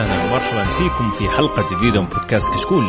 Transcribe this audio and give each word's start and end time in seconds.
وسهلا 0.00 0.24
ومرحبا 0.24 0.64
فيكم 0.64 1.10
في 1.10 1.28
حلقة 1.28 1.78
جديدة 1.78 2.00
من 2.00 2.08
بودكاست 2.08 2.54
كشكول. 2.54 2.84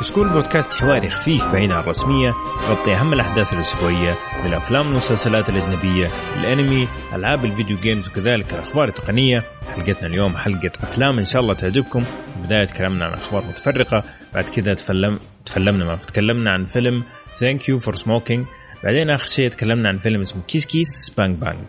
كشكول 0.00 0.28
بودكاست 0.28 0.74
حواري 0.74 1.10
خفيف 1.10 1.52
بعيد 1.52 1.72
عن 1.72 1.80
الرسمية 1.80 2.34
يغطي 2.62 2.94
أهم 2.94 3.12
الأحداث 3.12 3.52
الأسبوعية 3.52 4.14
للافلام 4.44 4.86
والمسلسلات 4.86 5.48
الأجنبية، 5.48 6.08
الأنمي، 6.40 6.88
ألعاب 7.14 7.44
ال 7.44 7.49
video 7.49 7.76
games 7.76 8.08
وكذلك 8.08 8.52
الأخبار 8.52 8.88
التقنية. 8.88 9.44
حلقتنا 9.76 10.06
اليوم 10.06 10.36
حلقة 10.36 10.70
أفلام 10.82 11.18
إن 11.18 11.26
شاء 11.26 11.42
الله 11.42 11.54
تعجبكم. 11.54 12.02
في 12.02 12.36
البداية 12.36 12.64
تكلمنا 12.64 13.04
عن 13.04 13.12
أخبار 13.12 13.42
متفرقة، 13.42 14.02
بعد 14.34 14.44
كذا 14.44 14.74
تكلم 14.74 15.18
تكلمنا 15.46 15.84
ما 15.84 15.96
تكلمنا 15.96 16.50
عن 16.50 16.64
فيلم 16.64 17.04
Thank 17.38 17.68
You 17.68 17.78
for 17.78 17.94
Smoking، 17.94 18.46
بعدين 18.84 19.10
آخر 19.10 19.26
شيء 19.26 19.50
تكلمنا 19.50 19.88
عن 19.88 19.98
فيلم 19.98 20.20
اسمه 20.20 20.42
Kiss 20.42 20.66
Kiss 20.66 21.10
Bang 21.18 21.38
Bang. 21.38 21.64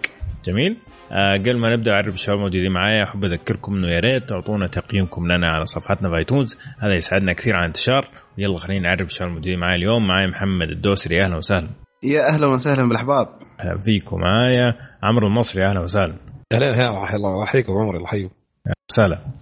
جميل؟ 0.46 0.78
آه 1.12 1.38
قبل 1.38 1.60
ما 1.60 1.76
نبدأ 1.76 1.92
أعرف 1.92 2.14
الشباب 2.14 2.40
موجودين 2.40 2.72
معايا. 2.72 3.04
أحب 3.04 3.24
أذكركم 3.24 3.76
إنه 3.76 3.88
يا 3.88 4.00
ريت 4.00 4.30
تعطونا 4.30 4.68
تقييمكم 4.68 5.32
لنا 5.32 5.48
على 5.48 5.66
صفحتنا 5.66 6.10
في 6.10 6.18
ايتونز 6.18 6.58
هذا 6.80 6.96
يساعدنا 6.96 7.34
كثير 7.34 7.56
على 7.56 7.62
الانتشار. 7.62 8.06
يلا 8.38 8.58
خلينا 8.58 8.88
نعرف 8.88 9.08
الشباب 9.08 9.28
الموجودين 9.28 9.60
معايا 9.60 9.76
اليوم. 9.76 10.08
معايا 10.08 10.28
محمد 10.28 10.70
الدوسري. 10.70 11.24
أهلا 11.24 11.36
وسهلا. 11.36 11.70
يا 12.04 12.30
أهلا 12.30 12.48
وسهلا 12.48 12.88
بالأحباب. 12.88 13.28
أهلا 13.60 13.82
فيكم 13.86 14.20
معايا 14.20 14.76
عمرو 15.04 15.28
المصري. 15.28 15.66
أهلا 15.66 15.80
وسهلا. 15.80 16.16
أهلا 16.54 16.66
هلا 16.66 17.16
الله 17.16 17.44
يحييكم. 17.44 17.74
عمري 17.74 17.98
الله 17.98 18.08
يحييكم. 18.08 18.34
أهلا 18.68 18.76
وسهلا. 18.90 19.34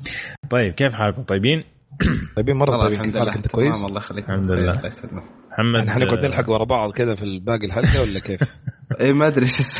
طيب 0.49 0.73
كيف 0.73 0.93
حالكم؟ 0.93 1.23
طيبين؟ 1.23 1.63
طيبين 2.37 2.55
مرة 2.55 2.77
طيبين. 2.77 3.01
كيف 3.01 3.17
حالك؟ 3.17 3.35
أنت 3.35 3.47
كويس؟ 3.47 3.85
الله 3.85 3.97
يخليك. 3.97 4.29
الحمد 4.29 4.51
لله. 4.51 4.71
الله 4.71 4.85
يسلمك 4.85 5.23
محمد 5.51 5.79
يعني 5.79 5.91
حنقعد 5.91 6.25
آه، 6.25 6.27
نلحق 6.27 6.49
ورا 6.49 6.63
بعض 6.63 6.91
كذا 6.91 7.15
في 7.15 7.39
باقي 7.39 7.65
الحلقة 7.65 8.01
ولا 8.01 8.19
كيف؟ 8.19 8.39
اي 8.99 9.13
ما 9.13 9.27
أدري 9.27 9.45
إيش 9.45 9.79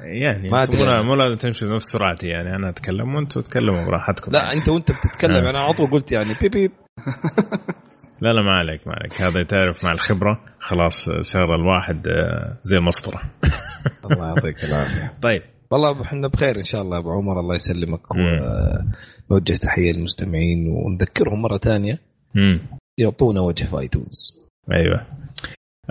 يعني 0.00 0.48
ما 0.48 0.62
أدري. 0.62 0.76
مو 0.76 0.84
يعني. 0.84 1.04
مو 1.04 1.14
لازم 1.14 1.38
تمشي 1.38 1.66
بنفس 1.66 1.84
سرعتي 1.84 2.26
يعني 2.26 2.56
أنا 2.56 2.68
أتكلم 2.68 3.14
وأنتم 3.14 3.40
تتكلموا 3.40 3.86
براحتكم. 3.86 4.32
لا 4.32 4.52
أنت 4.52 4.68
وأنت 4.68 4.92
بتتكلم 4.92 5.46
آه. 5.46 5.50
أنا 5.50 5.58
على 5.58 5.72
طول 5.72 5.90
قلت 5.90 6.12
يعني 6.12 6.34
بيب 6.42 6.50
بيب. 6.50 6.72
لا 8.22 8.28
لا 8.32 8.42
ما 8.42 8.52
عليك 8.52 8.86
ما 8.86 8.94
عليك. 8.94 9.22
هذا 9.22 9.42
تعرف 9.42 9.84
مع 9.84 9.92
الخبرة. 9.92 10.44
خلاص 10.58 11.10
صار 11.20 11.54
الواحد 11.54 12.08
آه، 12.08 12.58
زي 12.62 12.78
المسطرة. 12.78 13.20
الله 14.10 14.26
يعطيك 14.26 14.64
العافية. 14.64 15.12
طيب. 15.22 15.42
والله 15.70 16.02
إحنا 16.02 16.28
بخير 16.28 16.56
إن 16.56 16.64
شاء 16.64 16.82
الله 16.82 16.98
أبو 16.98 17.10
عمر 17.10 17.40
الله 17.40 17.54
يسلمك. 17.54 18.00
ونوجه 18.10 19.52
تحية 19.52 19.92
للمستمعين 19.92 20.68
ونذكرهم 20.68 21.42
مرة 21.42 21.56
ثانية. 21.56 21.98
امم 22.36 22.60
يعطونا 22.98 23.40
وجه 23.40 23.64
في 23.64 23.78
ايتونز 23.78 24.40
أيوه. 24.72 25.06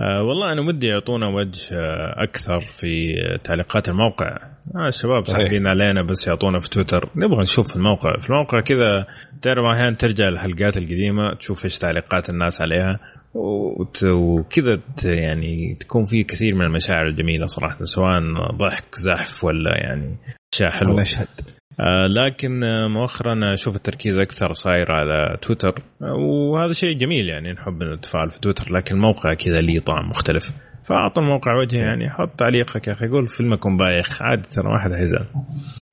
آه 0.00 0.22
والله 0.22 0.52
أنا 0.52 0.60
ودي 0.60 0.86
يعطونا 0.86 1.28
وجه 1.28 1.74
آه 1.78 2.22
أكثر 2.22 2.60
في 2.60 3.14
تعليقات 3.44 3.88
الموقع. 3.88 4.36
آه 4.76 4.88
الشباب 4.88 5.24
صحيح. 5.24 5.42
ساحبين 5.42 5.66
علينا 5.66 6.02
بس 6.02 6.28
يعطونا 6.28 6.60
في 6.60 6.70
تويتر. 6.70 7.10
نبغى 7.16 7.42
نشوف 7.42 7.70
في 7.70 7.76
الموقع. 7.76 8.20
في 8.20 8.30
الموقع 8.30 8.60
كذا 8.60 9.06
تعرف 9.42 9.64
أحيانا 9.64 9.96
ترجع 9.96 10.28
الحلقات 10.28 10.76
القديمة 10.76 11.34
تشوف 11.34 11.64
إيش 11.64 11.78
تعليقات 11.78 12.30
الناس 12.30 12.60
عليها 12.62 13.00
وكذا 13.34 14.80
يعني 15.04 15.76
تكون 15.80 16.04
في 16.04 16.24
كثير 16.24 16.54
من 16.54 16.62
المشاعر 16.64 17.06
الجميلة 17.06 17.46
صراحة 17.46 17.84
سواء 17.84 18.20
ضحك 18.56 18.94
زحف 18.94 19.44
ولا 19.44 19.76
يعني 19.76 20.16
أشياء 20.54 20.70
حلوة. 20.70 21.00
نشهد 21.00 21.26
آه، 21.26 21.59
لكن 22.06 22.64
آه، 22.64 22.88
مؤخرا 22.88 23.52
أشوف 23.52 23.76
التركيز 23.76 24.18
أكثر 24.18 24.52
صاير 24.52 24.92
على 24.92 25.36
تويتر. 25.42 25.74
آه، 26.02 26.14
وهذا 26.14 26.72
شيء 26.72 26.98
جميل 26.98 27.28
يعني 27.28 27.52
نحب 27.52 27.82
نتفاعل 27.82 28.30
في 28.30 28.40
تويتر 28.40 28.74
لكن 28.74 28.94
الموقع 28.94 29.34
كذا 29.34 29.60
ليه 29.60 29.80
طعم 29.80 30.08
مختلف. 30.08 30.52
فاعطى 30.84 31.20
الموقع 31.20 31.54
وجه 31.54 31.76
يعني 31.76 32.10
حط 32.10 32.30
تعليقك 32.38 32.88
يا 32.88 32.92
أخي 32.92 33.08
قول 33.08 33.26
فيلمكم 33.26 33.76
بايخ. 33.76 34.22
عادي 34.22 34.42
ترى 34.42 34.68
ما 34.68 34.78
حد 34.78 34.94
حيزعل. 34.94 35.26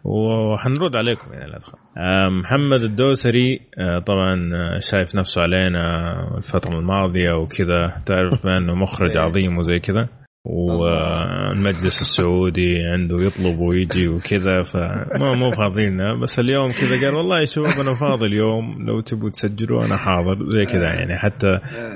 وحنرد 0.04 0.96
عليكم 0.96 1.34
يعني 1.34 1.52
لا 1.52 1.60
تخاف. 1.60 1.80
آه، 1.98 2.30
محمد 2.30 2.82
الدوسري 2.82 3.60
آه، 3.80 4.00
طبعا 4.00 4.50
آه، 4.54 4.80
شايف 4.80 5.16
نفسه 5.16 5.42
علينا 5.42 6.14
الفترة 6.38 6.80
الماضية 6.80 7.34
وكذا. 7.34 8.02
تعرف 8.06 8.44
بأنه 8.44 8.76
مخرج 8.76 9.18
عظيم 9.26 9.58
وزي 9.58 9.80
كذا. 9.80 10.08
والمجلس 10.50 12.02
السعودي 12.02 12.78
عنده 12.94 13.16
يطلب 13.22 13.60
ويجي 13.60 14.08
وكذا 14.08 14.64
فما 14.64 15.32
مو 15.38 15.52
فاضيين. 15.52 16.22
بس 16.22 16.40
اليوم 16.40 16.66
كذا 16.68 17.06
قال 17.08 17.16
والله 17.16 17.40
يا 17.40 17.46
شباب 17.46 17.68
أنا 17.80 17.96
فاضي 18.02 18.26
اليوم 18.26 18.86
لو 18.88 19.02
تبوا 19.02 19.30
تسجلوا 19.30 19.86
أنا 19.86 19.98
حاضر. 19.98 20.50
زي 20.50 20.66
كذا 20.66 20.84
يعني. 20.84 21.18
حتى 21.18 21.52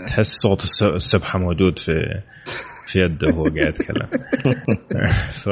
تحس 0.07 0.31
صوت 0.43 0.63
الس- 0.63 0.83
السبحه 0.83 1.39
موجود 1.39 1.79
في 1.79 1.93
في 2.87 2.99
يده 2.99 3.27
وهو 3.27 3.43
قاعد 3.43 3.67
يتكلم. 3.67 4.07
ف 5.43 5.49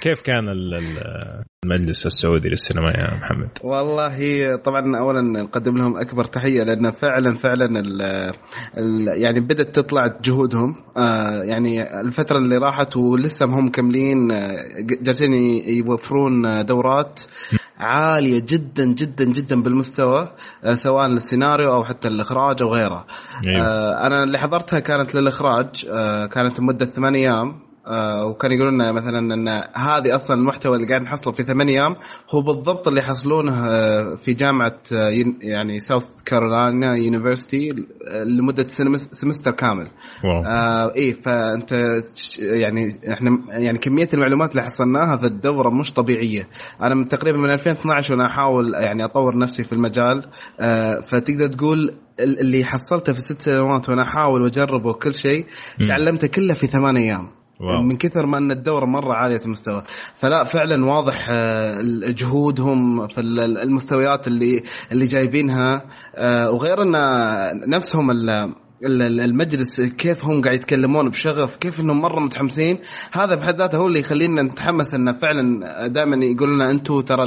كيف 0.00 0.20
كان 0.20 0.48
ال- 0.48 0.74
ال- 0.74 1.42
المجلس 1.64 2.06
السعودي 2.06 2.48
للسينما 2.48 2.90
يا 2.90 3.14
محمد؟ 3.14 3.48
والله 3.64 4.16
طبعا 4.56 4.98
اولا 5.00 5.20
نقدم 5.42 5.78
لهم 5.78 5.96
أكبر 5.96 6.24
تحية 6.24 6.62
لأن 6.62 6.90
فعلا 6.90 7.34
فعلا 7.34 7.64
ال 7.80 8.02
ال 8.78 9.22
يعني 9.22 9.40
بدأت 9.40 9.74
تطلع 9.74 10.18
جهودهم 10.24 10.76
آه 10.96 11.42
يعني 11.42 12.00
الفترة 12.00 12.38
اللي 12.38 12.58
راحت 12.58 12.96
ولسه 12.96 13.46
هم 13.46 13.66
مكملين 13.66 14.32
آه، 14.32 14.48
جالسين 15.02 15.32
يوفرون 15.66 16.64
دورات 16.64 17.20
عالية 17.78 18.42
جدا 18.48 18.84
جدا 18.84 19.24
جدا 19.24 19.62
بالمستوى 19.62 20.32
آه، 20.64 20.74
سواء 20.74 21.08
للسيناريو 21.08 21.72
أو 21.74 21.84
حتى 21.84 22.08
الإخراج 22.08 22.62
أو 22.62 22.68
غيره 22.74 23.06
أيوه. 23.46 24.06
أنا 24.06 24.24
اللي 24.24 24.38
حضرتها 24.38 24.78
كانت 24.78 25.14
للإخراج 25.14 25.66
كانت 26.30 26.60
لمده 26.60 26.86
ثمان 26.86 27.14
أيام 27.14 27.71
آه، 27.86 28.26
وكان 28.26 28.52
يقولون 28.52 28.74
لنا 28.74 28.92
مثلا 28.92 29.18
إن 29.18 29.48
هذه 29.76 30.14
أصلا 30.14 30.36
المحتوى 30.36 30.76
اللي 30.76 30.86
قاعد 30.88 31.02
نحصله 31.02 31.32
في 31.32 31.42
ثمان 31.44 31.68
أيام 31.68 31.94
هو 32.34 32.42
بالضبط 32.42 32.88
اللي 32.88 33.00
يحصلونه 33.00 33.66
آه، 33.66 34.14
في 34.24 34.34
جامعة 34.34 34.78
آه، 34.92 35.08
يعني 35.40 35.80
South 35.80 36.04
Carolina 36.24 36.94
University 36.94 37.68
لمدة 38.26 38.66
semester 39.12 39.50
كامل. 39.50 39.90
wow. 40.24 40.44
آه 40.46 40.92
إيه 40.94 41.12
فأنت 41.12 41.72
يعني 42.38 43.00
إحنا 43.12 43.30
يعني 43.48 43.78
كمية 43.78 44.08
المعلومات 44.14 44.50
اللي 44.50 44.62
حصلناها 44.62 45.16
في 45.16 45.26
الدورة 45.26 45.70
مش 45.70 45.92
طبيعية. 45.92 46.48
أنا 46.82 46.94
من 46.94 47.08
تقريبا 47.08 47.38
من 47.38 47.50
2012 47.50 48.12
وأنا 48.14 48.26
أحاول 48.26 48.74
يعني 48.74 49.04
أطور 49.04 49.38
نفسي 49.38 49.62
في 49.62 49.72
المجال 49.72 50.22
آه 50.60 51.00
فتقدر 51.00 51.46
تقول 51.46 51.78
ال- 52.20 52.40
اللي 52.40 52.64
حصلته 52.64 53.12
في 53.12 53.20
ست 53.20 53.40
سنوات 53.40 53.88
وأنا 53.88 54.02
أحاول 54.02 54.42
واجرب 54.42 54.84
وكل 54.84 55.14
شيء. 55.14 55.46
تعلمته 55.88 56.26
كله 56.26 56.54
في 56.54 56.66
ثمان 56.66 56.96
أيام. 56.96 57.28
واو. 57.62 57.82
من 57.82 57.96
كثر 57.96 58.26
ما 58.26 58.38
إن 58.38 58.50
الدورة 58.50 58.86
مرة 58.86 59.14
عالية 59.14 59.40
المستوى 59.44 59.82
فلا 60.20 60.44
فعلا 60.44 60.86
واضح 60.86 61.28
آه، 61.30 61.78
جهودهم 62.08 63.06
في 63.06 63.20
ال- 63.20 63.58
المستويات 63.58 64.26
اللي 64.28 64.62
اللي 64.92 65.06
جايبينها 65.06 65.70
آه، 66.16 66.50
وغير 66.50 66.82
إن 66.82 66.92
نفسهم 67.68 68.10
المجلس 68.86 69.80
كيف 69.80 70.24
هم 70.24 70.42
قاعد 70.42 70.54
يتكلمون 70.54 71.10
بشغف 71.10 71.56
كيف 71.56 71.80
إنهم 71.80 72.00
مرة 72.00 72.20
متحمسين؟ 72.20 72.78
هذا 73.12 73.34
بحد 73.34 73.56
ذاته 73.56 73.78
هو 73.78 73.86
اللي 73.86 74.00
يخلينا 74.00 74.42
نتحمس 74.42 74.94
انه 74.94 75.12
فعلا 75.12 75.42
دائما 75.86 76.24
يقولون 76.24 76.54
لنا 76.54 76.70
أنتم 76.70 77.00
ترى 77.00 77.24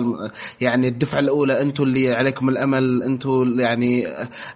يعني 0.61 0.87
الدفعة 0.87 1.19
الأولى 1.19 1.61
أنتم 1.61 1.83
اللي 1.83 2.13
عليكم 2.13 2.49
الأمل 2.49 3.03
أنتم 3.03 3.59
يعني 3.59 4.03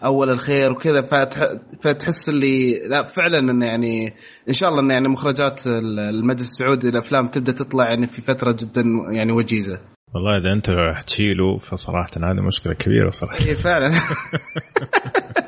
أول 0.06 0.30
الخير 0.30 0.72
وكذا 0.72 1.01
فتح- 1.01 1.60
فتحس 1.84 2.30
اللي 2.30 2.88
لا 2.88 3.04
فعلا 3.04 3.40
انه 3.40 3.66
يعني 3.66 4.13
إن 4.48 4.54
شاء 4.54 4.69
الله 4.69 4.81
انه 4.81 4.94
يعني 4.94 5.07
مخرجات 5.07 5.62
المجلس 5.68 6.42
السعودي 6.42 6.90
الأفلام 6.90 7.28
تبدأ 7.28 7.52
تطلع 7.52 7.90
يعني 7.90 8.07
في 8.07 8.22
فترة 8.22 8.52
جدا 8.52 8.84
يعني 9.12 9.31
وجيزة. 9.31 9.80
والله 10.13 10.38
إذا 10.38 10.54
أنت 10.54 10.69
راح 10.69 11.02
تشيله 11.02 11.57
فصراحة 11.57 12.10
هذه 12.18 12.42
مشكلة 12.48 12.74
كبيرة 12.74 13.10
صراحة. 13.10 13.40
اي 13.40 13.56
فعلا. 13.56 13.92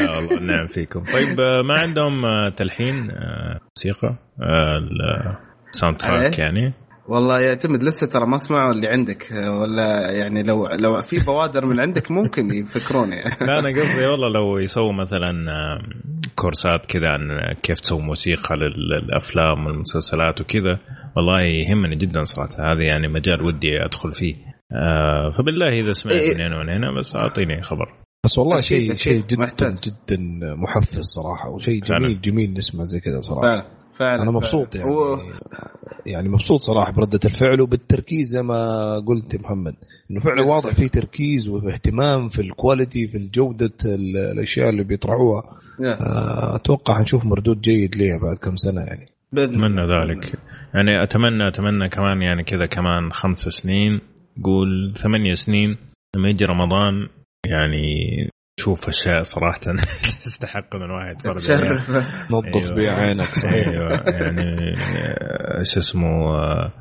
لا 0.00 0.16
والله 0.16 0.40
نعم 0.40 0.66
فيكم. 0.68 1.00
طيب 1.04 1.40
آه، 1.40 1.62
ما 1.62 1.78
عندهم 1.78 2.24
آه، 2.24 2.50
تلحين 2.56 3.10
آه، 3.10 3.58
موسيقى 3.76 4.16
ال 5.74 5.96
soundtrack 5.96 6.38
إيه؟ 6.38 6.44
يعني؟ 6.44 6.74
والله 7.08 7.40
يعتمد. 7.40 7.82
لسه 7.82 8.06
ترى 8.06 8.26
ما 8.26 8.36
سمعوا 8.36 8.72
اللي 8.72 8.88
عندك 8.88 9.28
ولا 9.60 10.10
يعني 10.10 10.42
لو 10.42 10.66
لو 10.66 11.00
في 11.02 11.16
بوادر 11.26 11.66
من 11.66 11.80
عندك 11.80 12.10
ممكن 12.10 12.54
يفكرون 12.54 13.12
يعني 13.12 13.36
لا 13.46 13.58
أنا 13.58 13.80
قصدي 13.80 14.06
والله 14.06 14.28
لو 14.28 14.58
يسووا 14.58 14.92
مثلا 14.92 15.32
كورسات 16.34 16.86
كذا 16.86 17.08
عن 17.08 17.28
كيف 17.62 17.80
تسوي 17.80 18.02
موسيقى 18.02 18.56
لل- 18.56 18.88
للأفلام 19.04 19.66
والمسلسلات 19.66 20.40
وكذا 20.40 20.78
والله 21.16 21.40
يهمني 21.40 21.96
جدا 21.96 22.24
صراحة. 22.24 22.72
هذا 22.72 22.82
يعني 22.82 23.08
مجال 23.08 23.42
ودي 23.46 23.84
أدخل 23.84 24.12
فيه. 24.12 24.34
آه، 24.72 25.30
فبالله 25.30 25.68
إذا 25.68 25.92
سمعت 25.92 26.14
إيه. 26.14 26.34
من 26.34 26.40
هنا 26.40 26.56
ومن 26.60 26.68
هنا 26.68 26.98
بس 26.98 27.16
أعطيني 27.16 27.62
خبر. 27.62 27.88
بس 28.24 28.38
والله 28.38 28.60
شيء 28.60 28.94
شيء 28.96 29.22
جدا 29.26 29.42
محتاج. 29.42 29.72
جدا 29.84 30.16
محفز 30.56 31.00
صراحة 31.00 31.48
وشيء. 31.50 31.80
جميل 31.82 32.20
جميل 32.20 32.52
نسمع 32.52 32.84
زي 32.84 33.00
كذا 33.00 33.20
صراحة 33.20 33.42
فعلا 33.42 33.66
فعلا 33.94 34.22
أنا 34.22 34.30
مبسوط 34.30 34.74
فعلا. 34.76 34.86
يعني 34.86 34.96
و- 34.96 35.18
يعني 36.06 36.28
مبسوط 36.28 36.60
صراحة 36.60 36.92
بردة 36.92 37.20
الفعل 37.24 37.60
وبالتركيز 37.60 38.26
زي 38.28 38.42
ما 38.42 38.92
قلت 39.06 39.34
يا 39.34 39.38
محمد 39.40 39.74
إنه 40.10 40.20
فعلا 40.20 40.42
واضح 40.42 40.74
في 40.74 40.88
تركيز 40.88 41.48
واهتمام 41.48 42.28
في 42.28 42.42
الكواليتي 42.42 43.06
في 43.08 43.28
جوده 43.34 43.72
ال- 43.84 44.16
الأشياء 44.16 44.68
اللي 44.70 44.84
بيطرحوها. 44.84 45.42
آه، 45.80 46.56
أتوقع 46.56 46.98
حنشوف 46.98 47.24
مردود 47.26 47.60
جيد 47.60 47.96
ليها 47.96 48.18
بعد 48.22 48.36
كم 48.36 48.56
سنة 48.56 48.80
يعني 48.80 49.08
أتمنى 49.38 49.66
الله. 49.84 50.02
ذلك 50.04 50.32
يعني 50.74 51.02
اتمنى 51.02 51.48
أتمنى 51.48 51.88
كمان 51.88 52.22
يعني 52.22 52.44
كذا 52.44 52.66
كمان 52.66 53.12
خمس 53.12 53.38
سنين 53.38 54.00
قول 54.44 54.92
ثمانية 54.96 55.34
سنين 55.34 55.76
لما 56.16 56.28
يجي 56.28 56.44
رمضان 56.44 57.08
يعني 57.46 58.28
تشوف 58.56 58.88
أشياء 58.88 59.22
صراحة 59.22 59.60
تستحق 60.24 60.76
من 60.76 60.90
واحد 60.90 61.14
يتفرج 61.14 61.50
عليها 61.50 62.28
نظف 62.30 62.72
أيوة. 62.72 62.76
بها 62.76 63.06
عينك 63.06 63.24
صحيح. 63.24 63.68
أيوه. 63.68 63.92
يعني 64.06 64.74
آه، 64.78 65.62
شو 65.62 65.80
اسمه 65.80 66.34
آه، 66.34 66.72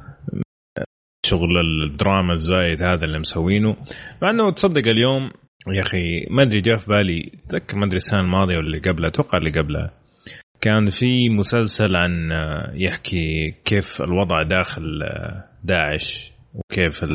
شغل 1.25 1.58
الدراما 1.58 2.34
الزايد 2.34 2.84
هذا 2.84 3.06
اللي 3.06 3.19
مسوينه. 3.19 3.75
مع 4.22 4.30
إنه 4.30 4.52
تصدق 4.52 4.88
اليوم 4.88 5.31
يا 5.74 5.81
أخي 5.81 6.25
ما 6.30 6.44
أدري 6.44 6.62
جاء 6.62 6.78
في 6.78 6.88
بالي 6.88 7.31
اتذكر 7.46 7.78
ما 7.78 7.86
أدري 7.86 7.98
السنة 7.98 8.19
الماضية 8.19 8.58
ولا 8.58 8.66
اللي 8.68 8.80
قبلها 8.80 9.10
أتوقع 9.10 9.38
اللي 9.38 9.52
قبلها 9.52 9.92
كان 10.62 10.90
في 10.90 11.30
مسلسل 11.30 11.96
عن 11.96 12.31
آه، 12.31 12.72
يحكي 12.74 13.56
كيف 13.66 14.02
الوضع 14.02 14.44
داخل 14.44 14.84
داعش 15.63 16.31
وكيف 16.54 17.06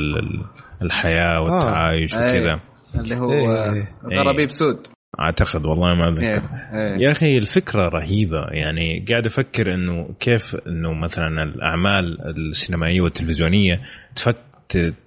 الحياة 0.83 1.41
والتعايش 1.41 2.15
آه. 2.15 2.19
وكذا 2.19 2.61
اللي 3.01 3.17
هو 3.17 3.33
إيه. 3.33 4.19
غرابيب 4.19 4.51
سود 4.51 4.87
أعتقد 5.21 5.67
والله 5.67 5.95
ما 5.95 6.09
اذكر 6.09 6.27
إيه. 6.27 6.43
إيه. 6.73 7.07
يا 7.07 7.13
أخي 7.13 7.39
الفكرة 7.39 7.89
رهيبة 7.89 8.47
يعني 8.51 9.05
قاعد 9.09 9.27
أفكر 9.27 9.75
إنه 9.75 10.15
كيف 10.21 10.57
إنه 10.67 10.93
مثلا 10.93 11.43
الأعمال 11.43 12.19
السينمائية 12.37 13.01
والتلفزيونية 13.01 13.81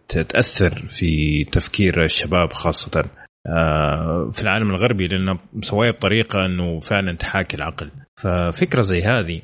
تاثر 0.09 0.87
في 0.87 1.43
تفكير 1.51 2.03
الشباب 2.03 2.53
خاصة 2.53 3.03
آه، 3.47 4.31
في 4.33 4.41
العالم 4.41 4.69
الغربي 4.69 5.07
لأنه 5.07 5.39
مسويه 5.53 5.91
بطريقة 5.91 6.45
إنه 6.45 6.79
فعلا 6.79 7.17
تحاكي 7.17 7.57
العقل 7.57 7.91
ففكرة 8.17 8.81
زي 8.81 9.01
هذه 9.01 9.41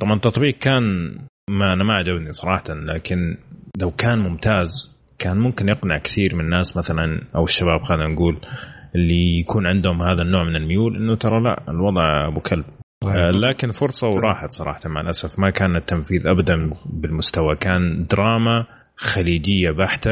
طبعا 0.00 0.14
التطبيق 0.14 0.58
كان 0.58 0.82
ما 1.50 1.72
أنا 1.72 1.84
ما 1.84 1.94
عجبني 1.94 2.32
صراحة 2.32 2.64
لكن 2.68 3.36
لو 3.80 3.90
كان 3.90 4.18
ممتاز 4.18 4.95
كان 5.18 5.38
ممكن 5.38 5.68
يقنع 5.68 5.98
كثير 5.98 6.34
من 6.34 6.40
الناس 6.40 6.76
مثلا 6.76 7.20
أو 7.36 7.44
الشباب 7.44 7.82
خلينا 7.82 8.08
نقول 8.08 8.40
اللي 8.94 9.38
يكون 9.40 9.66
عندهم 9.66 10.02
هذا 10.02 10.22
النوع 10.22 10.44
من 10.44 10.56
الميول 10.56 10.96
إنه 10.96 11.16
ترى 11.16 11.40
لا 11.40 11.64
الوضع 11.68 12.28
أبو 12.28 12.40
كلب. 12.40 12.64
آه 13.04 13.30
لكن 13.30 13.70
فرصة 13.70 14.08
وراحت 14.08 14.50
صراحة 14.50 14.80
مع 14.86 15.00
الأسف. 15.00 15.38
ما 15.38 15.50
كان 15.50 15.76
التنفيذ 15.76 16.26
ابدا 16.26 16.70
بالمستوى. 16.86 17.56
كان 17.56 18.06
دراما 18.10 18.66
خليجية 18.96 19.70
بحتة. 19.70 20.10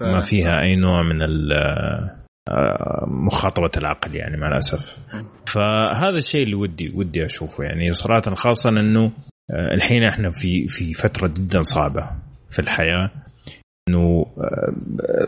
ما 0.00 0.20
فيها 0.20 0.60
أي 0.62 0.76
نوع 0.76 1.02
من 1.02 1.22
آه، 2.50 3.06
مخاطبه 3.06 3.70
العقل 3.76 4.16
يعني 4.16 4.36
مع 4.36 4.48
الأسف. 4.48 4.98
فهذا 5.46 6.16
الشيء 6.18 6.42
اللي 6.42 6.54
ودي 6.54 6.92
ودي 6.94 7.26
أشوفه. 7.26 7.64
يعني 7.64 7.92
صراحة 7.92 8.34
خاصة 8.34 8.70
إنه 8.70 9.12
آه، 9.50 9.74
الحين 9.74 10.04
إحنا 10.04 10.30
في 10.30 10.66
في 10.68 10.94
فترة 10.94 11.28
جدا 11.28 11.60
صعبة 11.60 12.10
في 12.50 12.58
الحياة. 12.58 13.10
إنه 13.88 14.26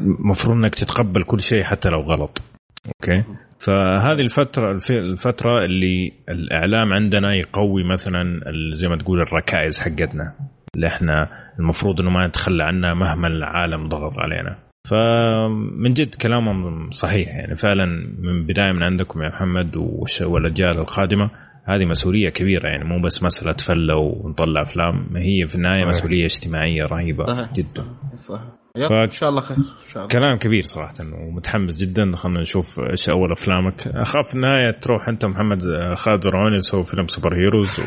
المفروض 0.00 0.54
آه، 0.54 0.58
إنك 0.58 0.74
تتقبل 0.74 1.22
كل 1.22 1.40
شيء 1.40 1.62
حتى 1.62 1.88
لو 1.88 2.00
غلط. 2.00 2.42
أوكي؟ 2.86 3.24
فهذه 3.66 4.20
الفترة 4.20 4.78
الفترة 4.90 5.64
اللي 5.64 6.12
الإعلام 6.28 6.92
عندنا 6.92 7.34
يقوي 7.34 7.84
مثلا 7.84 8.40
زي 8.74 8.88
ما 8.88 8.96
تقول 8.96 9.20
الركائز 9.20 9.80
حقتنا. 9.80 10.34
اللي 10.74 10.86
إحنا 10.86 11.28
المفروض 11.58 12.00
إنه 12.00 12.10
ما 12.10 12.26
نتخلى 12.26 12.64
عنها 12.64 12.94
مهما 12.94 13.28
العالم 13.28 13.88
ضغط 13.88 14.18
علينا. 14.18 14.56
فمن 14.90 15.92
جد 15.92 16.14
كلامهم 16.14 16.90
صحيح. 16.90 17.28
يعني 17.28 17.56
فعلا 17.56 17.86
من 18.18 18.46
بداية 18.46 18.72
من 18.72 18.82
عندكم 18.82 19.22
يا 19.22 19.28
محمد 19.28 19.76
والأجيال 20.22 20.78
القادمة 20.78 21.30
هذه 21.64 21.84
مسؤولية 21.84 22.28
كبيرة. 22.28 22.68
يعني 22.68 22.84
مو 22.84 23.02
بس 23.02 23.22
مسألة 23.22 23.56
فله 23.66 23.96
ونطلع 23.96 24.62
أفلام 24.62 25.16
هي 25.16 25.46
في 25.48 25.54
النهاية. 25.54 25.84
مسؤولية 25.84 26.24
اجتماعية 26.24 26.82
رهيبة 26.82 27.24
صحيح. 27.26 27.52
جدا. 27.52 27.84
صح. 28.18 28.40
ف... 28.88 28.92
إن 28.92 29.10
شاء 29.10 29.28
الله 29.28 29.40
خير 29.40 29.56
إن 29.56 29.64
شاء 29.92 29.96
الله. 29.96 30.08
كلام 30.08 30.38
كبير 30.38 30.62
صراحة 30.62 30.94
ومتحمس 31.00 31.76
جدا. 31.76 32.16
خلينا 32.16 32.40
نشوف 32.40 32.80
إيش 32.90 33.10
أول 33.10 33.32
أفلامك. 33.32 33.88
أخاف 33.88 34.28
في 34.28 34.34
النهايه 34.34 34.80
تروح 34.80 35.08
أنت 35.08 35.26
محمد 35.26 35.58
خالد 35.96 36.24
فرعوني 36.24 36.58
تسوي 36.58 36.84
فيلم 36.84 37.06
superheroes 37.06 37.80
و... 37.80 37.82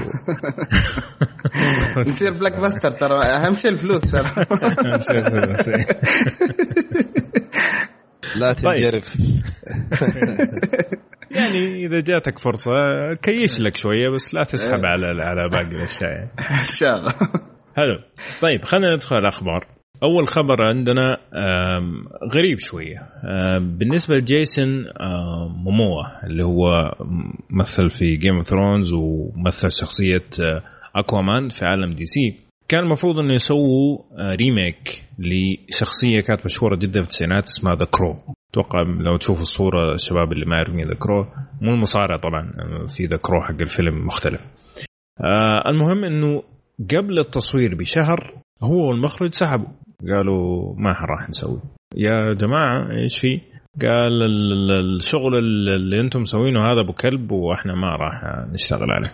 يصير 2.07 2.33
blockbuster 2.33 2.91
ترى. 2.91 3.19
أهم 3.23 3.53
شيء 3.53 3.71
الفلوس 3.71 4.11
ترى. 4.11 4.27
أهم 4.27 4.99
شيء 4.99 5.17
الفلوس 5.17 5.69
لا 8.39 8.53
طيب. 8.53 8.75
تنجرف. 8.75 9.15
يعني 11.31 11.85
إذا 11.85 11.99
جاتك 11.99 12.39
فرصة 12.39 12.71
كيش 13.21 13.59
لك 13.59 13.75
شوية 13.75 14.09
بس 14.09 14.35
لا 14.35 14.43
تسحب 14.43 14.85
على 14.85 15.23
على 15.23 15.49
باقي 15.49 15.75
الأشياء. 15.75 16.11
يعني 16.11 16.31
إن 16.39 16.65
شاء 16.65 16.95
الله. 16.97 17.13
حلو. 17.77 17.99
طيب 18.41 18.63
خلينا 18.65 18.95
ندخل 18.95 19.17
الأخبار. 19.17 19.80
أول 20.03 20.27
خبر 20.27 20.61
عندنا 20.61 21.17
غريب 22.35 22.59
شوية 22.59 23.09
بالنسبة 23.59 24.15
لجيسون 24.17 24.85
موموا 25.63 26.25
اللي 26.25 26.43
هو 26.43 26.91
مثل 27.49 27.89
في 27.89 28.15
Game 28.15 28.35
of 28.35 28.45
Thrones 28.45 28.93
ومثل 28.93 29.71
شخصية 29.71 30.23
أكوامان 30.95 31.49
في 31.49 31.65
عالم 31.65 31.93
DC 31.93 32.35
كان 32.67 32.83
المفروض 32.83 33.19
إنه 33.19 33.33
يسووا 33.33 33.97
remake 34.35 35.03
لشخصية 35.19 36.21
كانت 36.21 36.45
مشهورة 36.45 36.75
جدا 36.75 37.01
في 37.01 37.07
التسعينات 37.07 37.43
اسمها 37.43 37.75
The 37.75 37.85
Crow 37.85 38.15
أتوقع 38.51 38.81
لو 38.81 39.17
تشوفوا 39.17 39.41
الصورة 39.41 39.93
الشباب 39.93 40.31
اللي 40.31 40.45
ما 40.45 40.55
يعرفون 40.55 40.87
The 40.87 40.95
Crow 40.99 41.25
مو 41.61 41.71
المصارع 41.73 42.17
طبعا 42.17 42.51
في 42.87 43.05
The 43.05 43.17
Crow 43.17 43.41
حق 43.41 43.61
الفيلم 43.61 44.05
مختلف. 44.05 44.41
آه 45.21 45.69
المهم 45.69 46.03
إنه 46.03 46.43
قبل 46.95 47.19
التصوير 47.19 47.75
بشهر 47.75 48.19
هو 48.63 48.89
والمخرج 48.89 49.33
سحبوا. 49.33 49.67
قالوا 50.09 50.75
ما 50.77 50.89
راح 50.89 51.29
نسوي. 51.29 51.61
يا 51.95 52.33
جماعة 52.33 52.91
إيش 52.91 53.19
في؟ 53.19 53.41
قال 53.81 54.23
الشغل 54.97 55.37
اللي 55.37 56.01
أنتم 56.01 56.21
مسوينه 56.21 56.71
هذا 56.71 56.81
أبو 56.81 56.93
كلب 56.93 57.31
وإحنا 57.31 57.75
ما 57.75 57.95
راح 57.95 58.47
نشتغل 58.53 58.91
عليه. 58.91 59.13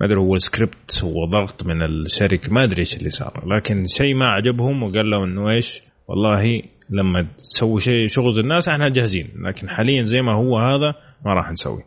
ما 0.00 0.06
أدري 0.06 0.20
هو 0.20 0.34
السكريبت 0.34 1.04
هو 1.04 1.24
ضغط 1.24 1.66
من 1.66 1.82
الشركة 1.82 2.52
ما 2.52 2.64
أدري 2.64 2.78
إيش 2.78 2.96
اللي 2.96 3.10
صار. 3.10 3.44
لكن 3.56 3.86
شيء 3.86 4.14
ما 4.14 4.26
عجبهم 4.26 4.82
وقال 4.82 5.10
لهم 5.10 5.22
إنه 5.24 5.50
إيش؟ 5.50 5.80
والله 6.08 6.62
لما 6.90 7.28
تسوي 7.38 7.80
شيء 7.80 8.06
شغل 8.06 8.38
الناس 8.38 8.68
إحنا 8.68 8.88
جاهزين. 8.88 9.28
لكن 9.46 9.68
حاليا 9.68 10.02
زي 10.02 10.20
ما 10.20 10.36
هو 10.36 10.58
هذا 10.58 10.94
ما 11.26 11.34
راح 11.34 11.50
نسوي. 11.50 11.82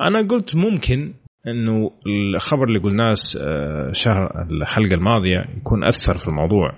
أنا 0.00 0.28
قلت 0.28 0.56
ممكن 0.56 1.14
إنه 1.46 1.90
الخبر 2.06 2.64
اللي 2.64 2.78
قلناه 2.78 3.14
آه، 3.40 3.90
شهر 3.92 4.46
الحلقة 4.50 4.94
الماضية 4.94 5.44
يكون 5.56 5.84
أثر 5.84 6.16
في 6.16 6.28
الموضوع. 6.28 6.72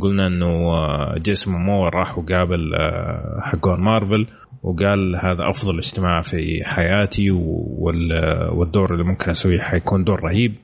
قلنا 0.00 0.26
إنه 0.26 0.46
آه، 0.46 1.18
جيسون 1.18 1.54
موموا 1.54 1.88
راح 1.88 2.18
وقابل 2.18 2.74
آه، 2.74 3.40
حقون 3.40 3.80
مارفل 3.80 4.26
وقال 4.62 5.16
هذا 5.16 5.50
أفضل 5.50 5.78
اجتماع 5.78 6.20
في 6.20 6.64
حياتي 6.64 7.30
والدور 7.30 8.92
اللي 8.92 9.04
ممكن 9.04 9.30
أسويه 9.30 9.60
حيكون 9.60 10.04
دور 10.04 10.20
رهيب. 10.24 10.54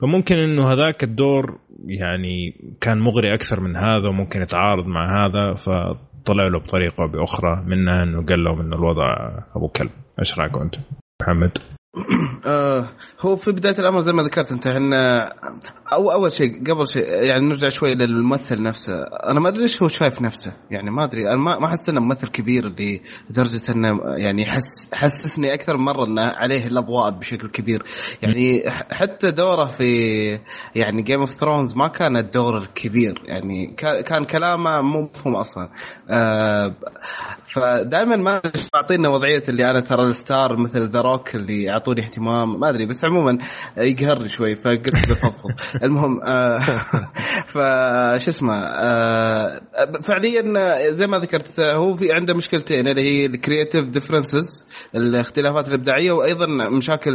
فممكن 0.00 0.38
إنه 0.38 0.72
هذاك 0.72 1.04
الدور 1.04 1.58
يعني 1.86 2.54
كان 2.80 2.98
مغري 2.98 3.34
أكثر 3.34 3.60
من 3.60 3.76
هذا 3.76 4.08
وممكن 4.08 4.42
يتعارض 4.42 4.86
مع 4.86 5.26
هذا 5.26 5.54
فطلع 5.54 6.48
له 6.48 6.58
بطريقة 6.58 7.02
أو 7.02 7.08
بأخرى 7.08 7.62
منها 7.66 8.02
إنه 8.02 8.26
قال 8.26 8.44
لهم 8.44 8.60
انه 8.60 8.76
الوضع 8.76 9.38
أبو 9.56 9.68
كلب. 9.68 9.90
إيش 10.18 10.38
رايكم 10.38 10.60
أنت؟ 10.60 10.74
محمد؟ 11.22 11.58
آه 12.46 12.96
هو 13.20 13.36
في 13.36 13.50
بداية 13.50 13.78
الأمر 13.78 13.98
زي 13.98 14.12
ما 14.12 14.22
ذكرت 14.22 14.52
أنت 14.52 14.66
إحنا 14.66 15.32
أو 15.92 16.12
أول 16.12 16.32
شيء 16.32 16.60
قبل 16.60 16.86
شيء 16.86 17.02
يعني 17.02 17.46
نرجع 17.46 17.68
شوي 17.68 17.94
للممثل 17.94 18.62
نفسه. 18.62 18.94
أنا 19.02 19.40
ما 19.40 19.48
أدري 19.48 19.62
ليش 19.62 19.82
هو 19.82 19.88
شايف 19.88 20.22
نفسه 20.22 20.56
يعني 20.70 20.90
ما 20.90 21.04
أدري 21.04 21.26
أنا 21.26 21.36
ما 21.36 21.66
أحس 21.66 21.88
إنه 21.88 22.00
ممثل 22.00 22.28
كبير 22.28 22.68
لدرجة 23.30 23.72
إنه 23.72 23.98
يعني 24.16 24.44
حس 24.46 24.94
حسسني 24.94 25.54
أكثر 25.54 25.76
من 25.76 25.84
مرة 25.84 26.04
إنه 26.04 26.22
عليه 26.22 26.66
الاضواء 26.66 27.10
بشكل 27.10 27.48
كبير. 27.48 27.82
يعني 28.22 28.62
حتى 28.90 29.30
دوره 29.30 29.64
في 29.64 29.84
يعني 30.74 31.02
Game 31.02 31.20
of 31.20 31.30
Thrones 31.30 31.76
ما 31.76 31.88
كان 31.88 32.16
الدور 32.16 32.58
الكبير 32.58 33.22
يعني 33.24 33.76
كان 34.06 34.24
كلامه 34.24 34.80
مو 34.80 35.02
مفهوم 35.02 35.36
أصلا. 35.36 35.68
آه 36.10 36.76
فدائما 37.44 38.16
ما 38.16 38.40
اعطينا 38.74 39.10
وضعية 39.10 39.42
اللي 39.48 39.70
أنا 39.70 39.80
ترى 39.80 40.02
ال 40.02 40.13
star 40.13 40.56
مثل 40.56 40.90
The 40.90 41.00
Rock 41.00 41.34
اللي 41.34 41.76
يعطوني 41.82 42.02
اهتمام 42.02 42.60
ما 42.60 42.68
أدري 42.68 42.86
بس 42.86 43.04
عموما 43.04 43.38
يقهرني 43.76 44.28
شوي 44.28 44.56
فقلت 44.56 45.08
بفضفض. 45.10 45.50
المهم 45.84 46.20
آه 46.22 46.58
فش 47.52 48.28
اسمه 48.28 48.54
آه 48.54 49.60
فعليا 50.08 50.90
زي 50.90 51.06
ما 51.06 51.18
ذكرت 51.18 51.60
هو 51.60 51.96
في 51.96 52.12
عنده 52.12 52.34
مشكلتين 52.34 52.88
اللي 52.88 53.02
هي 53.02 53.26
ال 53.26 53.32
creative 53.32 53.84
differences 53.84 54.66
الاختلافات 54.94 55.68
الإبداعية 55.68 56.12
وأيضا 56.12 56.46
مشاكل 56.76 57.10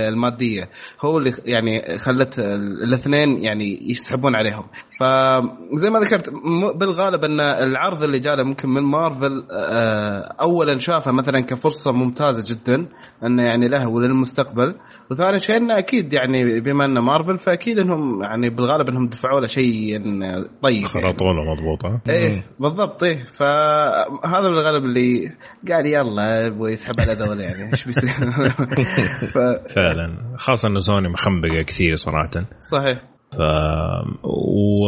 المادية. 0.00 0.70
هو 1.04 1.18
اللي 1.18 1.32
يعني 1.44 1.98
خلت 1.98 2.38
الاثنين 2.84 3.44
يعني 3.44 3.90
يسحبون 3.90 4.34
عليهم. 4.36 4.68
فزي 5.00 5.90
ما 5.90 6.00
ذكرت 6.00 6.30
بالغالب 6.74 7.24
إن 7.24 7.40
العرض 7.40 8.02
اللي 8.02 8.18
جاله 8.18 8.42
ممكن 8.42 8.68
من 8.68 8.82
مارفل 8.82 9.46
آه، 9.50 10.34
اولا 10.40 10.78
شافها 10.78 11.12
مثلا 11.12 11.40
كفرصة 11.40 11.92
ممتازة 11.92 12.54
جدا 12.54 12.88
إنه 13.24 13.44
يعني 13.44 13.68
له 13.68 13.88
وللمستقبل 13.98 14.74
وثاني 15.10 15.38
شيء 15.38 15.56
إنه 15.56 15.78
أكيد 15.78 16.14
يعني 16.14 16.60
بما 16.60 16.84
إنه 16.84 17.00
مارفل 17.00 17.38
فأكيد 17.38 17.78
إنهم 17.78 18.22
يعني 18.22 18.50
بالغالب 18.50 18.88
إنهم 18.88 19.06
دفعوا 19.06 19.40
له 19.40 19.46
شيء 19.46 19.98
طيب 20.62 20.84
خرطوا 20.84 21.32
له 21.32 21.54
مضبوطه 21.54 22.00
إيه 22.08 22.44
بالضبط 22.60 23.04
إيه. 23.04 23.24
فهذا 23.24 24.48
بالغالب 24.48 24.84
اللي 24.84 25.30
قال 25.68 25.86
يلا 25.86 26.46
يبغى 26.46 26.72
يسحب 26.72 26.94
على 27.00 27.12
ذول 27.12 27.40
يعني 27.40 27.72
إيش 27.72 27.84
بيصير؟ 27.84 28.10
ف... 29.34 29.38
فعلا. 29.74 30.34
خاصة 30.36 30.68
انه 30.68 30.78
سوني 30.78 31.08
مخنبقة 31.08 31.62
كثير 31.62 31.96
صراحة. 31.96 32.30
صحيح. 32.72 33.02
ف 33.32 33.40
و 34.24 34.86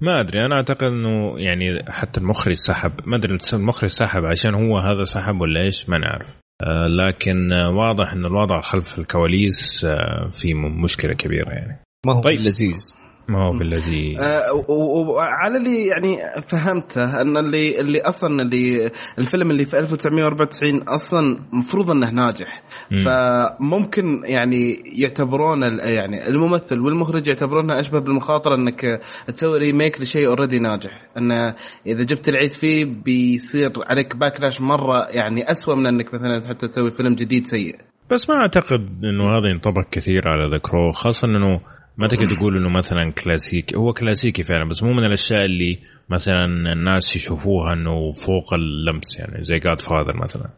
ما 0.00 0.20
أدري 0.20 0.46
أنا 0.46 0.54
أعتقد 0.54 0.84
إنه 0.84 1.38
يعني 1.38 1.84
حتى 1.88 2.20
المخرج 2.20 2.54
سحب. 2.54 2.92
ما 3.06 3.16
أدري 3.16 3.38
المخرج 3.54 3.90
سحب 3.90 4.24
عشان 4.24 4.54
هو 4.54 4.78
هذا 4.78 5.04
سحب 5.04 5.40
ولا 5.40 5.60
إيش 5.60 5.88
ما 5.88 5.98
نعرف. 5.98 6.41
لكن 6.86 7.52
واضح 7.52 8.12
انه 8.12 8.28
الوضع 8.28 8.60
خلف 8.60 8.98
الكواليس 8.98 9.84
آه 9.84 10.28
في 10.28 10.54
مشكلة 10.54 11.14
كبيرة 11.14 11.50
يعني 11.50 11.82
ما 12.06 12.12
هو 12.12 12.22
طيب. 12.22 12.40
لذيذ 12.40 13.01
ما 13.28 13.46
هو 13.46 13.58
بالذي 13.58 14.18
آه 14.20 14.70
وعلى 14.70 15.56
اللي 15.56 15.86
يعني 15.86 16.16
فهمته 16.48 17.20
أن 17.20 17.36
اللي 17.36 17.80
اللي 17.80 18.00
أصلا 18.00 18.42
اللي 18.42 18.90
الفيلم 19.18 19.50
اللي 19.50 19.64
في 19.64 19.78
1994 19.78 20.82
أصلا 20.88 21.38
المفروض 21.52 21.90
إنه 21.90 22.10
ناجح. 22.10 22.62
م. 22.90 23.00
فممكن 23.00 24.22
يعني 24.24 24.82
يعتبرون 24.84 25.62
يعني 25.78 26.28
الممثل 26.28 26.80
والمخرج 26.80 27.26
يعتبرونها 27.26 27.80
أشبه 27.80 27.98
بالمخاطرة 27.98 28.54
إنك 28.54 29.00
تسوي 29.26 29.58
remake 29.58 30.00
لشيء 30.00 30.28
already 30.28 30.58
ناجح. 30.58 31.08
انه 31.18 31.54
إذا 31.86 32.04
جبت 32.04 32.28
العيد 32.28 32.52
فيه 32.52 32.84
بيصير 32.84 33.70
عليك 33.86 34.16
backlash 34.16 34.60
مرة 34.60 35.06
يعني 35.10 35.50
اسوء 35.50 35.76
من 35.76 35.86
إنك 35.86 36.14
مثلا 36.14 36.48
حتى 36.48 36.68
تسوي 36.68 36.90
فيلم 36.90 37.14
جديد 37.14 37.46
سيء. 37.46 37.76
بس 38.10 38.30
ما 38.30 38.36
أعتقد 38.36 39.04
إنه 39.04 39.24
هذا 39.24 39.48
ينطبق 39.50 39.88
كثير 39.90 40.28
على 40.28 40.50
The 40.50 40.58
Crow 40.58 40.92
خاصة 40.92 41.28
إنه 41.28 41.60
ما 41.98 42.06
تقدر 42.08 42.36
تقول 42.36 42.56
إنه 42.56 42.68
مثلا 42.68 43.12
كلاسيكي؟ 43.24 43.76
هو 43.76 43.92
كلاسيكي 43.92 44.42
فعلا 44.42 44.68
بس 44.68 44.82
مو 44.82 44.92
من 44.92 45.04
الأشياء 45.04 45.44
اللي 45.44 45.78
مثلا 46.10 46.44
الناس 46.72 47.16
يشوفوها 47.16 47.72
إنه 47.72 48.12
فوق 48.12 48.54
اللمس 48.54 49.18
يعني 49.18 49.44
زي 49.44 49.58
جاد 49.58 49.80
فاذر 49.80 50.16
مثلا. 50.16 50.50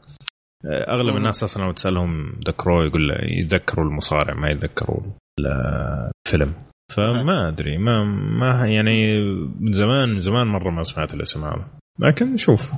أغلب 0.89 1.17
الناس 1.17 1.43
أصلا 1.43 1.65
لو 1.65 1.73
تسألهم 1.73 2.41
ذكروا 2.49 2.85
يقول 2.85 3.11
يذكروا 3.23 3.87
المصارع 3.87 4.35
ما 4.35 4.51
يتذكروا 4.51 5.01
الفيلم. 5.39 6.55
فما 6.97 7.49
أدري 7.49 7.79
ما 7.79 8.05
ما 8.39 8.67
يعني 8.67 9.19
من 9.61 9.73
زمان 9.73 10.21
زمان 10.21 10.47
مرة 10.47 10.71
ما 10.71 10.83
سمعت 10.83 11.15
الاسم 11.15 11.45
هذا. 11.45 11.69
لكن 12.01 12.33
نشوف 12.33 12.73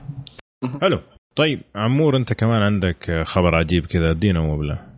حلو. 0.83 1.01
طيب 1.37 1.61
عمور 1.75 2.17
أنت 2.17 2.33
كمان 2.33 2.63
عندك 2.63 3.23
خبر 3.27 3.55
عجيب 3.55 3.87
كذا 3.87 4.11
ادينا 4.11 4.57
بالله 4.57 4.96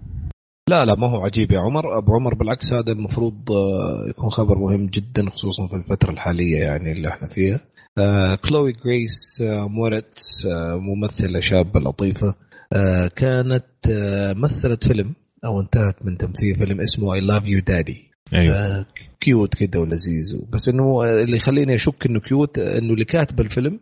لا 0.69 0.85
لا 0.85 0.95
ما 0.95 1.07
هو 1.07 1.25
عجيب 1.25 1.53
يا 1.53 1.59
عمر. 1.61 1.99
أبو 1.99 2.15
عمر 2.15 2.35
بالعكس 2.35 2.73
هذا 2.73 2.93
المفروض 2.93 3.53
آه، 3.53 4.09
يكون 4.09 4.31
خبر 4.31 4.59
مهم 4.59 4.87
جدا 4.87 5.31
خصوصا 5.31 5.67
في 5.69 5.75
الفترة 5.77 6.11
الحالية 6.11 6.59
يعني 6.59 6.93
اللي 6.93 7.09
إحنا 7.09 7.29
فيها. 7.29 7.61
آه 7.99 8.35
كلوي 8.49 8.73
جريس 8.73 9.43
آه 9.43 9.69
موريتس 9.69 10.47
آه 10.47 10.77
ممثلة 10.77 11.41
شابة 11.41 11.81
لطيفة. 11.81 12.35
آه 12.73 13.09
كانت 13.17 13.65
آه 13.91 14.33
مثلت 14.33 14.87
فيلم 14.87 15.15
أو 15.45 15.61
انتهت 15.61 16.05
من 16.05 16.17
تمثيل 16.17 16.55
فيلم 16.55 16.81
اسمه 16.81 17.15
I 17.15 17.21
Love 17.21 17.47
You, 17.47 17.61
Daddy 17.61 18.11
أيوه. 18.35 18.87
cute 19.21 19.55
كده 19.55 19.81
ولذيذ. 19.81 20.43
بس 20.53 20.69
إنه 20.69 21.05
اللي 21.23 21.37
يخليني 21.37 21.75
أشك 21.75 22.07
إنه 22.07 22.21
cute 22.21 22.59
إنه 22.59 22.93
اللي 22.93 23.05
كاتب 23.05 23.41
الفيلم 23.41 23.81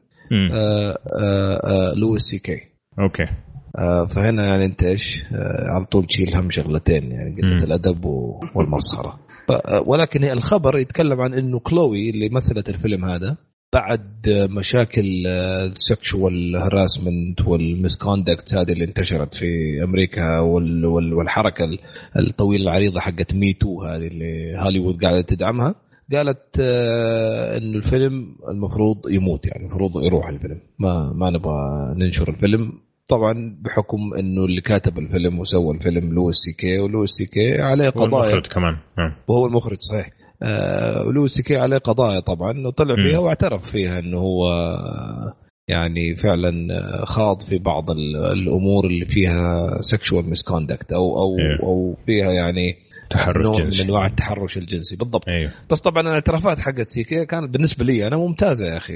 آه 0.52 0.98
آه 1.20 1.60
آه 1.64 1.94
لويس 1.94 2.22
سي 2.22 2.38
كي 2.38 2.60
أوكي. 3.00 3.22
آه، 3.22 3.45
فهنا 4.06 4.46
يعني 4.46 4.64
انت 4.64 4.82
إيش؟ 4.82 5.24
آه، 5.32 5.74
على 5.74 5.84
طول 5.84 6.06
تشيل 6.06 6.36
هم 6.36 6.50
شغلتين 6.50 7.10
يعني 7.12 7.36
قلة 7.42 7.64
الأدب 7.64 8.04
والمسخرة. 8.54 9.18
آه، 9.50 9.82
ولكن 9.86 10.24
الخبر 10.24 10.78
يتكلم 10.78 11.20
عن 11.20 11.34
إنه 11.34 11.60
كلوي 11.60 12.10
اللي 12.10 12.28
مثلت 12.28 12.68
الفيلم 12.68 13.04
هذا 13.04 13.36
بعد 13.72 14.28
مشاكل 14.50 15.26
ال 15.26 15.45
sexual 15.45 16.56
harassment 16.56 17.40
وال 17.46 17.64
misconduct 17.64 18.54
هذه 18.54 18.72
اللي 18.72 18.84
انتشرت 18.84 19.34
في 19.34 19.46
أمريكا 19.84 20.40
والحركة 20.40 21.64
الطويلة 22.18 22.62
العريضة 22.62 23.00
حقت 23.00 23.34
MeToo 23.34 23.82
هذه 23.82 24.06
اللي 24.06 24.58
هوليوود 24.58 25.04
قاعدة 25.04 25.20
تدعمها 25.20 25.74
قالت 26.12 26.60
إنه 27.56 27.76
الفيلم 27.76 28.36
المفروض 28.48 29.10
يموت 29.10 29.46
يعني 29.46 29.62
المفروض 29.62 29.90
يروح 30.04 30.28
الفيلم. 30.28 30.60
ما 30.78 31.12
ما 31.12 31.30
نبغى 31.30 31.94
ننشر 31.96 32.28
الفيلم. 32.28 32.72
طبعا 33.08 33.56
بحكم 33.60 34.14
إنه 34.18 34.44
اللي 34.44 34.60
كاتب 34.60 34.98
الفيلم 34.98 35.38
وسوى 35.38 35.74
الفيلم 35.74 36.14
لويس 36.14 36.36
سي 36.36 36.52
كي 36.52 36.80
ولويس 36.80 37.10
سي 37.10 37.26
كي 37.26 37.60
عليه 37.60 37.88
قضايا 37.88 38.24
المخرج 38.24 38.46
كمان 38.46 38.76
نعم. 38.98 39.12
وهو 39.28 39.46
المخرج 39.46 39.76
صحيح 39.78 40.10
آه 40.42 41.02
لويس 41.02 41.32
سي 41.32 41.42
كي 41.42 41.56
عليه 41.56 41.78
قضايا 41.78 42.20
طبعا 42.20 42.66
وطلع 42.66 42.94
فيها 43.04 43.18
واعترف 43.18 43.70
فيها 43.70 43.98
إنه 43.98 44.18
هو 44.18 44.48
يعني 45.68 46.16
فعلا 46.16 46.52
خاض 47.04 47.42
في 47.42 47.58
بعض 47.58 47.90
الأمور 48.32 48.86
اللي 48.86 49.04
فيها 49.04 49.68
sexual 49.80 50.30
misconduct 50.30 50.92
أو 50.92 51.18
أو 51.18 51.38
إيه. 51.38 51.66
أو 51.66 51.94
فيها 52.06 52.32
يعني 52.32 52.85
تحرش 53.10 53.46
نوع 53.46 53.58
جنسي. 53.58 53.82
من 53.82 53.84
أنواع 53.84 54.06
التحرش 54.06 54.56
الجنسي 54.56 54.96
بالضبط. 54.96 55.28
أيوه. 55.28 55.52
بس 55.70 55.80
طبعا 55.80 56.02
الاعترافات 56.02 56.58
حقت 56.60 56.90
سي 56.90 57.08
كي 57.08 57.26
كانت 57.26 57.50
بالنسبة 57.50 57.84
لي 57.84 58.06
أنا 58.06 58.16
ممتازة 58.16 58.66
يا 58.66 58.76
أخي. 58.76 58.92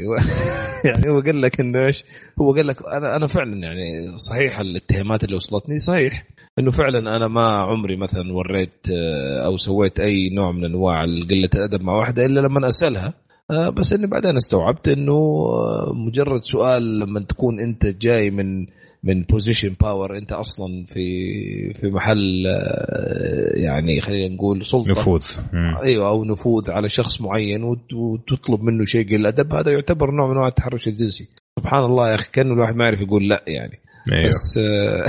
يعني 0.88 1.10
هو 1.10 1.20
قال 1.20 1.40
لك 1.42 1.60
إنه 1.60 1.86
إيش؟ 1.86 2.04
هو 2.40 2.54
قال 2.54 2.66
لك 2.66 2.76
أنا 2.86 3.16
أنا 3.16 3.26
فعلا 3.26 3.56
يعني 3.56 4.06
صحيح 4.16 4.60
الاتهامات 4.60 5.24
اللي 5.24 5.36
وصلتني 5.36 5.78
صحيح 5.78 6.26
إنه 6.58 6.70
فعلا 6.70 7.16
أنا 7.16 7.28
ما 7.28 7.42
عمري 7.42 7.96
مثلا 7.96 8.32
وريت 8.32 8.86
آه، 8.92 9.46
أو 9.46 9.56
سويت 9.56 10.00
أي 10.00 10.30
نوع 10.34 10.52
من 10.52 10.64
أنواع 10.64 11.02
قلة 11.02 11.50
الأدب 11.54 11.82
مع 11.82 11.92
واحدة 11.92 12.26
إلا 12.26 12.40
لما 12.40 12.68
أسألها. 12.68 13.14
آه، 13.50 13.68
بس 13.70 13.92
إني 13.92 14.06
بعدين 14.06 14.36
استوعبت 14.36 14.88
إنه 14.88 15.12
آه، 15.12 15.92
مجرد 15.94 16.44
سؤال 16.44 16.98
لما 16.98 17.20
تكون 17.20 17.60
أنت 17.60 17.86
جاي 17.86 18.30
من 18.30 18.66
من 19.04 19.22
position 19.22 19.76
power 19.80 20.18
انت 20.18 20.32
أصلا 20.32 20.86
في 20.86 21.04
في 21.80 21.86
محل 21.86 22.46
آه، 22.46 23.58
يعني 23.58 24.00
خلينا 24.00 24.34
نقول 24.34 24.64
سلطة. 24.64 24.90
نفوذ. 24.90 25.22
أيوه 25.84 26.08
أو 26.08 26.24
نفوذ 26.24 26.70
على 26.70 26.88
شخص 26.88 27.20
معين 27.20 27.64
وتطلب 27.94 28.60
منه 28.62 28.84
شيء. 28.84 29.08
قل 29.08 29.14
الأدب 29.14 29.54
هذا 29.54 29.72
يعتبر 29.72 30.10
نوع 30.10 30.26
من 30.26 30.32
أنواع 30.32 30.48
التحرش 30.48 30.88
الجنسي. 30.88 31.28
سبحان 31.58 31.84
الله 31.84 32.10
يا 32.10 32.14
أخي 32.14 32.30
كأنه 32.32 32.52
الواحد 32.52 32.74
ما 32.74 32.84
يعرف 32.84 33.00
يقول 33.00 33.28
لا 33.28 33.44
يعني. 33.46 33.80
أيوه. 34.12 34.26
بس 34.28 34.58
آه، 34.58 35.04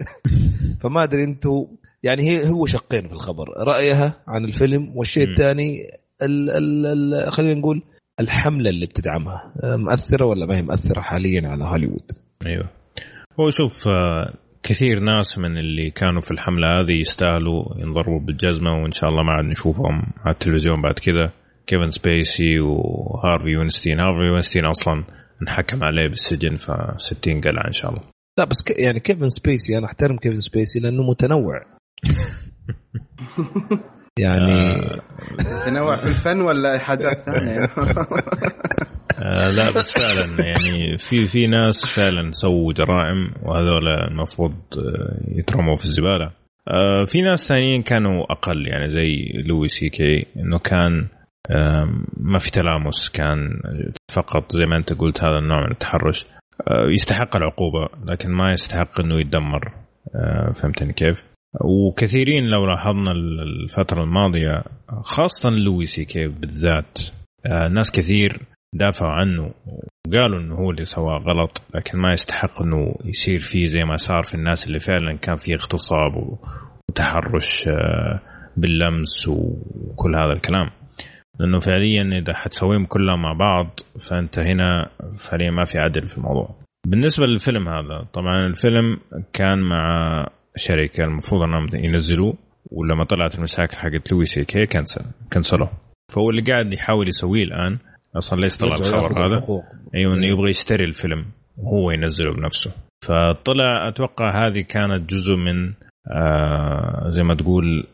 فما 0.80 1.04
أدري 1.04 1.24
أنتم 1.24 1.66
يعني 2.02 2.22
هي 2.22 2.48
هو 2.48 2.66
شقين 2.66 3.08
في 3.08 3.12
الخبر. 3.12 3.44
رأيها 3.58 4.14
عن 4.28 4.44
الفيلم 4.44 4.92
والشيء 4.94 5.28
الثاني 5.30 5.76
خلينا 7.30 7.54
نقول 7.54 7.82
الحملة 8.20 8.70
اللي 8.70 8.86
بتدعمها. 8.86 9.52
مأثره 9.76 10.26
ولا 10.26 10.46
ما 10.46 10.56
هي 10.56 10.62
مأثره 10.62 11.00
حاليا 11.00 11.48
على 11.48 11.64
هوليوود؟ 11.64 12.12
أيوه. 12.46 12.75
هو 13.40 13.50
شوف 13.50 13.88
آه، 13.88 14.34
كثير 14.62 15.00
ناس 15.00 15.38
من 15.38 15.58
اللي 15.58 15.90
كانوا 15.90 16.20
في 16.20 16.30
الحملة 16.30 16.66
هذه 16.68 17.00
يستاهلوا 17.00 17.64
ينضربوا 17.78 18.20
بالجزمة 18.20 18.82
وإن 18.82 18.90
شاء 18.90 19.10
الله 19.10 19.22
ما 19.22 19.32
عاد 19.32 19.44
نشوفهم 19.44 20.12
على 20.24 20.34
التلفزيون 20.34 20.82
بعد 20.82 20.94
كذا. 20.94 21.32
كيفن 21.66 21.90
سبيسي 21.90 22.60
وهارفي 22.60 23.56
وينستين. 23.56 24.00
هارفي 24.00 24.30
وينستين 24.30 24.64
أصلا 24.64 25.04
انحكم 25.42 25.84
عليه 25.84 26.08
بالسجن 26.08 26.56
ف 26.56 26.70
60 26.96 27.40
قلعة 27.40 27.66
إن 27.66 27.72
شاء 27.72 27.90
الله. 27.90 28.02
لا 28.38 28.44
بس 28.44 28.62
ك... 28.62 28.80
يعني 28.80 29.00
كيفن 29.00 29.28
سبيسي 29.28 29.78
أنا 29.78 29.86
أحترم 29.86 30.16
كيفن 30.16 30.40
سبيسي 30.40 30.80
لأنه 30.80 31.02
متنوع. 31.02 31.60
يعني 34.18 34.80
تنوع 35.66 35.96
في 35.96 36.04
الفن 36.04 36.40
ولا 36.40 36.78
حاجات 36.78 37.24
ثانية؟ 37.26 37.68
آه 39.22 39.50
لا 39.50 39.70
بس 39.70 39.92
فعلا 39.98 40.46
يعني 40.48 40.98
في 40.98 41.26
في 41.26 41.46
ناس 41.46 41.96
فعلا 41.96 42.30
سووا 42.32 42.72
جرائم 42.72 43.32
وهذول 43.42 43.88
المفروض 43.88 44.52
آه، 44.52 45.38
يترموا 45.38 45.76
في 45.76 45.84
الزبالة. 45.84 46.30
آه 46.68 47.04
في 47.06 47.18
ناس 47.18 47.48
ثانيين 47.48 47.82
كانوا 47.82 48.32
أقل 48.32 48.66
يعني 48.68 48.90
زي 48.90 49.32
لوي 49.48 49.68
سي 49.68 49.88
كي 49.88 50.26
إنه 50.36 50.58
كان 50.58 51.08
آه 51.50 51.88
ما 52.16 52.38
في 52.38 52.50
تلامس 52.50 53.10
كان 53.10 53.60
فقط 54.12 54.52
زي 54.52 54.64
ما 54.64 54.76
أنت 54.76 54.92
قلت 54.92 55.24
هذا 55.24 55.38
النوع 55.38 55.60
من 55.66 55.72
التحرش. 55.72 56.26
آه 56.68 56.90
يستحق 56.92 57.36
العقوبة 57.36 57.88
لكن 58.04 58.30
ما 58.30 58.52
يستحق 58.52 59.00
إنه 59.00 59.20
يتدمر. 59.20 59.72
آه 60.14 60.52
فهمتني 60.52 60.92
كيف؟ 60.92 61.24
وكثيرين 61.64 62.44
لو 62.44 62.66
لاحظنا 62.66 63.12
الفترة 63.12 64.02
الماضية 64.02 64.62
خاصة 65.02 65.50
لوي 65.50 65.86
سي 65.86 66.04
كي 66.04 66.28
بالذات 66.28 66.98
ناس 67.70 67.90
كثير 67.90 68.40
دافعوا 68.74 69.12
عنه 69.12 69.54
وقالوا 70.06 70.40
إنه 70.40 70.54
هو 70.54 70.70
اللي 70.70 70.84
سواه 70.84 71.18
غلط 71.18 71.62
لكن 71.74 71.98
ما 71.98 72.12
يستحق 72.12 72.62
إنه 72.62 72.94
يصير 73.04 73.38
فيه 73.38 73.66
زي 73.66 73.84
ما 73.84 73.96
صار 73.96 74.22
في 74.22 74.34
الناس 74.34 74.66
اللي 74.66 74.78
فعلا 74.78 75.16
كان 75.16 75.36
فيه 75.36 75.54
اغتصاب 75.54 76.38
وتحرش 76.90 77.68
آه، 77.68 78.20
باللمس 78.56 79.28
وكل 79.28 80.16
هذا 80.16 80.32
الكلام. 80.32 80.70
لأنه 81.40 81.58
فعليا 81.58 82.18
إذا 82.18 82.34
حتسويهم 82.34 82.86
كلها 82.86 83.16
مع 83.16 83.32
بعض 83.32 83.80
فانت 84.08 84.38
هنا 84.38 84.90
فعليا 85.16 85.50
ما 85.50 85.64
في 85.64 85.78
عدل 85.78 86.08
في 86.08 86.18
الموضوع. 86.18 86.56
بالنسبة 86.86 87.26
للفيلم 87.26 87.68
هذا 87.68 88.06
طبعا 88.12 88.46
الفيلم 88.46 89.00
كان 89.32 89.58
مع 89.58 90.26
شركة 90.56 91.04
المفروض 91.04 91.42
إنهم 91.42 91.68
ينزلوه 91.74 92.34
ولما 92.70 93.04
طلعت 93.04 93.34
المشاكل 93.34 93.76
حقت 93.76 94.12
لوي 94.12 94.24
سي 94.24 94.44
كي 94.44 94.66
cancel 94.66 95.04
كنسلوه. 95.32 95.70
فهو 96.12 96.30
اللي 96.30 96.42
قاعد 96.42 96.72
يحاول 96.72 97.08
يسويه 97.08 97.44
الآن 97.44 97.78
أصلا 98.16 98.40
ليش 98.40 98.56
طلع 98.56 98.74
الخبر 98.74 99.26
هذا. 99.26 99.62
أيوه 99.94 100.14
أنه 100.14 100.26
يبغى 100.26 100.50
يشتري 100.50 100.84
الفيلم 100.84 101.24
وهو 101.56 101.90
ينزله 101.90 102.34
بنفسه. 102.34 102.70
فطلع 103.04 103.88
أتوقع 103.88 104.46
هذه 104.46 104.60
كانت 104.60 105.10
جزء 105.10 105.36
من 105.36 105.72
آه 106.12 107.10
زي 107.10 107.22
ما 107.22 107.34
تقول 107.34 107.86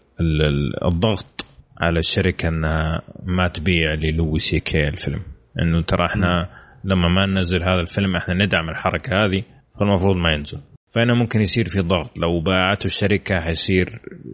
الضغط 0.85 1.47
على 1.81 1.99
الشركة 1.99 2.49
إنها 2.49 3.03
ما 3.27 3.49
تبيع 3.49 3.95
للوي 3.95 4.39
سي 4.39 4.61
كي 4.61 4.89
الفيلم. 4.89 5.23
إنه 5.63 5.83
ترى 5.83 6.07
إحنا 6.07 6.49
لما 6.85 7.09
ما 7.09 7.27
ننزل 7.27 7.63
هذا 7.63 7.81
الفيلم 7.81 8.17
إحنا 8.17 8.35
ندعم 8.35 8.71
الحركة 8.71 9.25
هذه 9.25 9.43
فالمفروض 9.81 10.17
ما 10.17 10.33
ينزل. 10.33 10.59
فهنا 10.95 11.15
ممكن 11.15 11.41
يصير 11.41 11.69
في 11.69 11.81
ضغط. 11.81 12.19
لو 12.19 12.41
باعته 12.41 12.87
الشركة 12.87 13.41
حيصير 13.41 13.87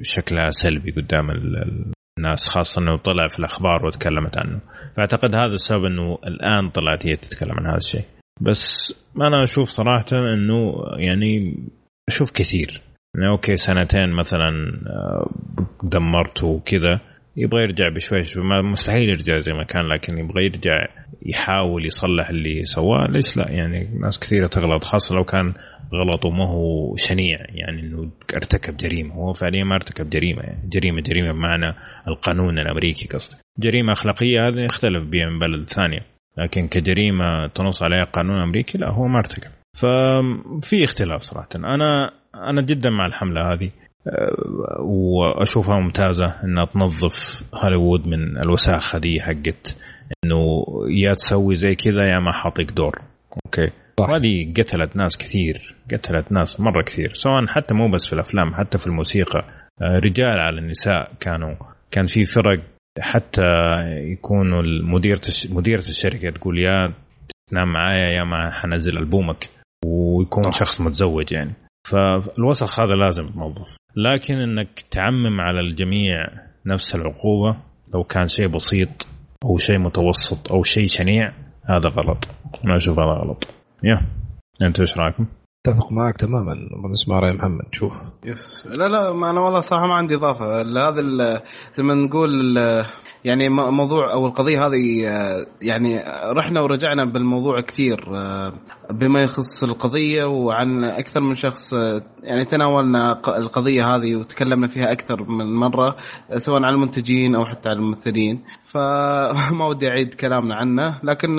شكلها 0.02 0.50
سلبي 0.50 0.90
قدام 0.90 1.30
الناس 2.18 2.48
خاصة 2.48 2.82
إنه 2.82 2.96
طلع 2.96 3.28
في 3.28 3.38
الأخبار 3.38 3.86
وتكلمت 3.86 4.38
عنه. 4.38 4.60
فأعتقد 4.96 5.34
هذا 5.34 5.54
السبب 5.54 5.84
إنه 5.84 6.18
الآن 6.26 6.70
طلعت 6.70 7.06
هي 7.06 7.16
تتكلم 7.16 7.52
عن 7.52 7.66
هذا 7.66 7.76
الشيء. 7.76 8.04
بس 8.40 8.94
أنا 9.16 9.42
أشوف 9.42 9.68
صراحة 9.68 10.06
إنه 10.12 10.74
يعني 10.98 11.56
أشوف 12.08 12.32
كثير. 12.32 12.80
يعني 13.14 13.28
أوكي 13.28 13.56
سنتين 13.56 14.12
مثلا 14.12 14.50
آه، 14.86 15.30
دمرته 15.82 16.46
وكذا 16.46 17.00
يبغى 17.36 17.62
يرجع 17.62 17.88
بشوي 17.88 18.24
شوي. 18.24 18.42
مستحيل 18.62 19.08
يرجع 19.08 19.38
زي 19.40 19.52
ما 19.52 19.64
كان 19.64 19.88
لكن 19.88 20.18
يبغى 20.18 20.44
يرجع 20.44 20.86
يحاول 21.22 21.86
يصلح 21.86 22.28
اللي 22.28 22.64
سواه. 22.64 23.06
ليش 23.10 23.36
لا؟ 23.36 23.50
يعني 23.50 23.98
ناس 24.00 24.20
كثيرة 24.20 24.46
تغلط 24.46 24.84
خاصة 24.84 25.14
لو 25.14 25.24
كان 25.24 25.54
غلطه 25.94 26.30
ما 26.30 26.48
هو 26.48 26.96
شنيع 26.96 27.38
يعني 27.48 27.80
إنه 27.80 28.10
ارتكب 28.36 28.76
جريمة. 28.76 29.14
هو 29.14 29.32
فعليا 29.32 29.64
ما 29.64 29.74
ارتكب 29.74 30.10
جريمة 30.10 30.42
يعني 30.42 30.68
جريمة 30.68 31.00
جريمة 31.00 31.32
بمعنى 31.32 31.74
القانون 32.08 32.58
الأمريكي 32.58 33.08
قصدي. 33.08 33.36
جريمة 33.58 33.92
أخلاقية 33.92 34.48
هذا 34.48 34.64
يختلف 34.64 35.04
بها 35.04 35.26
من 35.26 35.38
بلد 35.38 35.68
ثانية 35.68 36.00
لكن 36.38 36.68
كجريمة 36.68 37.46
تنص 37.46 37.82
عليها 37.82 38.04
قانون 38.04 38.42
أمريكي 38.42 38.78
لا 38.78 38.90
هو 38.90 39.06
ما 39.06 39.18
ارتكب. 39.18 39.50
ففي 39.76 40.84
اختلاف 40.84 41.20
صراحة. 41.20 41.48
أنا 41.54 42.10
أنا 42.34 42.62
جدا 42.62 42.90
مع 42.90 43.06
الحملة 43.06 43.52
هذه 43.52 43.70
وأشوفها 44.80 45.80
ممتازة 45.80 46.34
إنها 46.44 46.64
تنظف 46.64 47.42
هوليوود 47.54 48.06
من 48.06 48.38
الوساخة 48.38 48.98
دي 48.98 49.20
حقت 49.20 49.76
إنه 50.24 50.64
يا 50.90 51.14
تسوي 51.14 51.54
زي 51.54 51.74
كذا 51.74 52.04
يا 52.10 52.18
ما 52.18 52.32
حاطيك 52.32 52.72
دور. 52.72 52.98
أوكي؟ 53.46 53.70
وهذه 54.00 54.52
قتلت 54.56 54.96
ناس 54.96 55.16
كثير 55.16 55.74
قتلت 55.92 56.32
ناس 56.32 56.60
مرة 56.60 56.82
كثير 56.82 57.12
سواء 57.12 57.46
حتى 57.46 57.74
مو 57.74 57.90
بس 57.90 58.06
في 58.06 58.12
الأفلام 58.12 58.54
حتى 58.54 58.78
في 58.78 58.86
الموسيقى. 58.86 59.44
آه، 59.82 59.98
رجال 59.98 60.38
على 60.38 60.58
النساء 60.58 61.12
كانوا 61.20 61.54
كان 61.90 62.06
في 62.06 62.24
فرق 62.24 62.60
حتى 63.00 63.42
يكونوا 64.12 64.62
مديرة 64.82 65.20
مديرة 65.50 65.80
الشركة 65.80 66.30
تقول 66.30 66.58
يا 66.58 66.92
تنام 67.50 67.72
معايا 67.72 68.08
يا 68.18 68.24
ما 68.24 68.50
حنزل 68.50 68.98
ألبومك 68.98 69.48
ويكون 69.84 70.42
طبعا. 70.42 70.52
شخص 70.52 70.80
متزوج 70.80 71.32
يعني. 71.32 71.54
فالوسخ 71.90 72.80
هذا 72.80 72.94
لازم 72.94 73.26
تنظف 73.26 73.76
لكن 73.96 74.34
إنك 74.34 74.80
تعمم 74.90 75.40
على 75.40 75.60
الجميع 75.60 76.26
نفس 76.66 76.94
العقوبة 76.94 77.56
لو 77.94 78.04
كان 78.04 78.26
شيء 78.26 78.48
بسيط 78.48 79.06
أو 79.44 79.56
شيء 79.56 79.78
متوسط 79.78 80.52
أو 80.52 80.62
شيء 80.62 80.86
شنيع 80.86 81.32
هذا 81.64 81.88
غلط. 81.88 82.28
ما 82.64 82.76
أشوف 82.76 82.98
هذا 82.98 83.12
غلط. 83.12 83.57
يا 83.84 84.00
أنت 84.62 84.80
إيش 84.80 84.98
رأيكم؟ 84.98 85.26
أتفق 85.66 85.92
معك 85.92 86.16
تماما. 86.16 86.54
نسمع 86.90 87.18
رأي 87.18 87.32
محمد 87.32 87.64
شوف. 87.72 87.92
يس. 88.24 88.66
لا 88.66 88.88
لا 88.88 89.12
ما 89.12 89.30
أنا 89.30 89.40
والله 89.40 89.60
صراحة 89.60 89.86
ما 89.86 89.94
عندي 89.94 90.14
إضافة. 90.14 90.62
هذا 90.62 91.42
زي 91.74 91.82
ما 91.82 91.94
نقول 91.94 92.56
يعني 93.24 93.48
موضوع 93.48 94.12
أو 94.12 94.26
القضية 94.26 94.66
هذه 94.66 95.02
يعني 95.62 95.96
رحنا 96.24 96.60
ورجعنا 96.60 97.04
بالموضوع 97.04 97.60
كثير 97.60 97.96
بما 98.90 99.20
يخص 99.20 99.64
القضية 99.64 100.24
وعن 100.24 100.84
أكثر 100.84 101.20
من 101.20 101.34
شخص 101.34 101.74
يعني 102.28 102.44
تناولنا 102.44 103.20
القضية 103.28 103.82
هذه 103.82 104.16
وتكلمنا 104.16 104.68
فيها 104.68 104.92
أكثر 104.92 105.22
من 105.22 105.54
مرة 105.54 105.96
سواء 106.36 106.62
عن 106.62 106.74
المنتجين 106.74 107.34
أو 107.34 107.44
حتى 107.44 107.68
عن 107.68 107.76
الممثلين. 107.76 108.44
فما 108.62 109.64
ودي 109.70 109.88
أعيد 109.88 110.14
كلامنا 110.14 110.54
عنه 110.54 111.00
لكن 111.02 111.36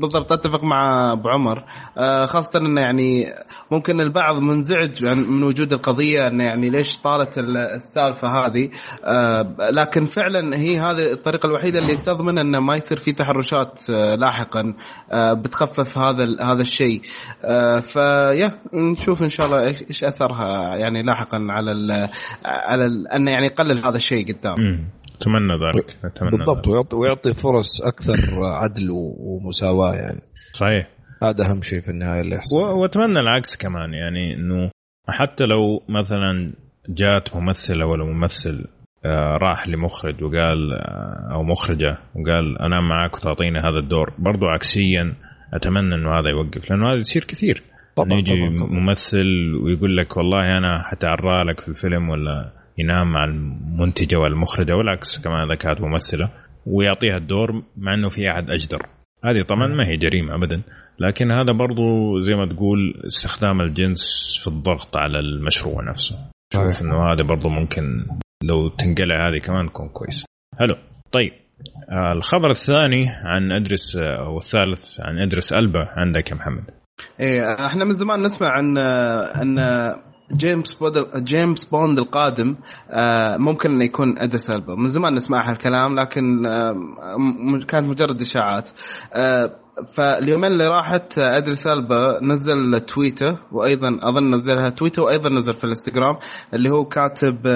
بالضبط. 0.00 0.32
أتفق 0.32 0.64
مع 0.64 1.12
أبو 1.12 1.28
عمر. 1.28 1.64
خاصة 2.26 2.58
إنه 2.58 2.80
يعني 2.80 3.24
ممكن 3.70 4.00
البعض 4.00 4.36
منزعج 4.36 5.04
من 5.04 5.42
وجود 5.42 5.72
القضية 5.72 6.26
إنه 6.26 6.44
يعني 6.44 6.70
ليش 6.70 6.98
طالت 6.98 7.38
السالفة 7.74 8.28
هذه. 8.28 8.68
آه، 9.04 9.70
لكن 9.70 10.04
فعلا 10.04 10.56
هي 10.56 10.80
هذه 10.80 11.12
الطريقة 11.12 11.46
الوحيدة 11.46 11.78
اللي 11.78 11.96
تضمن 11.96 12.38
إنه 12.38 12.60
ما 12.60 12.76
يصير 12.76 12.98
في 12.98 13.12
تحرشات 13.12 13.90
آه، 13.90 14.14
لاحقا 14.14 14.74
آه، 15.12 15.32
بتخفف 15.32 15.98
هذا 15.98 16.24
هذا 16.40 16.60
الشيء. 16.60 17.02
فيا 17.80 18.60
نشوف 18.72 19.22
إن 19.22 19.28
شاء 19.28 19.46
الله 19.46 19.66
إيش 19.66 20.04
اثرها 20.26 20.76
يعني 20.76 21.02
لاحقا 21.02 21.46
على 21.50 21.72
ال 21.72 22.08
على 22.44 22.86
ال 22.86 23.08
انه 23.08 23.30
يعني 23.30 23.46
يقلل 23.46 23.78
هذا 23.78 23.96
الشيء 23.96 24.34
قدام. 24.34 24.54
أتمنى 25.20 25.52
ذلك. 25.52 25.98
أتمنى 26.04 26.30
بالضبط 26.30 26.68
ويعطي, 26.68 26.96
ويعطي 26.96 27.34
فرص 27.34 27.82
أكثر 27.82 28.18
عدل 28.44 28.88
ومساواة 28.90 29.94
يعني. 29.94 30.22
صحيح. 30.52 30.88
هذا 31.22 31.44
أهم 31.50 31.62
شيء 31.62 31.80
في 31.80 31.88
النهاية 31.88 32.20
اللي 32.20 32.36
يحصل. 32.36 32.56
وأتمنى 32.56 33.20
العكس 33.20 33.56
كمان 33.56 33.94
يعني 33.94 34.34
إنه 34.34 34.70
حتى 35.08 35.46
لو 35.46 35.82
مثلا 35.88 36.52
جات 36.88 37.36
ممثلة 37.36 37.86
ولا 37.86 38.04
ممثل 38.04 38.64
آه، 39.04 39.36
راح 39.36 39.68
لمخرج 39.68 40.22
وقال 40.22 40.72
آه، 40.72 41.32
أو 41.32 41.42
مخرجة 41.42 41.98
وقال 42.14 42.58
أنا 42.58 42.80
معك 42.80 43.16
وتعطيني 43.16 43.58
هذا 43.58 43.78
الدور 43.78 44.12
برضو 44.18 44.46
عكسيا 44.46 45.14
أتمنى 45.54 45.94
إنه 45.94 46.18
هذا 46.18 46.28
يوقف 46.30 46.70
لأنه 46.70 46.88
هذا 46.88 46.98
يصير 46.98 47.24
كثير. 47.24 47.62
طبعا 47.96 48.18
يجي 48.18 48.36
طبعا 48.36 48.58
طبعا. 48.58 48.80
ممثل 48.80 49.54
ويقول 49.62 49.96
لك 49.96 50.16
والله 50.16 50.58
أنا 50.58 50.82
حتعرى 50.82 51.44
لك 51.44 51.60
في 51.60 51.68
الفيلم 51.68 52.08
ولا 52.08 52.52
ينام 52.78 53.12
مع 53.12 53.24
المنتجة 53.24 54.16
والمخرجة 54.16 54.76
والعكس 54.76 55.20
كمان 55.24 55.46
اذا 55.46 55.54
كانت 55.54 55.80
ممثلة 55.80 56.30
ويعطيها 56.66 57.16
الدور 57.16 57.62
مع 57.76 57.94
إنه 57.94 58.08
في 58.08 58.30
أحد 58.30 58.50
أجدر. 58.50 58.86
هذه 59.24 59.42
طبعا 59.48 59.66
ما 59.66 59.86
هي 59.86 59.96
جريمة 59.96 60.34
ابدا 60.34 60.62
لكن 61.00 61.30
هذا 61.30 61.52
برضو 61.52 62.18
زي 62.20 62.34
ما 62.34 62.46
تقول 62.46 63.02
استخدام 63.06 63.60
الجنس 63.60 64.00
في 64.42 64.48
الضغط 64.48 64.96
على 64.96 65.18
المشروع 65.18 65.88
نفسه. 65.88 66.16
شوف 66.52 66.82
إنه 66.82 67.12
هذا 67.12 67.22
برضو 67.22 67.48
ممكن 67.48 68.06
لو 68.44 68.68
تنقلع 68.68 69.28
هذه 69.28 69.38
كمان 69.46 69.68
تكون 69.68 69.88
كويس. 69.88 70.24
حلو. 70.58 70.76
طيب. 71.12 71.32
آه 71.90 72.12
الخبر 72.12 72.50
الثاني 72.50 73.06
عن 73.08 73.52
ادرس 73.52 73.96
أو 73.96 74.38
الثالث 74.38 75.00
عن 75.00 75.18
ادرس 75.18 75.52
ألبا 75.52 75.88
عندك 75.96 76.30
يا 76.30 76.36
محمد. 76.36 76.70
إيه 77.20 77.66
إحنا 77.66 77.84
من 77.84 77.92
زمان 77.92 78.22
نسمع 78.22 78.48
عن 78.48 78.78
آه، 78.78 79.42
ان 79.42 79.56
جيمس 80.32 80.74
بوند 80.74 81.06
جيمس 81.16 81.64
بوند 81.64 81.98
القادم 81.98 82.56
آه، 82.90 83.36
ممكن 83.36 83.70
إنه 83.70 83.84
يكون 83.84 84.18
ادريس 84.18 84.50
البا 84.50 84.74
من 84.74 84.86
زمان 84.86 85.14
نسمع 85.14 85.50
هالكلام 85.50 85.94
لكن 85.94 86.42
كانت 87.68 87.86
مجرد 87.86 88.20
إشاعات. 88.20 88.68
فاليومين 89.94 90.52
اللي 90.52 90.66
راحت 90.66 91.18
ادريس 91.18 91.66
البا 91.66 92.18
نزل 92.22 92.80
تويته 92.80 93.38
وأيضا 93.52 93.88
أظن 94.02 94.34
نزلها 94.34 94.68
تويته 94.68 95.02
وأيضا 95.02 95.30
نزل 95.30 95.52
في 95.52 95.64
الإنستغرام 95.64 96.16
اللي 96.54 96.70
هو 96.70 96.84
كاتب 96.84 97.46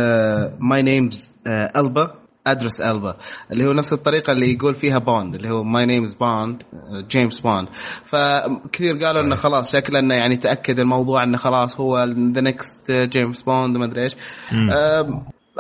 my 0.60 0.82
name's 0.82 1.30
Elba 1.76 2.14
ادريس 2.46 2.80
ألبا 2.80 3.16
اللي 3.52 3.64
هو 3.64 3.72
نفس 3.72 3.92
الطريقة 3.92 4.32
اللي 4.32 4.54
يقول 4.54 4.74
فيها 4.74 4.98
بوند 4.98 5.34
اللي 5.34 5.50
هو 5.50 5.62
my 5.62 5.86
name's 5.86 6.14
Bond 6.14 6.62
جيمس 7.10 7.40
بوند 7.40 7.68
فكثير 8.10 8.96
قالوا 8.96 9.20
إنه 9.20 9.34
خلاص 9.34 9.72
شكله 9.72 9.98
إنه 9.98 10.14
يعني 10.14 10.36
تأكد 10.36 10.78
الموضوع 10.78 11.22
إنه 11.22 11.38
خلاص 11.38 11.80
هو 11.80 12.04
ذا 12.04 12.40
next 12.40 12.92
جيمس 12.92 13.42
بوند 13.42 13.76
ما 13.76 13.84
أدري 13.84 14.02
إيش. 14.02 14.16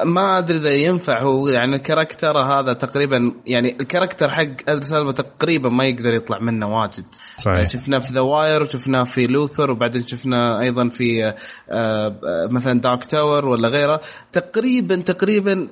ما 0.04 0.38
أدري 0.38 0.56
إذا 0.58 0.70
ينفع 0.70 1.22
هو 1.22 1.48
يعني 1.48 1.76
ال 1.76 1.82
character 1.82 2.38
هذا 2.38 2.72
تقريبا 2.72 3.16
يعني 3.46 3.76
ال 3.80 3.85
character 3.85 4.30
حق 4.30 4.70
ادرس 4.70 4.92
ألبا 4.92 5.12
تقريبا 5.12 5.68
ما 5.68 5.84
يقدر 5.84 6.10
يطلع 6.14 6.38
منه 6.38 6.66
واجد. 6.66 7.04
صحيح. 7.36 7.68
شفناه 7.70 7.98
في 7.98 8.12
The 8.12 8.20
Wire 8.20 8.62
وشفناه 8.62 9.04
في 9.04 9.26
Luther 9.26 9.70
وبعدين 9.70 10.06
شفناه 10.06 10.60
أيضا 10.60 10.88
في 10.88 11.24
آه، 11.24 11.34
آه، 11.70 12.16
مثلا 12.50 12.80
Dark 12.80 13.04
Tower 13.04 13.46
ولا 13.46 13.68
غيره. 13.68 14.00
تقريبا 14.32 14.96
تقريبا 14.96 15.68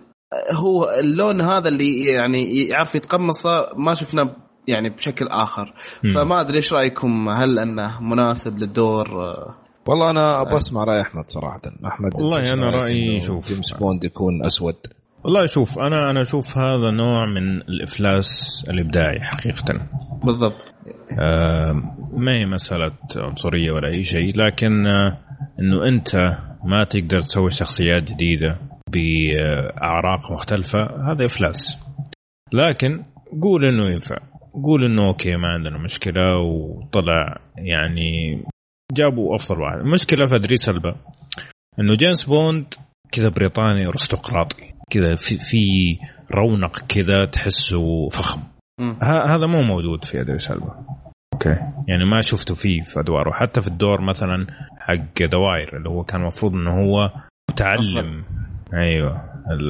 هو 0.52 0.90
اللون 1.00 1.40
هذا 1.40 1.68
اللي 1.68 2.04
يعني 2.04 2.64
يعرف 2.64 2.94
يتقمصه 2.94 3.50
ما 3.76 3.94
شفناه 3.94 4.36
يعني 4.68 4.90
بشكل 4.90 5.28
آخر. 5.28 5.74
م. 6.04 6.14
فما 6.14 6.40
أدري 6.40 6.56
إيش 6.56 6.72
رأيكم؟ 6.72 7.28
هل 7.28 7.58
أنه 7.58 8.00
مناسب 8.00 8.58
للدور؟ 8.58 9.08
والله 9.88 10.10
أنا 10.10 10.40
أبغى 10.40 10.56
أسمع 10.56 10.84
رأي 10.84 11.00
أحمد 11.00 11.24
صراحة. 11.26 11.60
أحمد 11.86 12.14
والله 12.14 12.52
أنا 12.52 12.70
رأيي 12.70 13.20
شوف 13.20 13.48
جيمس 13.48 13.72
بوند 13.72 14.04
يكون 14.04 14.46
أسود؟ 14.46 14.74
والله 15.24 15.46
شوف 15.46 15.78
أنا 15.78 16.10
أنا 16.10 16.20
أشوف 16.20 16.58
هذا 16.58 16.90
نوع 16.90 17.26
من 17.26 17.60
الإفلاس 17.60 18.28
الإبداعي 18.70 19.20
حقيقة. 19.20 19.80
بالضبط. 20.24 20.62
آه 21.20 21.72
ما 22.12 22.32
هي 22.32 22.46
مسألة 22.46 22.92
عنصرية 23.16 23.72
ولا 23.72 23.88
أي 23.88 24.02
شيء 24.02 24.36
لكن 24.36 24.86
آه، 24.86 25.18
إنه 25.60 25.88
أنت 25.88 26.16
ما 26.64 26.84
تقدر 26.84 27.20
تسوي 27.20 27.50
شخصيات 27.50 28.02
جديدة. 28.02 28.58
بأعراق 28.92 30.32
مختلفة 30.32 30.80
هذا 30.80 31.26
إفلاس. 31.26 31.78
لكن 32.52 33.04
قول 33.42 33.64
إنه 33.64 33.86
ينفع. 33.90 34.16
قول 34.64 34.84
إنه 34.84 35.08
okay 35.08 35.36
ما 35.36 35.48
عندنا 35.48 35.78
مشكلة 35.78 36.38
وطلع 36.38 37.40
يعني 37.58 38.42
جابوا 38.92 39.34
أفضل 39.34 39.62
واحد. 39.62 39.78
المشكلة 39.78 40.26
في 40.26 40.36
أدريس 40.36 40.68
ألبا 40.68 40.96
إنه 41.80 41.96
جيمس 41.96 42.24
بوند 42.24 42.74
كذا 43.12 43.28
بريطاني 43.28 43.86
أرستقراطي. 43.86 44.74
كذا 44.90 45.14
في, 45.14 45.38
في 45.38 45.96
رونق 46.34 46.78
كذا 46.88 47.24
تحسه 47.24 48.08
فخم. 48.08 48.40
هذا 49.02 49.46
مو 49.46 49.62
موجود 49.62 50.04
في 50.04 50.20
أدريس 50.20 50.50
ألبا. 50.50 50.86
okay. 51.34 51.56
يعني 51.88 52.04
ما 52.04 52.20
شفته 52.20 52.54
فيه 52.54 52.82
في 52.82 53.00
أدواره. 53.00 53.32
حتى 53.32 53.60
في 53.60 53.68
الدور 53.68 54.00
مثلا 54.00 54.46
حق 54.78 55.24
The 55.32 55.51
Wire 55.51 55.76
اللي 55.76 55.88
هو 55.88 56.04
كان 56.04 56.20
المفروض 56.20 56.52
إنه 56.52 56.70
هو 56.70 57.10
متعلم. 57.50 58.24
أيوه 58.74 59.22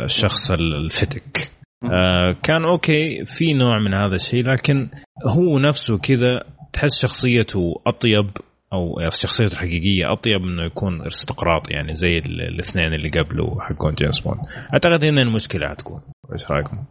الشخص 0.04 0.50
الفتك. 0.50 1.50
آه 1.84 2.36
كان 2.42 2.64
okay 2.64 3.24
في 3.24 3.52
نوع 3.52 3.78
من 3.78 3.94
هذا 3.94 4.14
الشيء 4.14 4.44
لكن 4.44 4.88
هو 5.26 5.58
نفسه 5.58 5.98
كذا 5.98 6.42
تحس 6.72 7.00
شخصيته 7.02 7.74
أطيب 7.86 8.30
أو 8.72 9.10
شخصيته 9.10 9.52
الحقيقية 9.52 10.12
أطيب 10.12 10.42
إنه 10.42 10.66
يكون 10.66 11.00
ارستقراطي 11.00 11.74
يعني 11.74 11.94
زي 11.94 12.18
الاثنين 12.18 12.94
اللي 12.94 13.08
قبله 13.08 13.60
حقون 13.60 13.94
جيمس 13.94 14.20
بوند. 14.20 14.38
أعتقد 14.72 15.04
هنا 15.04 15.22
المشكلة 15.22 15.68
حتكون. 15.68 16.00
إيش 16.32 16.50
رأيكم؟ 16.50 16.84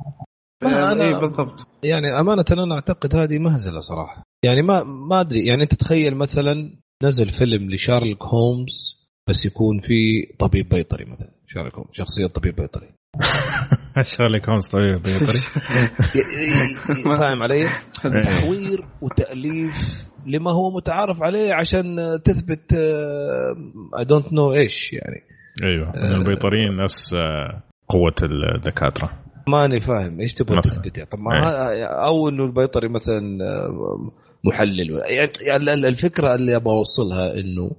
أنا 0.63 1.04
إيه 1.04 1.15
بالضبط. 1.15 1.67
يعني 1.84 2.20
أمانة 2.20 2.46
أنا 2.52 2.76
أعتقد 2.76 3.15
هذه 3.15 3.39
مهزلة 3.39 3.80
صراحة. 3.80 4.24
يعني 4.46 4.62
ما 4.62 4.84
ما 4.84 5.22
أدري 5.22 5.46
يعني 5.46 5.63
أنت 5.63 5.76
تخيل 5.76 6.15
مثلا 6.15 6.80
نزل 7.04 7.30
فيلم 7.30 7.72
لشيرلوك 7.71 8.23
هولمز 8.23 8.97
بس 9.30 9.46
يكون 9.46 9.80
في 9.80 10.26
طبيب 10.39 10.70
بيطري 10.70 11.06
مثلا. 11.06 11.37
شيرلوك 11.47 11.76
هولمز 11.76 11.88
شخصية 11.91 12.27
طبيب 12.27 12.55
بيطري. 12.55 12.88
شيرلوك 14.17 14.50
هولمز 14.50 14.67
طبيب 14.67 15.01
بيطري؟ 15.01 15.39
فاهم 17.19 17.43
علي؟ 17.43 17.53
إيه. 17.55 18.21
تحوير 18.23 18.86
وتأليف 19.01 20.07
لما 20.25 20.51
هو 20.51 20.75
متعارف 20.75 21.23
عليه 21.23 21.53
عشان 21.53 21.95
تثبت 22.25 22.73
I 24.00 24.06
don't 24.06 24.34
know 24.34 24.54
إيش 24.53 24.93
يعني. 24.93 25.23
أيوه 25.63 25.89
آه 25.89 26.17
البيطريين 26.17 26.83
نفس 26.83 27.13
آه، 27.13 27.63
قوة 27.88 28.15
الدكاترة. 28.23 29.10
ماني 29.47 29.79
فاهم 29.79 30.19
إيش 30.19 30.33
تبغى 30.33 30.62
تثبت 30.62 30.99
طب 30.99 31.19
ما 31.19 31.71
أيه. 31.71 31.86
أو 31.86 32.29
إنه 32.29 32.43
البيطري 32.43 32.89
مثلا 32.89 33.38
آه، 33.41 34.12
محلل. 34.43 35.01
يعني 35.41 35.73
الفكرة 35.73 36.36
اللي 36.36 36.55
أبغى 36.55 36.73
أوصلها 36.73 37.39
إنه 37.39 37.71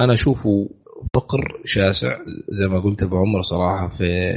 أنا 0.00 0.12
أشوفه 0.14 0.68
فقر 1.14 1.60
شاسع 1.64 2.18
زي 2.48 2.68
ما 2.68 2.80
قلت 2.80 3.02
أبو 3.02 3.16
عمر 3.16 3.42
صراحة 3.42 3.88
في 3.88 4.32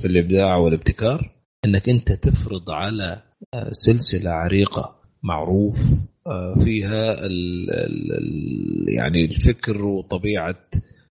في 0.00 0.04
الإبداع 0.04 0.56
والابتكار 0.56 1.30
إنك 1.64 1.88
أنت 1.88 2.12
تفرض 2.12 2.70
على 2.70 3.22
آه، 3.54 3.68
سلسلة 3.72 4.30
عريقة 4.30 4.96
معروف 5.22 5.78
آه، 6.26 6.54
فيها 6.64 7.26
ال 7.26 7.70
ال 7.70 8.86
يعني 8.88 9.24
الفكر 9.24 9.84
وطبيعة 9.84 10.58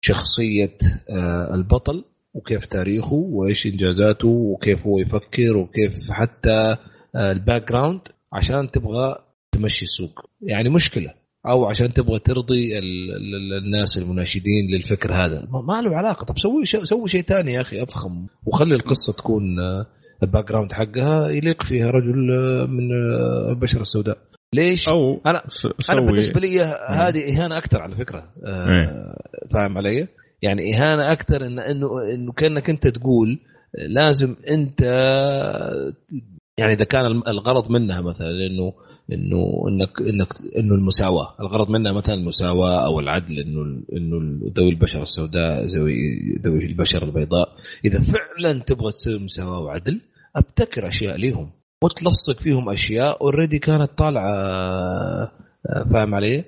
شخصية 0.01 0.79
آه، 1.11 1.55
البطل 1.55 2.05
وكيف 2.35 2.67
تاريخه 2.67 3.15
وإيش 3.15 3.67
إنجازاته 3.67 4.29
وكيف 4.29 4.87
هو 4.87 4.99
يفكر 4.99 5.57
وكيف 5.57 6.11
حتى 6.11 6.77
ال 7.17 7.69
background 7.69 8.01
عشان 8.33 8.71
تبغى 8.71 9.17
تمشي 9.53 9.85
السوق. 9.85 10.31
يعني 10.43 10.69
مشكلة. 10.69 11.15
أو 11.49 11.65
عشان 11.67 11.93
تبغى 11.93 12.19
ترضي 12.19 12.79
الناس 13.59 13.99
المناشدين 13.99 14.71
للفكر 14.71 15.13
هذا. 15.15 15.49
ما 15.51 15.81
له 15.81 15.97
علاقة. 15.97 16.25
طب 16.25 16.39
سوي 16.39 16.67
شيء 16.67 16.85
سوي 16.85 17.09
شيء 17.09 17.23
ثاني 17.23 17.53
يا 17.53 17.61
أخي 17.61 17.83
أفخم. 17.83 18.27
وخلي 18.47 18.75
القصة 18.75 19.13
تكون 19.13 19.59
آه، 19.61 19.87
ال 20.23 20.49
background 20.49 20.73
حقها 20.73 21.29
يليق 21.29 21.63
فيها 21.63 21.91
رجل 21.91 22.31
آه، 22.31 22.67
من 22.67 22.93
آه، 22.93 23.51
البشره 23.51 23.81
السوداء. 23.81 24.19
ليش؟ 24.55 24.89
أو 24.89 25.21
أنا 25.27 25.43
أنا 25.91 26.07
بالنسبة 26.07 26.41
لي 26.41 26.61
هذه 26.89 27.37
إهانة 27.37 27.59
أكثر 27.59 27.83
على 27.83 27.97
فكرة 27.97 28.33
آه 28.47 29.17
فاهم 29.51 29.79
علي؟ 29.79 30.09
يعني 30.43 30.75
إهانة 30.75 31.13
أكثر 31.13 31.47
إن 31.47 31.59
إنه 31.59 31.89
إنه 32.15 32.33
كأنك 32.33 32.71
أنت 32.71 32.87
تقول 32.87 33.39
لازم 33.89 34.37
أنت 34.51 34.83
يعني 36.59 36.73
إذا 36.73 36.85
كان 36.85 37.07
الغرض 37.29 37.71
منها 37.71 38.01
مثلا 38.01 38.29
إنه 38.29 38.73
إنه 39.13 39.69
إنك 39.69 40.01
إنك 40.01 40.29
إنه 40.57 40.75
المساواة 40.75 41.35
الغرض 41.41 41.71
منها 41.71 41.93
مثلا 41.93 42.15
المساواة 42.15 42.87
أو 42.87 43.01
العدل 43.01 43.39
إنه 43.39 43.83
إنه 43.93 44.41
ذوي 44.57 44.69
البشره 44.69 45.03
السوداء 45.03 45.67
ذوي 45.67 45.95
ذوي 46.45 46.67
البشره 46.67 47.05
البيضاء. 47.05 47.49
إذا 47.85 48.03
فعلا 48.03 48.63
تبغى 48.63 48.93
تسوي 48.93 49.19
مساواة 49.19 49.61
وعدل 49.61 50.01
أبتكر 50.37 50.87
أشياء 50.89 51.17
ليهم 51.17 51.51
وتلصق 51.83 52.41
فيهم 52.41 52.71
أشياء 52.71 53.23
اوريدي 53.23 53.59
كانت 53.59 53.91
طالعة 53.99 54.31
فاهم 55.93 56.15
علي؟ 56.15 56.45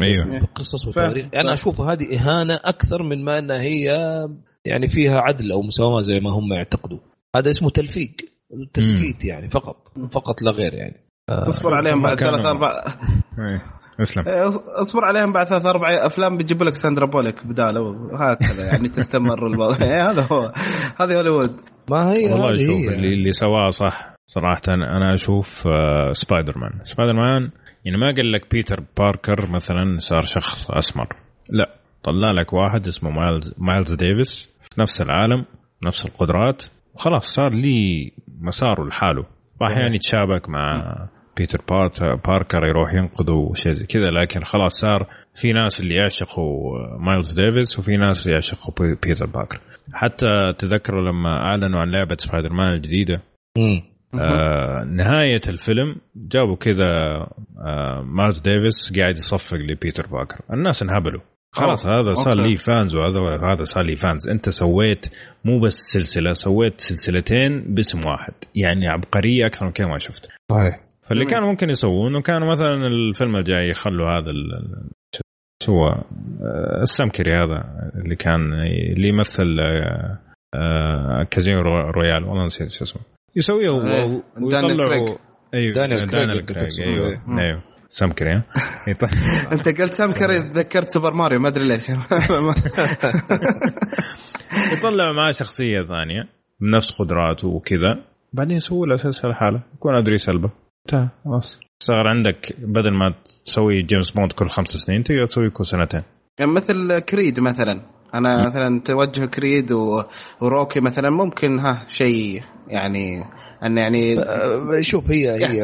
أيوه. 0.00 0.38
بقصص 0.38 0.88
وتواريخ 0.88 1.26
يعني 1.32 1.40
أنا 1.40 1.52
أشوف 1.52 1.80
هذه 1.80 2.18
إهانة 2.18 2.54
أكثر 2.54 3.02
من 3.02 3.24
ما 3.24 3.38
إنها 3.38 3.60
هي 3.60 3.84
يعني 4.64 4.88
فيها 4.88 5.20
عدل 5.20 5.52
أو 5.52 5.62
مساواة 5.62 6.02
زي 6.02 6.20
ما 6.20 6.30
هم 6.30 6.52
يعتقدوا. 6.52 6.98
هذا 7.36 7.50
اسمه 7.50 7.70
تلفيق. 7.70 8.31
تسكيت 8.72 9.24
يعني 9.24 9.48
فقط. 9.48 9.92
فقط 10.12 10.42
لا 10.42 10.50
غير 10.50 10.74
يعني. 10.74 11.00
آه، 11.30 11.48
اصبر 11.48 11.74
عليهم 11.74 12.02
بعد 12.02 12.20
ثلاث 12.20 12.46
أربع 12.46 12.84
إيه، 13.38 13.62
اسلم. 14.00 14.28
إيه، 14.28 14.48
اصبر 14.80 15.04
عليهم 15.04 15.32
بعد 15.32 15.46
ثلاث 15.46 15.66
أربع 15.66 15.88
أفلام 16.06 16.36
بيجيبوا 16.36 16.66
لك 16.66 16.74
ساندرا 16.74 17.06
بوليك 17.06 17.46
بداله 17.46 17.80
وهكذا 17.80 18.66
يعني 18.66 18.88
تستمر 18.88 19.46
الوضع. 19.52 19.76
يعني 19.86 20.02
هذا 20.02 20.26
هو. 20.32 20.52
هذا 21.00 21.16
هوليوود. 21.16 21.60
ما 21.90 22.12
هي 22.12 22.32
والله 22.32 22.54
شوف 22.54 22.94
اللي, 22.94 23.14
اللي 23.14 23.32
سواه 23.32 23.68
صح 23.68 24.14
صراحة. 24.26 24.62
أنا 24.68 25.14
أشوف 25.14 25.66
آه، 25.66 26.12
سبايدر 26.12 26.58
مان 26.58 26.84
سبايدر 26.84 27.12
مان 27.12 27.50
يعني 27.84 27.98
ما 27.98 28.14
قال 28.16 28.32
لك 28.32 28.50
بيتر 28.50 28.84
باركر 28.98 29.50
مثلا 29.50 29.98
صار 29.98 30.24
شخص 30.24 30.70
أسمر. 30.70 31.16
لا 31.50 31.74
طلع 32.04 32.30
لك 32.30 32.52
واحد 32.52 32.86
اسمه 32.86 33.10
مايلز, 33.10 33.54
مايلز 33.58 33.92
ديفيس 33.92 34.50
في 34.62 34.80
نفس 34.80 35.00
العالم 35.00 35.44
نفس 35.84 36.06
القدرات. 36.06 36.64
وخلاص 36.94 37.26
صار 37.26 37.52
لي 37.52 38.12
مساره 38.40 38.84
لحاله. 38.84 39.26
راح 39.62 39.76
يعني 39.76 39.94
يتشابك 39.94 40.48
مع 40.48 40.94
بيتر 41.36 41.62
باركر 42.26 42.64
يروح 42.64 42.94
ينقذه 42.94 43.52
شيء 43.54 43.72
زي 43.72 43.86
كذا. 43.86 44.10
لكن 44.10 44.44
خلاص 44.44 44.72
صار 44.80 45.06
في 45.34 45.52
ناس 45.52 45.80
اللي 45.80 45.94
يعشقوا 45.94 46.78
مايلز 46.98 47.32
ديفيس 47.40 47.78
وفي 47.78 47.96
ناس 47.96 48.26
يعشقوا 48.26 48.94
بيتر 49.02 49.26
باركر. 49.26 49.60
حتى 49.92 50.52
تذكروا 50.58 51.02
لما 51.02 51.30
أعلنوا 51.30 51.80
عن 51.80 51.90
لعبة 51.90 52.16
سبايدر 52.18 52.52
مان 52.52 52.74
الجديده 52.74 53.22
آه 54.14 54.84
نهاية 54.84 55.40
الفيلم 55.48 55.96
جابوا 56.16 56.56
كذا 56.56 56.86
آه 57.66 58.02
مايلز 58.04 58.40
ديفيس 58.40 58.98
قاعد 58.98 59.14
يصفق 59.16 59.54
لبيتر 59.54 60.06
باركر. 60.06 60.40
الناس 60.52 60.82
انهبلوا. 60.82 61.20
خلاص 61.54 61.86
هذا 61.86 62.14
صار 62.14 62.34
لي 62.34 62.56
fans 62.56 62.96
وهذا 62.96 63.20
هذا 63.52 63.64
صار 63.64 63.84
لي 63.84 63.96
fans 63.96 64.28
أنت 64.28 64.48
سويت 64.48 65.06
مو 65.44 65.60
بس 65.60 65.74
سلسلة 65.74 66.32
سويت 66.32 66.80
سلسلتين 66.80 67.74
باسم 67.74 68.00
واحد. 68.06 68.32
يعني 68.54 68.88
عبقرية 68.88 69.46
أكثر 69.46 69.66
من 69.66 69.72
كذا 69.72 69.86
ما 69.86 69.98
شفت. 69.98 70.28
صحيح. 70.50 70.80
فاللي 71.02 71.24
كانوا 71.24 71.48
ممكن 71.48 71.70
يسوونه 71.70 72.22
كانوا 72.22 72.52
مثلا 72.52 72.86
الفيلم 72.86 73.36
الجاي 73.36 73.68
يخلوا 73.68 74.08
هذا 74.10 74.32
شو 75.62 75.72
هو؟ 75.72 75.88
آه، 75.88 76.82
السمكري 76.82 77.32
هذا 77.32 77.90
اللي 77.94 78.16
كان 78.16 78.52
اللي 78.96 79.08
يمثل 79.08 79.56
آه، 79.60 80.18
آه، 80.54 81.26
كازينو 81.30 81.60
رويال. 81.90 82.24
والله 82.24 82.44
نسيت 82.44 82.70
شو 82.70 82.84
اسمه. 82.84 83.02
يسويه 83.36 83.70
ويطلعوا 83.70 85.16
أيوه 85.54 85.74
دانيال 85.74 86.10
كريج 86.46 86.80
أيوه 86.80 87.22
أيوه. 87.40 87.71
سام 87.92 88.12
كري 88.12 88.30
إيه، 88.88 88.94
طيب. 88.94 89.10
أنت 89.52 89.80
قلت 89.80 89.92
سام 89.92 90.12
كري 90.12 90.42
تذكرت 90.42 90.90
سوبر 90.90 91.14
ماريو 91.14 91.40
ما 91.40 91.48
أدري 91.48 91.68
ليش. 91.68 91.88
يطلع 94.72 95.12
معاه 95.12 95.30
شخصية 95.30 95.82
ثانية 95.82 96.28
بنفس 96.60 96.92
قدراته 96.92 97.48
وكذا. 97.48 98.04
بعدين 98.32 98.56
يسوي 98.56 98.88
له 98.88 98.96
سلسلة 98.96 99.34
حاله 99.34 99.62
يكون 99.74 99.94
إدريس 99.94 100.16
ألبا 100.16 100.50
انتهى 100.86 101.08
خلاص. 101.24 101.60
صار 101.78 102.06
عندك 102.06 102.56
بدل 102.58 102.92
ما 102.92 103.14
تسوي 103.44 103.82
جيمس 103.82 104.10
بوند 104.10 104.32
كل 104.32 104.48
خمس 104.48 104.68
سنين 104.68 105.02
تقدر 105.02 105.26
تسوي 105.26 105.50
كل 105.50 105.66
سنتين. 105.66 106.02
يعني 106.38 106.52
مثل 106.52 106.98
كريد 106.98 107.40
مثلا. 107.40 107.82
أنا 108.14 108.46
مثلا 108.46 108.80
توجه 108.84 109.26
كريد 109.26 109.72
وروكي 110.40 110.80
مثلا 110.80 111.10
ممكن 111.10 111.58
ها 111.58 111.84
شيء 111.88 112.42
يعني 112.68 113.24
أن 113.64 113.78
يعني 113.78 114.16
شوف 114.80 115.10
هي 115.10 115.30
هي 115.46 115.62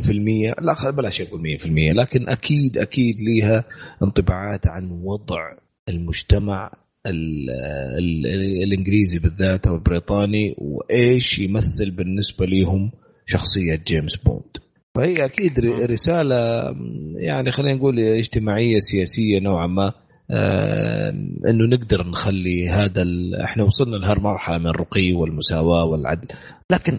100% 0.00 0.60
لا 0.62 0.90
بلاش 0.90 1.20
أقول 1.20 1.40
100% 1.58 1.66
لكن 1.96 2.28
أكيد 2.28 2.78
أكيد 2.78 3.16
ليها 3.20 3.64
انطباعات 4.02 4.66
عن 4.66 4.90
وضع 4.90 5.38
المجتمع 5.88 6.70
ال 7.06 7.50
ال 7.98 8.26
الإنجليزي 8.62 9.18
بالذات 9.18 9.66
أو 9.66 9.74
البريطاني 9.74 10.54
وإيش 10.58 11.38
يمثل 11.38 11.90
بالنسبة 11.90 12.46
لهم 12.46 12.90
شخصية 13.26 13.80
جيمس 13.86 14.16
بوند. 14.16 14.42
فهي 14.94 15.24
أكيد 15.24 15.60
ر- 15.60 15.90
رسالة 15.90 16.36
يعني 17.16 17.52
خلينا 17.52 17.74
نقول 17.74 17.98
اجتماعية 17.98 18.78
سياسية 18.78 19.40
نوعا 19.40 19.66
ما 19.66 19.86
آه 19.86 19.94
إنه 20.30 21.66
نقدر 21.76 22.06
نخلي 22.06 22.68
هذا 22.68 23.02
ال... 23.02 23.34
إحنا 23.34 23.64
وصلنا 23.64 23.96
لهالمرحله 23.96 24.58
من 24.58 24.66
الرقي 24.66 25.12
والمساواة 25.12 25.84
والعدل. 25.84 26.28
لكن 26.70 26.98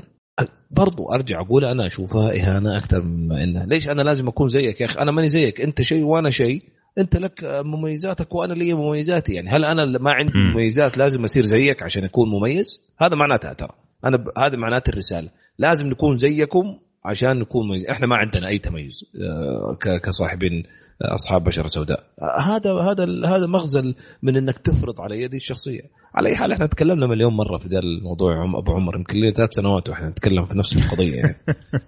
برضو 0.71 1.11
أرجع 1.11 1.41
أقول 1.41 1.65
أنا 1.65 1.87
أشوفها 1.87 2.31
إهانة 2.31 2.77
أكثر 2.77 3.03
مما 3.03 3.43
إنها. 3.43 3.65
ليش 3.65 3.87
أنا 3.87 4.01
لازم 4.01 4.27
أكون 4.27 4.49
زيك 4.49 4.81
يا 4.81 4.85
أخي؟ 4.85 4.99
أنا 4.99 5.11
ماني 5.11 5.29
زيك. 5.29 5.61
أنت 5.61 5.81
شيء 5.81 6.03
وأنا 6.03 6.29
شيء. 6.29 6.63
أنت 6.97 7.15
لك 7.17 7.61
مميزاتك 7.65 8.35
وأنا 8.35 8.53
لي 8.53 8.73
مميزاتي. 8.73 9.33
يعني 9.33 9.49
هل 9.49 9.65
أنا 9.65 9.85
ما 9.85 10.11
عندي 10.11 10.31
مم. 10.35 10.51
مميزات 10.51 10.97
لازم 10.97 11.23
أصير 11.23 11.45
زيك 11.45 11.83
عشان 11.83 12.03
أكون 12.03 12.29
مميز؟ 12.29 12.65
هذا 13.01 13.15
معناتها 13.15 13.53
ترى. 13.53 13.73
أنا 14.05 14.17
ب... 14.17 14.25
هذا 14.37 14.57
معناته 14.57 14.89
الرسالة. 14.89 15.29
لازم 15.59 15.85
نكون 15.85 16.17
زيكم 16.17 16.77
عشان 17.05 17.39
نكون 17.39 17.67
مميز. 17.67 17.85
إحنا 17.85 18.07
ما 18.07 18.15
عندنا 18.15 18.47
أي 18.47 18.57
تميز 18.57 19.05
آه، 19.21 19.77
ك- 19.81 20.01
كصاحبين 20.01 20.63
آه، 20.65 20.84
أصحاب 21.01 21.43
بشرة 21.43 21.67
سوداء 21.67 22.03
هذا 22.41 22.73
هذا 22.73 23.03
هذا 23.27 23.47
مغزى 23.47 23.93
من 24.23 24.37
إنك 24.37 24.57
تفرض 24.59 25.01
على 25.01 25.21
يدي 25.21 25.37
الشخصية 25.37 25.81
على 26.15 26.29
أي 26.29 26.35
حال 26.35 26.51
إحنا 26.51 26.65
تكلمنا 26.65 27.07
مليون 27.07 27.33
مرة 27.33 27.57
في 27.57 27.67
ذا 27.67 27.79
الموضوع 27.79 28.41
عم 28.41 28.55
أبو 28.55 28.71
عمر 28.71 28.95
يمكن 28.95 29.17
لنا 29.17 29.31
ثلاث 29.31 29.49
سنوات 29.51 29.89
وإحنا 29.89 30.09
نتكلم 30.09 30.45
في 30.45 30.57
نفس 30.57 30.73
القضية 30.73 31.15
يعني 31.15 31.37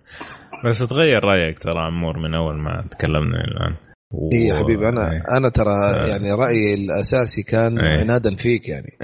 بس 0.65 0.79
تغير 0.79 1.23
رأيك 1.23 1.59
ترى 1.59 1.79
عمور 1.79 2.19
من 2.19 2.35
أول 2.35 2.55
ما 2.57 2.87
تكلمنا 2.91 3.43
الآن 3.43 3.75
و... 4.11 4.29
اي 4.33 4.47
يا 4.47 4.55
حبيبي 4.55 4.89
أنا 4.89 5.11
إيه. 5.11 5.37
أنا 5.37 5.49
ترى. 5.49 6.09
يعني 6.09 6.31
رأيي 6.31 6.73
الأساسي 6.73 7.43
كان 7.43 7.79
إيه. 7.79 8.01
عنادا 8.01 8.35
فيك 8.35 8.69
يعني 8.69 8.97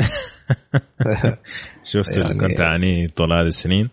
شفت 1.92 2.10
يعني- 2.18 2.32
اللي 2.32 2.48
كنت 2.48 2.62
اعانيه 2.62 3.08
طول 3.08 3.34
هذه 3.34 3.48
السنين؟ 3.48 3.90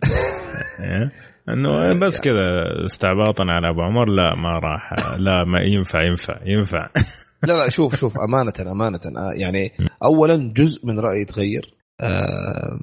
إنه 1.52 2.00
بس 2.06 2.20
كذا 2.20 2.84
استعباطا 2.84 3.44
على 3.44 3.70
أبو 3.70 3.82
عمر 3.82 4.08
لا 4.08 4.34
ما 4.34 4.58
راح 4.58 4.92
لا 5.18 5.44
ما 5.44 5.60
ينفع 5.60 6.02
ينفع 6.02 6.40
ينفع. 6.46 6.88
لا 7.48 7.52
لا 7.52 7.68
شوف 7.70 7.94
شوف 7.94 8.12
أمانة 8.18 8.72
أمانة. 8.72 9.00
آه، 9.16 9.32
يعني 9.32 9.72
اولا 10.04 10.52
جزء 10.56 10.86
من 10.86 10.98
رأيي 10.98 11.24
تغير 11.24 11.74
آه 12.00 12.80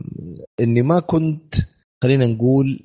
إني 0.61 0.81
ما 0.81 0.99
كنت 0.99 1.55
خلينا 2.03 2.25
نقول 2.25 2.79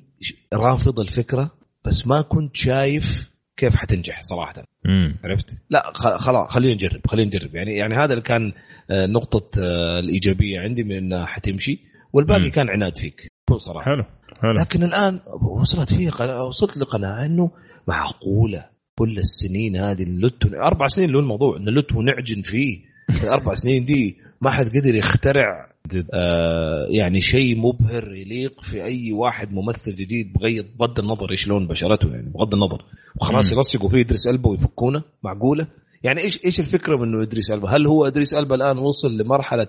رافض 0.53 0.99
الفكرة 0.99 1.51
بس 1.85 2.07
ما 2.07 2.21
كنت 2.21 2.55
شايف 2.55 3.33
كيف 3.57 3.75
حتنجح 3.75 4.21
صراحة. 4.21 4.53
أمم. 4.85 5.15
عرفت؟ 5.23 5.55
لا 5.69 5.91
خلاص 5.95 6.51
خلينا 6.51 6.73
نجرب 6.73 7.01
خلينا 7.07 7.27
نجرب. 7.27 7.55
يعني 7.55 7.77
يعني 7.77 7.95
هذا 7.95 8.13
اللي 8.13 8.23
كان 8.23 8.53
آه، 8.91 9.05
نقطة 9.05 9.61
آه، 9.61 9.99
الإيجابية 9.99 10.59
عندي 10.59 10.83
من 10.83 10.95
إنها 10.95 11.25
حتمشي 11.25 11.79
والباقي 12.13 12.43
مم. 12.43 12.51
كان 12.51 12.69
عناد 12.69 12.97
فيك. 12.97 13.27
بكل 13.47 13.61
صراحة. 13.61 13.85
حلو. 13.85 14.03
حلو. 14.43 14.53
لكن 14.53 14.83
الآن 14.83 15.19
وصلت 15.59 15.93
فيه 15.93 16.11
وصلت 16.47 16.77
لقناعة 16.77 17.25
إنه 17.25 17.51
معقولة 17.87 18.65
كل 18.95 19.17
السنين 19.17 19.75
هذه 19.75 20.03
نلت 20.03 20.45
أربع 20.53 20.87
سنين 20.87 21.11
له 21.11 21.19
الموضوع 21.19 21.57
نلت 21.57 21.95
ونعجن 21.95 22.41
فيه. 22.41 22.79
الأربع 23.23 23.53
سنين 23.53 23.85
دي 23.85 24.17
ما 24.41 24.51
حد 24.51 24.65
قدر 24.69 24.95
يخترع 24.95 25.73
جد 25.91 26.07
آه 26.13 26.87
يعني 26.89 27.21
شيء 27.21 27.57
مبهر 27.57 28.13
يليق 28.15 28.61
في 28.63 28.83
أي 28.83 29.11
واحد 29.11 29.51
ممثل 29.53 29.91
جديد 29.95 30.33
بغض 30.33 30.65
بغض 30.79 30.99
النظر 30.99 31.31
إيش 31.31 31.47
لون 31.47 31.67
بشرته 31.67 32.09
يعني 32.09 32.29
بغض 32.29 32.53
النظر. 32.53 32.85
وخلاص. 33.21 33.51
يلصقوا 33.51 33.89
فيه 33.89 34.01
إدريس 34.01 34.27
ألبا 34.27 34.49
ويفكونه 34.49 35.03
معقولة؟ 35.23 35.67
يعني 36.03 36.21
إيش 36.21 36.45
إيش 36.45 36.59
الفكرة 36.59 36.97
من 36.97 37.03
انه 37.03 37.23
إدريس 37.23 37.51
ألبا؟ 37.51 37.69
هل 37.69 37.87
هو 37.87 38.07
إدريس 38.07 38.33
ألبا 38.33 38.55
الآن 38.55 38.77
وصل 38.77 39.17
لمرحلة 39.17 39.67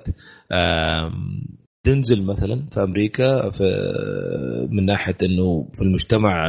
آم، 0.53 1.47
دنزل 1.87 2.23
مثلا 2.23 2.67
في 2.73 2.83
أمريكا 2.83 3.51
في 3.51 3.65
من 4.71 4.87
ناحية 4.87 5.17
إنه 5.23 5.69
في 5.73 5.83
المجتمع 5.83 6.47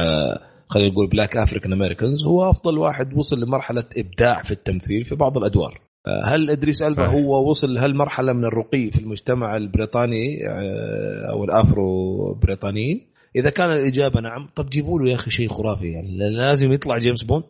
خلينا 0.68 0.92
نقول 0.92 1.08
black 1.08 1.36
African 1.36 1.72
Americans 1.72 2.24
هو 2.24 2.50
أفضل 2.50 2.78
واحد 2.78 3.14
وصل 3.14 3.40
لمرحلة 3.40 3.84
إبداع 3.96 4.42
في 4.42 4.50
التمثيل 4.50 5.04
في 5.04 5.14
بعض 5.14 5.38
الأدوار 5.38 5.80
هل 6.24 6.50
إدريس 6.50 6.82
ألبا. 6.82 7.06
هو 7.06 7.50
وصل 7.50 7.74
لهالمرحله 7.74 8.32
من 8.32 8.44
الرقي 8.44 8.90
في 8.90 8.98
المجتمع 9.00 9.56
البريطاني 9.56 10.48
آه، 10.48 11.30
أو 11.30 11.44
الافرو 11.44 12.34
بريطانيين 12.34 13.06
إذا 13.36 13.50
كان 13.50 13.72
الإجابة 13.72 14.20
نعم 14.20 14.48
طب 14.54 14.68
جيبوا 14.68 15.00
له 15.00 15.10
يا 15.10 15.14
أخي 15.14 15.30
شيء 15.30 15.48
خرافي 15.48 15.86
يعني 15.86 16.18
لازم 16.18 16.72
يطلع 16.72 16.98
جيمس 16.98 17.22
بوند. 17.22 17.44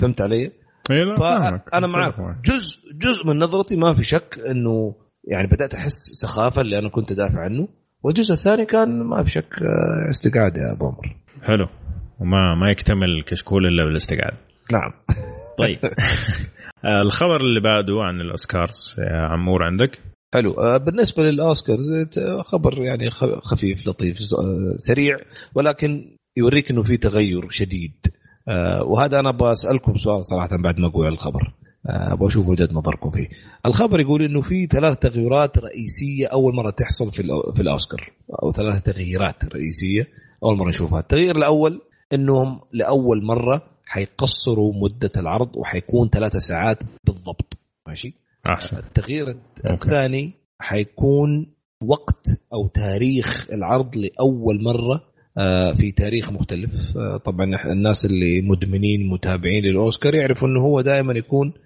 فهمت 0.00 0.20
علي؟ 0.20 0.50
اي 0.90 1.04
لا. 1.04 1.14
فانا 1.72 1.86
معك 1.86 2.14
جزء 2.44 2.78
جزء 2.94 3.26
من 3.26 3.38
نظرتي 3.38 3.76
ما 3.76 3.94
في 3.94 4.02
شك 4.02 4.38
إنه 4.50 4.94
يعني 5.24 5.46
بدأت 5.46 5.74
أحس 5.74 6.10
سخافة 6.12 6.60
اللي 6.60 6.78
أنا 6.78 6.88
كنت 6.88 7.12
أدافع 7.12 7.40
عنه. 7.40 7.68
والجزء 8.02 8.32
الثاني 8.32 8.66
كان 8.66 9.02
ما 9.02 9.24
في 9.24 9.30
شك 9.30 9.62
آه، 9.62 10.10
استقعاد 10.10 10.56
يا 10.56 10.72
أبو 10.76 10.86
عمر. 10.86 11.16
حلو. 11.42 11.68
وما 12.20 12.54
ما 12.54 12.70
يكتمل 12.70 13.10
الكشكول 13.18 13.66
إلا 13.66 13.84
بالاستقعاد. 13.84 14.34
نعم. 14.72 14.92
طيب. 15.58 15.78
آه، 16.84 17.02
الخبر 17.02 17.40
اللي 17.40 17.60
بعده 17.60 18.02
عن 18.02 18.20
الأوسكارز 18.20 18.94
يا 18.98 19.28
عمور 19.32 19.62
عندك؟ 19.62 20.00
حلو. 20.34 20.52
آه، 20.52 20.76
بالنسبة 20.76 21.22
للأوسكارز 21.22 22.18
خبر 22.40 22.78
يعني 22.78 23.10
خفيف 23.40 23.88
لطيف 23.88 24.16
آه، 24.16 24.74
سريع 24.76 25.16
ولكن 25.54 26.16
يوريك 26.36 26.70
إنه 26.70 26.82
في 26.82 26.96
تغير 26.96 27.50
شديد. 27.50 28.06
وهذا 28.86 29.20
أنا 29.20 29.28
أبغى 29.28 29.52
اسالكم 29.52 29.94
سؤال 29.96 30.24
صراحة 30.24 30.56
بعد 30.56 30.78
ما 30.78 30.88
أقول 30.88 31.08
الخبر. 31.08 31.52
أبغى 31.86 32.26
أشوف 32.26 32.48
وجهة 32.48 32.68
نظركم 32.72 33.10
فيه. 33.10 33.28
الخبر 33.66 34.00
يقول 34.00 34.22
إنه 34.22 34.42
في 34.42 34.66
ثلاث 34.66 34.98
تغيرات 34.98 35.58
رئيسية 35.58 36.26
أول 36.26 36.54
مرة 36.54 36.70
تحصل 36.70 37.12
في 37.12 37.22
في 37.54 37.62
الأوسكار 37.62 38.12
أو 38.42 38.52
ثلاث 38.52 38.82
تغييرات 38.82 39.44
رئيسية 39.44 40.08
أول 40.44 40.56
مرة 40.56 40.68
نشوفها. 40.68 41.00
التغيير 41.00 41.36
الأول 41.36 41.80
إنهم 42.12 42.60
لأول 42.72 43.24
مرة 43.24 43.62
حيقصروا 43.86 44.72
مدة 44.74 45.10
العرض 45.16 45.56
وحيكون 45.56 46.08
ثلاثة 46.08 46.38
ساعات 46.38 46.78
بالضبط 47.04 47.58
ماشي؟ 47.86 48.14
أحسن 48.46 48.76
التغيير 48.76 49.36
الثاني 49.66 50.32
حيكون 50.60 51.46
وقت 51.82 52.26
أو 52.54 52.68
تاريخ 52.68 53.46
العرض 53.52 53.96
لأول 53.96 54.62
مرة 54.62 55.12
آه، 55.38 55.72
في 55.72 55.92
تاريخ 55.92 56.32
مختلف 56.32 56.70
آه، 56.96 57.16
طبعا 57.16 57.46
الناس 57.72 58.06
اللي 58.06 58.40
مدمنين 58.40 59.08
متابعين 59.08 59.64
للأوسكار 59.64 60.14
يعرفوا 60.14 60.48
إنه 60.48 60.60
هو 60.60 60.80
دائما 60.80 61.12
يكون 61.12 61.48
آه، 61.48 61.62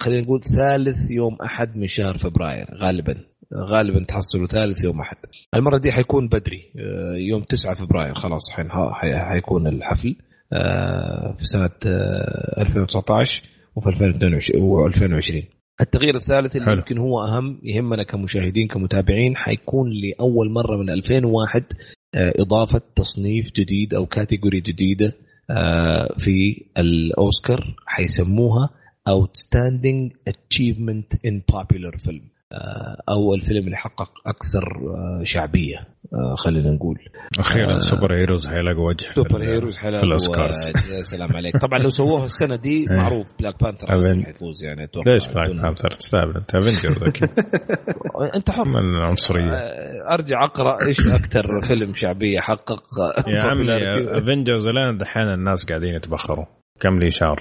خلينا 0.00 0.20
نقول 0.22 0.40
ثالث 0.42 1.10
يوم 1.10 1.36
أحد 1.44 1.76
من 1.76 1.86
شهر 1.86 2.18
فبراير 2.18 2.66
غالبا 2.82 3.16
غالبا 3.54 4.04
تحصلوا 4.04 4.46
ثالث 4.46 4.84
يوم 4.84 5.00
أحد 5.00 5.16
المرة 5.56 5.78
دي 5.78 5.92
حيكون 5.92 6.28
بدري 6.28 6.72
آه، 6.78 7.14
يوم 7.16 7.42
9 7.42 7.74
فبراير 7.74 8.14
خلاص 8.14 8.50
حين- 8.50 8.70
حي- 8.70 9.18
حيكون 9.32 9.66
الحفل 9.66 10.16
آه، 10.52 11.34
في 11.38 11.44
سنة 11.44 11.70
آه، 11.86 12.62
2019 12.62 13.42
وفي 13.76 13.88
2022 13.88 15.42
التغيير 15.80 16.16
الثالث 16.16 16.56
اللي. 16.56 16.66
يمكن 16.78 16.98
هو 16.98 17.22
أهم 17.22 17.60
يهمنا 17.62 18.02
كمشاهدين 18.02 18.68
كمتابعين 18.68 19.36
حيكون 19.36 19.90
لأول 19.90 20.50
مرة 20.50 20.76
من 20.76 20.90
2001 20.90 21.64
آه، 22.14 22.32
إضافة 22.38 22.80
تصنيف 22.96 23.52
جديد 23.52 23.94
أو 23.94 24.06
category 24.06 24.60
جديدة 24.60 25.06
آه، 25.06 25.25
في 26.18 26.64
الاوسكار 26.78 27.74
حيسموها 27.86 28.70
Outstanding 29.08 30.10
Achievement 30.30 31.18
in 31.26 31.34
Popular 31.52 31.94
Film 32.06 32.22
آه، 32.22 32.35
أو 33.08 33.34
الفيلم 33.34 33.64
اللي 33.66 33.76
حقق 33.76 34.10
أكثر 34.26 34.64
آه، 34.76 35.22
شعبية 35.22 35.76
آه، 36.14 36.34
خلينا 36.38 36.70
نقول. 36.70 36.98
أخيرا 37.38 37.74
آه. 37.76 37.78
super 37.78 38.14
heroes 38.14 38.48
حيلاقوا 38.48 38.88
وجه 38.88 39.12
super 39.14 39.42
heroes 39.42 39.76
في 39.76 39.88
الأوسكارز. 39.88 40.68
يا 40.98 41.02
سلام 41.02 41.36
عليك. 41.36 41.56
طبعا 41.66 41.78
لو 41.78 41.90
سووها 41.90 42.24
السنة 42.26 42.56
دي 42.56 42.86
إيه. 42.90 42.96
معروف 42.96 43.26
Black 43.40 43.62
Panther 43.62 43.86
أبن- 43.86 44.26
حيفوز 44.26 44.64
يعني 44.64 44.84
أتوقع. 44.84 45.12
ليش 45.12 45.28
Black 45.28 45.62
Panther 45.62 45.90
تستهبل 45.90 46.36
أنت 46.36 46.54
Avengers 46.54 47.02
أكيد 47.02 47.28
أنت 48.36 48.50
حر. 48.50 48.68
من 48.68 48.76
العنصرية. 48.98 49.52
آه، 49.52 50.14
أرجع 50.14 50.44
أقرأ 50.44 50.86
إيش 50.86 50.96
أكثر 51.08 51.42
فيلم 51.62 51.94
شعبية 51.94 52.40
حقق 52.40 52.82
يا 53.28 53.42
عمي. 53.50 53.66
Avengers 54.22 54.66
الآن 54.66 54.98
دحين 54.98 55.22
الناس 55.32 55.64
قاعدين 55.64 55.94
يتبخروا. 55.94 56.44
كم 56.80 56.98
لي 56.98 57.10
شهر. 57.10 57.36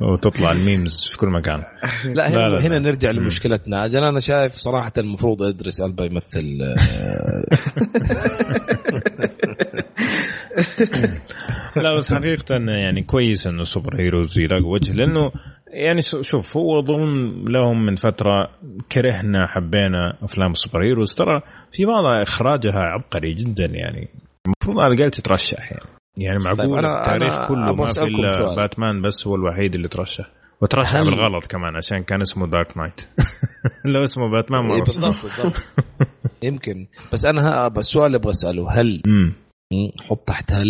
وتطلع 0.00 0.50
ال 0.50 0.59
memes 0.59 1.04
في 1.10 1.18
كل 1.18 1.28
مكان. 1.28 1.62
لا 2.04 2.28
هنا, 2.28 2.36
لا، 2.36 2.48
لا، 2.48 2.60
هنا 2.60 2.74
لا. 2.74 2.78
نرجع. 2.78 3.10
لمشكلتنا. 3.10 3.84
أجل 3.84 4.04
أنا 4.04 4.20
شايف 4.20 4.52
صراحة 4.52 4.92
المفروض 4.98 5.42
إدريس 5.42 5.80
ألبا 5.80 6.04
يمثل 6.04 6.58
آه، 6.62 7.44
لا 11.82 11.96
بس 11.96 12.12
حقيقة 12.14 12.54
يعني 12.54 13.02
كويس 13.02 13.46
إنه 13.46 13.62
super 13.62 14.00
heroes 14.00 14.38
يلاقوا 14.38 14.72
وجه. 14.74 14.92
لأنه 14.92 15.32
يعني 15.66 16.00
شو- 16.00 16.22
شوف 16.22 16.56
هو 16.56 16.82
ظلم 16.82 17.44
لهم 17.48 17.86
من 17.86 17.94
فترة 17.94 18.50
كرهنا 18.92 19.46
حبينا 19.46 20.16
أفلام 20.22 20.50
ال 20.50 20.56
super 20.56 20.84
heroes. 20.84 21.14
ترى 21.14 21.40
في 21.72 21.84
بعض 21.84 22.04
إخراجها 22.22 22.78
عبقري 22.80 23.34
جدا 23.34 23.64
يعني. 23.66 24.08
المفروض 24.46 24.84
على 24.84 24.94
الأقل 24.94 25.10
تترشح 25.10 25.72
يعني. 25.72 25.95
يعني 26.16 26.38
معقول 26.44 26.58
طيب، 26.58 26.70
أنا- 26.78 26.98
التاريخ 26.98 27.34
أنا 27.38 27.48
كله 27.48 27.72
ما 27.74 27.86
في 27.86 28.02
إلا. 28.02 28.54
باتمان 28.56 29.02
بس 29.02 29.26
هو 29.26 29.34
الوحيد 29.34 29.74
اللي 29.74 29.88
ترشح 29.88 30.30
وترشح 30.62 30.96
هل- 30.96 31.04
بالغلط 31.04 31.46
كمان 31.46 31.76
عشان 31.76 32.02
كان 32.02 32.20
اسمه 32.20 32.46
Dark 32.46 32.76
Knight 32.78 33.00
لو 33.94 34.02
اسمه 34.02 34.30
باتمان 34.30 34.64
ما 34.64 34.74
إيه،. 34.74 34.80
بالضبط 34.80 35.22
بالضبط 35.22 35.62
يمكن 36.44 36.86
بس 37.12 37.26
أنا 37.26 37.48
ها- 37.48 37.68
بس 37.68 37.86
السؤال 37.86 38.06
اللي 38.06 38.16
أبغى 38.18 38.30
أسأله 38.30 38.70
هل. 38.80 39.02
حط 40.08 40.18
تحتها 40.28 40.64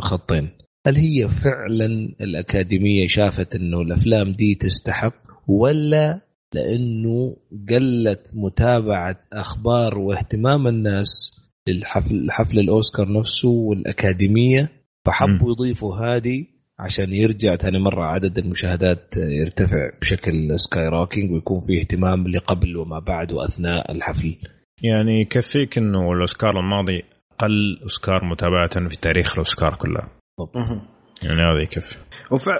خطين 0.00 0.50
هل 0.86 0.96
هي 0.96 1.28
فعلا 1.28 1.86
الأكاديمية 2.20 3.06
شافت 3.06 3.54
أنه 3.54 3.80
الأفلام 3.80 4.32
دي 4.32 4.54
تستحق 4.54 5.14
ولا 5.48 6.20
لأنه 6.54 7.36
قلت 7.70 8.30
متابعة 8.34 9.16
أخبار 9.32 9.98
واهتمام 9.98 10.66
الناس 10.66 11.40
للحفل 11.72 12.26
حفل 12.30 12.58
الأوسكار 12.58 13.12
نفسه 13.12 13.48
والأكاديمية 13.48 14.68
فحبوا 15.06 15.50
يضيفوا 15.50 15.96
هذه 15.96 16.46
عشان 16.78 17.12
يرجع 17.12 17.56
ثاني 17.56 17.78
مرة 17.78 18.04
عدد 18.04 18.38
المشاهدات 18.38 19.14
يرتفع 19.16 19.90
بشكل 20.00 20.58
skyrocketing 20.60 21.32
ويكون 21.32 21.60
في 21.60 21.80
اهتمام 21.80 22.28
لقبل 22.28 22.76
وما 22.76 22.98
بعد 22.98 23.32
وأثناء 23.32 23.92
الحفل. 23.92 24.36
يعني 24.82 25.20
يكفيك 25.20 25.78
إنه 25.78 26.12
الأوسكار 26.12 26.60
الماضي 26.60 27.02
أقل 27.32 27.78
أوسكار 27.82 28.24
متابعة 28.24 28.88
في 28.88 29.00
تاريخ 29.00 29.32
الأوسكار 29.32 29.74
كلها. 29.74 30.08
بالضبط. 30.38 30.89
يعني 31.22 31.40
هذا 31.40 31.62
يكفي 31.62 31.96
وفع... 32.30 32.56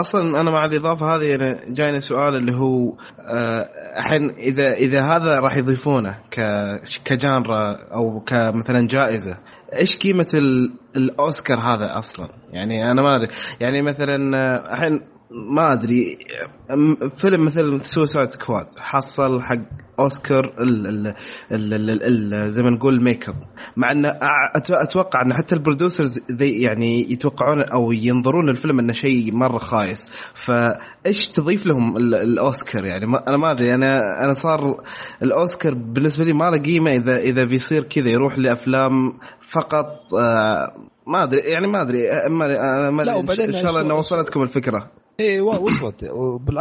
أصلا 0.00 0.40
أنا 0.40 0.50
مع 0.50 0.64
الإضافة 0.64 1.16
هذه 1.16 1.34
أنا 1.34 1.56
جايني 1.68 2.00
سؤال 2.00 2.36
اللي 2.36 2.52
هو 2.52 2.96
الحين 3.98 4.30
آه 4.30 4.36
إذا 4.38 4.72
إذا 4.72 5.02
هذا 5.02 5.40
راح 5.40 5.56
يضيفونه 5.56 6.18
ك... 6.30 6.40
ك 7.04 7.16
genre 7.16 7.76
أو 7.94 8.20
كمثلا 8.20 8.86
جائزة 8.86 9.38
إيش 9.78 9.96
قيمة 9.96 10.26
ال... 10.34 10.72
الأوسكار 10.96 11.58
هذا 11.58 11.98
أصلا؟ 11.98 12.28
يعني 12.52 12.90
أنا 12.90 13.02
ما 13.02 13.16
أدري 13.16 13.28
يعني 13.60 13.82
مثلا 13.82 14.16
الحين 14.72 15.13
ما 15.34 15.72
أدري 15.72 16.18
فيلم 17.16 17.44
مثل 17.44 17.80
Suicide 17.80 18.30
Squad 18.30 18.66
حصل 18.78 19.42
حق 19.42 19.84
أوسكار 20.00 20.44
ال 20.44 20.86
ال 21.52 21.74
ال 21.74 22.02
ال 22.02 22.52
زي 22.52 22.62
ما 22.62 22.70
نقول 22.70 23.04
ميك 23.04 23.28
اب 23.28 23.34
مع 23.76 23.92
ان 23.92 24.06
أتوقع 24.70 25.22
إن 25.22 25.34
حتى 25.34 25.54
ال 25.54 25.61
producers 25.61 26.20
يعني 26.40 27.12
يتوقعون 27.12 27.62
أو 27.62 27.92
ينظرون 27.92 28.50
للفيلم 28.50 28.78
إنه 28.78 28.92
شيء 28.92 29.32
مرة 29.32 29.58
خايس. 29.58 30.10
فإيش 30.34 31.28
تضيف 31.28 31.66
لهم 31.66 31.96
الأوسكار 31.96 32.84
يعني؟ 32.84 33.06
ما 33.06 33.28
أنا 33.28 33.36
ما 33.36 33.52
أدري 33.52 33.74
أنا 33.74 34.24
أنا 34.24 34.34
صار 34.34 34.76
الأوسكار 35.22 35.74
بالنسبة 35.74 36.24
لي 36.24 36.32
ما 36.32 36.50
له 36.50 36.58
قيمة 36.58 36.90
إذا 36.90 37.16
إذا 37.16 37.44
بيصير 37.44 37.82
كذا 37.82 38.08
يروح 38.08 38.38
لأفلام 38.38 38.92
فقط 39.54 40.14
آه 40.18 40.74
ما 41.06 41.22
أدري 41.22 41.40
يعني 41.40 41.66
ما 41.66 41.82
أدري 41.82 41.98
ما 42.30 42.46
أنا 42.88 43.02
لا 43.02 43.14
وبعدين 43.14 43.54
إن 43.54 43.56
شاء 43.56 43.70
الله 43.70 43.80
إنه 43.80 43.94
وصلتكم 43.94 44.42
الفكرة. 44.42 45.03
إيه 45.20 45.40
وصلت 45.40 46.10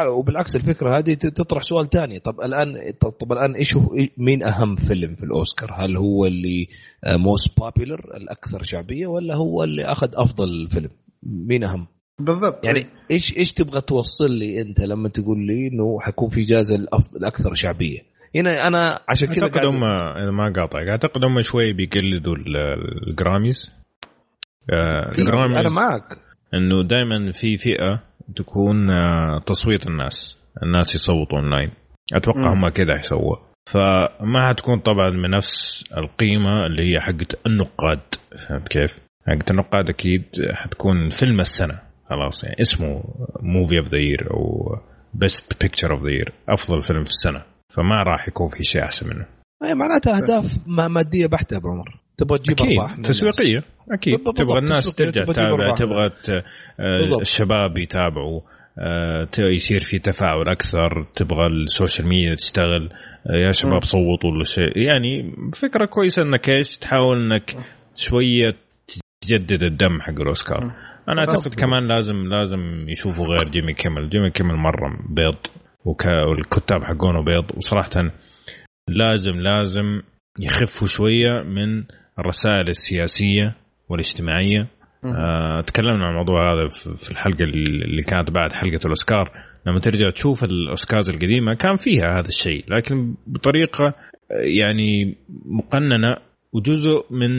وبالعكس 0.07 0.55
الفكرة 0.55 0.97
هذه 0.97 1.13
تطرح 1.13 1.61
سؤال 1.61 1.89
ثاني 1.89 2.19
طب 2.19 2.41
الآن 2.41 2.93
طب 3.19 3.31
الآن 3.31 3.55
إيش 3.55 3.75
هو 3.75 3.95
مين 4.17 4.43
أهم 4.43 4.75
فيلم 4.75 5.15
في 5.15 5.23
الأوسكار؟ 5.23 5.71
هل 5.73 5.97
هو 5.97 6.25
اللي 6.25 6.67
most 7.07 7.57
popular 7.57 8.17
الأكثر 8.17 8.63
شعبية 8.63 9.07
ولا 9.07 9.35
هو 9.35 9.63
اللي 9.63 9.83
أخذ 9.83 10.09
أفضل 10.13 10.67
فيلم؟ 10.71 10.89
مين 11.23 11.63
أهم؟ 11.63 11.87
بالضبط 12.19 12.65
يعني 12.65 12.85
إيش 13.11 13.37
إيش 13.37 13.51
تبغى 13.51 13.81
توصل 13.81 14.31
لي 14.31 14.61
أنت 14.61 14.81
لما 14.81 15.09
تقول 15.09 15.47
لي 15.47 15.67
إنه 15.67 15.99
حيكون 15.99 16.29
في 16.29 16.43
جائزة 16.43 16.75
الأكثر 17.15 17.53
شعبية؟ 17.53 17.99
هنا 18.35 18.67
أنا 18.67 18.99
عشان 19.09 19.27
كذا 19.27 19.43
أعتقد 19.43 19.65
هم 19.65 19.83
إذا 20.23 20.31
ما 20.31 20.53
قاطعك 20.55 20.87
أعتقد 20.87 21.23
هم 21.23 21.41
شوي 21.41 21.73
بيقلدوا 21.73 22.35
ال 23.07 23.15
Grammys 23.15 23.71
ال 25.19 25.24
Grammys 25.24 25.57
أنا 25.57 25.69
معك 25.69 26.03
إنه 26.53 26.83
دائما 26.83 27.31
في 27.31 27.57
فئة 27.57 28.03
تكون 28.35 28.75
تصويت 29.45 29.87
الناس. 29.87 30.37
الناس 30.63 30.95
يصوتوا 30.95 31.37
أونلاين. 31.37 31.71
أتوقع 32.13 32.53
هم 32.53 32.69
كذا 32.69 32.99
يسووا 32.99 33.35
فما 33.69 34.49
حتكون 34.49 34.79
طبعا 34.79 35.09
بنفس 35.09 35.83
القيمة 35.97 36.65
اللي 36.65 36.93
هي 36.93 36.99
حقت 36.99 37.47
النقاد. 37.47 37.99
فهمت 38.47 38.67
كيف؟ 38.67 38.99
حقت 39.27 39.51
النقاد 39.51 39.89
أكيد 39.89 40.23
حتكون 40.53 41.09
فيلم 41.09 41.39
السنة. 41.39 41.79
خلاص 42.09 42.43
يعني 42.43 42.55
اسمه 42.61 43.03
movie 43.41 43.79
of 43.79 43.87
the 43.87 43.99
year 43.99 44.27
أو 44.31 44.75
best 45.13 45.63
picture 45.63 45.93
of 45.93 46.03
the 46.03 46.09
year 46.09 46.33
أفضل 46.49 46.81
فيلم 46.81 47.03
في 47.03 47.09
السنة. 47.09 47.43
فما 47.69 48.03
راح 48.03 48.27
يكون 48.27 48.47
في 48.47 48.63
شيء 48.63 48.83
أحسن 48.83 49.09
منه. 49.09 49.25
اي 49.63 49.75
معناتها 49.75 50.17
أهداف 50.17 50.57
مادية 50.67 51.27
بحتة 51.27 51.57
ابو 51.57 51.67
عمر 51.67 52.02
تبغى 52.17 52.37
تجيب 52.37 52.79
أرباح 52.79 52.95
تسويقية 53.03 53.63
أكيد. 53.91 54.17
تبغى 54.17 54.59
الناس 54.59 54.95
ترجع 54.95 55.23
تتابع 55.23 55.73
تبغى 55.75 56.11
الشباب 57.21 57.77
يتابعوا 57.77 58.41
يصير 59.39 59.79
في 59.79 59.99
تفاعل 59.99 60.49
أكثر 60.49 61.07
تبغى 61.15 61.47
ال 61.47 61.56
social 61.56 62.07
media 62.07 62.35
تشتغل 62.35 62.89
يا 63.29 63.51
شباب 63.51 63.83
صوتوا 63.83 64.31
ولا 64.31 64.43
شيء. 64.43 64.77
يعني 64.77 65.35
فكرة 65.61 65.85
كويسة 65.85 66.21
إنك 66.21 66.49
إيش 66.49 66.77
تحاول 66.77 67.17
إنك 67.17 67.57
شوية 67.95 68.57
تجدد 69.21 69.63
الدم 69.63 70.01
حق 70.01 70.19
الأوسكار. 70.21 70.75
أنا 71.09 71.19
أعتقد 71.19 71.53
كمان 71.53 71.87
لازم 71.87 72.15
لازم 72.15 72.89
يشوفوا 72.89 73.25
غير 73.25 73.43
جيمي 73.43 73.73
كيمل. 73.73 74.09
جيمي 74.09 74.31
كيمل 74.31 74.55
مرة 74.55 74.97
بيض 75.09 75.37
والكتاب 75.85 76.83
حقونه 76.83 77.23
بيض 77.23 77.57
وصراحة 77.57 78.11
لازم 78.87 79.31
لازم 79.31 80.01
يخفوا 80.39 80.87
شوية 80.87 81.43
من 81.45 81.83
الرسائل 82.19 82.69
السياسية 82.69 83.55
والاجتماعية. 83.89 84.67
آه 85.05 85.61
تكلمنا 85.61 86.05
عن 86.05 86.11
الموضوع 86.11 86.53
هذا 86.53 86.67
في 86.95 87.11
الحلقة 87.11 87.43
اللي 87.43 88.03
كانت 88.03 88.29
بعد 88.29 88.51
حلقة 88.51 88.79
الأوسكار. 88.85 89.31
لما 89.67 89.79
ترجع 89.79 90.09
تشوف 90.09 90.43
الأوسكارز 90.43 91.09
القديمة 91.09 91.53
كان 91.53 91.75
فيها 91.75 92.19
هذا 92.19 92.27
الشيء 92.27 92.65
لكن 92.67 93.15
بطريقة 93.27 93.93
يعني 94.29 95.15
مقننة 95.45 96.17
وجزء 96.53 97.05
من 97.11 97.31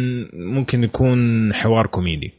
ممكن 0.55 0.85
يكون 0.85 1.19
حوار 1.55 1.87
كوميدي. 1.87 2.33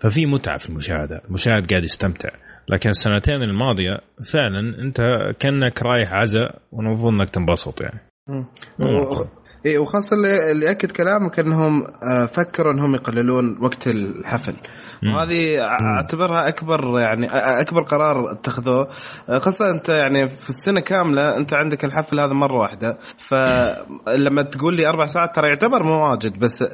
ففي 0.00 0.26
متعة 0.26 0.58
في 0.58 0.68
المشاهدة 0.68 1.22
المشاهد 1.28 1.70
قاعد 1.70 1.84
يستمتع. 1.84 2.28
لكن 2.68 2.90
السنتين 2.90 3.42
الماضية 3.42 4.00
فعلا 4.32 4.60
أنت 4.82 5.00
كأنك 5.38 5.82
رايح 5.82 6.12
عزاء 6.12 6.62
والمفروض 6.72 7.12
إنك 7.12 7.30
تنبسط 7.30 7.80
يعني. 7.80 8.00
اي 9.66 9.78
وخاصة 9.78 10.16
اللي, 10.16 10.70
اكد 10.70 10.90
كلامك 10.90 11.40
إنهم 11.40 11.82
فكروا 12.26 12.72
إنهم 12.72 12.94
يقللون 12.94 13.58
وقت 13.62 13.86
الحفل. 13.86 14.54
وهذه 15.14 15.60
أعتبرها 15.62 16.48
أكبر 16.48 17.00
يعني 17.00 17.26
أكبر 17.60 17.82
قرار 17.82 18.32
اتخذوه. 18.32 18.88
خاصة 19.38 19.70
أنت 19.70 19.88
يعني 19.88 20.28
في 20.28 20.50
السنة 20.50 20.80
كاملة 20.80 21.36
أنت 21.36 21.54
عندك 21.54 21.84
الحفل 21.84 22.20
هذا 22.20 22.32
مرة 22.32 22.58
واحدة. 22.58 22.98
فلما 23.18 24.42
تقول 24.42 24.76
لي 24.76 24.88
أربع 24.88 25.06
ساعات 25.06 25.36
ترى 25.36 25.48
يعتبر 25.48 25.82
مو 25.82 26.10
واجد 26.10 26.38
بس 26.38 26.64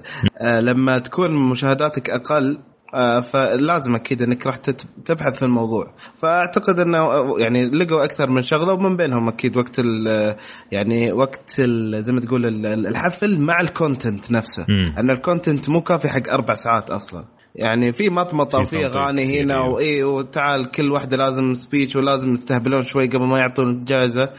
لما 0.60 0.98
تكون 0.98 1.50
مشاهداتك 1.50 2.10
أقل 2.10 2.58
آه 2.58 2.68
فلازم 3.32 3.94
أكيد 3.94 4.22
إنك 4.22 4.46
راح 4.46 4.56
تبحث 5.04 5.38
في 5.38 5.42
الموضوع. 5.42 5.94
فأعتقد 6.16 6.78
إنه 6.78 7.08
يعني 7.38 7.70
لقوا 7.70 8.04
أكثر 8.04 8.30
من 8.30 8.42
شغلة 8.42 8.72
ومن 8.72 8.96
بينهم 8.96 9.28
أكيد 9.28 9.56
وقت 9.56 9.78
ال 9.78 10.06
يعني 10.72 11.12
وقت 11.12 11.56
ال 11.58 12.04
زي 12.04 12.12
ما 12.12 12.20
تقول 12.20 12.66
الحفل 12.66 13.40
مع 13.40 13.60
ال 13.60 13.69
content 13.69 14.32
نفسه. 14.32 14.62
م. 14.68 14.98
أن 14.98 15.10
ال 15.10 15.18
content 15.18 15.70
مو 15.70 15.80
كافي 15.80 16.08
حق 16.08 16.32
أربع 16.32 16.54
ساعات 16.54 16.90
أصلا. 16.90 17.24
يعني 17.54 17.92
في 17.92 18.10
مطمطة 18.10 18.58
وفي 18.58 18.86
أغاني 18.86 19.40
هنا 19.40 19.60
واي 19.60 20.04
وتعال 20.04 20.70
كل 20.70 20.92
واحدة 20.92 21.16
لازم 21.16 21.54
speech 21.54 21.96
ولازم 21.96 22.32
يستهبلون 22.32 22.80
شوي 22.80 23.06
قبل 23.08 23.28
ما 23.28 23.38
يعطون 23.38 23.70
الجائزه 23.70 24.30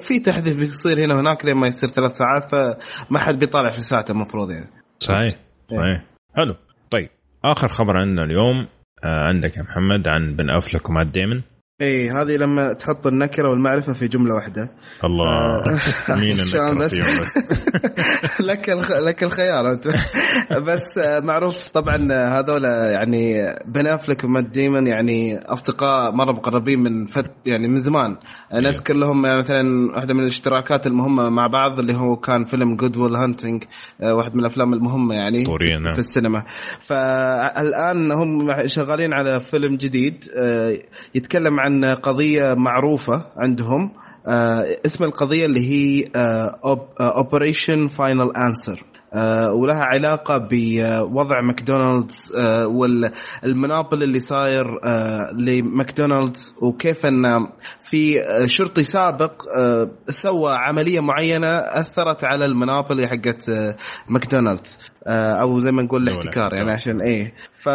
في 0.00 0.18
تحذيف 0.18 0.56
بيصير 0.56 1.04
هنا 1.04 1.14
وهناك 1.14 1.44
لين 1.44 1.56
ما 1.56 1.66
يصير 1.66 1.88
ثلاث 1.88 2.12
ساعات 2.12 2.44
فما 2.44 3.18
حد 3.18 3.38
بيطالع 3.38 3.70
في 3.70 3.82
ساعته 3.82 4.12
المفروض 4.12 4.50
يعني. 4.50 4.70
صحيح 4.98 5.34
صحيح. 5.70 6.04
حلو. 6.36 6.54
طيب 6.54 6.71
آخر 7.44 7.68
خبر 7.68 7.96
عندنا 7.96 8.24
اليوم 8.24 8.66
آه 9.04 9.28
عندك 9.28 9.56
يا 9.56 9.62
محمد 9.62 10.08
عن 10.08 10.36
بن 10.36 10.50
أفلك 10.50 10.90
ومات 10.90 11.06
ديمن. 11.06 11.42
اي 11.80 12.10
هذه 12.10 12.36
لما 12.36 12.72
تحط 12.72 13.06
النكرة 13.06 13.50
والمعرفة 13.50 13.92
في 13.92 14.08
جملة 14.08 14.34
واحدة. 14.34 14.70
الله. 15.04 15.24
آه 15.28 16.16
مين 16.20 16.40
النكرة 16.40 16.74
بس. 16.74 16.92
لك 18.50 18.68
لك 19.06 19.22
الخيار 19.24 19.70
أنت. 19.70 19.88
بس 20.68 21.22
معروف 21.22 21.54
طبعا 21.74 21.96
هذول 22.12 22.64
يعني 22.64 23.34
بن 23.66 23.86
أفلك 23.86 24.24
ومات 24.24 24.44
ديمن 24.44 24.86
يعني 24.86 25.38
أصدقاء 25.38 26.12
مرة 26.12 26.32
مقربين 26.32 26.78
من 26.78 27.06
فت 27.06 27.30
يعني 27.46 27.68
من 27.68 27.80
زمان. 27.80 28.16
نذكر 28.54 28.94
لهم 28.94 29.26
يعني 29.26 29.38
مثلا 29.38 29.62
واحدة 29.96 30.14
من 30.14 30.20
الاشتراكات 30.20 30.86
المهمة 30.86 31.28
مع 31.28 31.46
بعض 31.46 31.78
اللي 31.78 31.94
هو 31.94 32.16
كان 32.16 32.44
فيلم 32.44 32.76
Good 32.76 32.96
Will 32.96 33.16
Hunting 33.16 33.64
واحد 34.02 34.34
من 34.34 34.40
الأفلام 34.40 34.72
المهمة 34.72 35.14
يعني 35.14 35.44
طوريا 35.44 35.78
في 35.94 35.98
السينما. 35.98 36.44
فالآن 36.86 38.12
هم 38.12 38.66
شغالين 38.66 39.12
على 39.12 39.40
فيلم 39.40 39.76
جديد 39.76 40.24
يتكلم 41.14 41.60
عن 41.64 41.84
قضية 41.84 42.54
معروفة 42.54 43.26
عندهم. 43.36 43.90
آه 44.26 44.76
اسم 44.86 45.04
القضية 45.04 45.46
اللي 45.46 45.60
هي 45.60 46.04
Operation 47.00 47.88
Final 47.88 48.32
Answer 48.36 48.84
ولها 49.54 49.84
علاقة 49.84 50.48
بوضع 50.50 51.40
ماكدونالدز 51.40 52.32
آه، 52.38 52.66
وال 52.66 52.93
Monopoly 52.93 54.02
اللي 54.02 54.20
صاير 54.20 54.64
آه، 54.84 55.32
لماكدونالدز 55.38 56.54
وكيف 56.62 57.06
إن 57.06 57.46
في 57.90 58.24
شرطي 58.46 58.84
سابق 58.84 59.42
سوى 60.08 60.54
عملية 60.54 61.00
معينة 61.00 61.48
أثرت 61.58 62.24
على 62.24 62.44
ال 62.44 62.51
Monopoly 62.51 63.08
حقت 63.08 63.50
ماكدونالدز. 64.08 64.78
أو 65.06 65.60
زي 65.60 65.72
ما 65.72 65.82
نقول 65.82 66.02
الاحتكار 66.02 66.54
يعني 66.54 66.72
عشان 66.72 67.00
إيه. 67.00 67.34
ف 67.62 67.68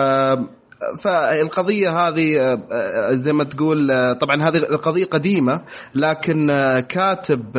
فالقضية 1.03 1.89
هذه 1.89 2.39
آه، 2.39 2.67
آه، 2.71 3.11
زي 3.11 3.34
ما 3.34 3.43
تقول 3.43 3.91
آه، 3.91 4.13
طبعا 4.13 4.36
هذه 4.36 4.57
القضية 4.57 5.05
قديمة 5.05 5.61
لكن 5.95 6.47
كاتب 6.89 7.57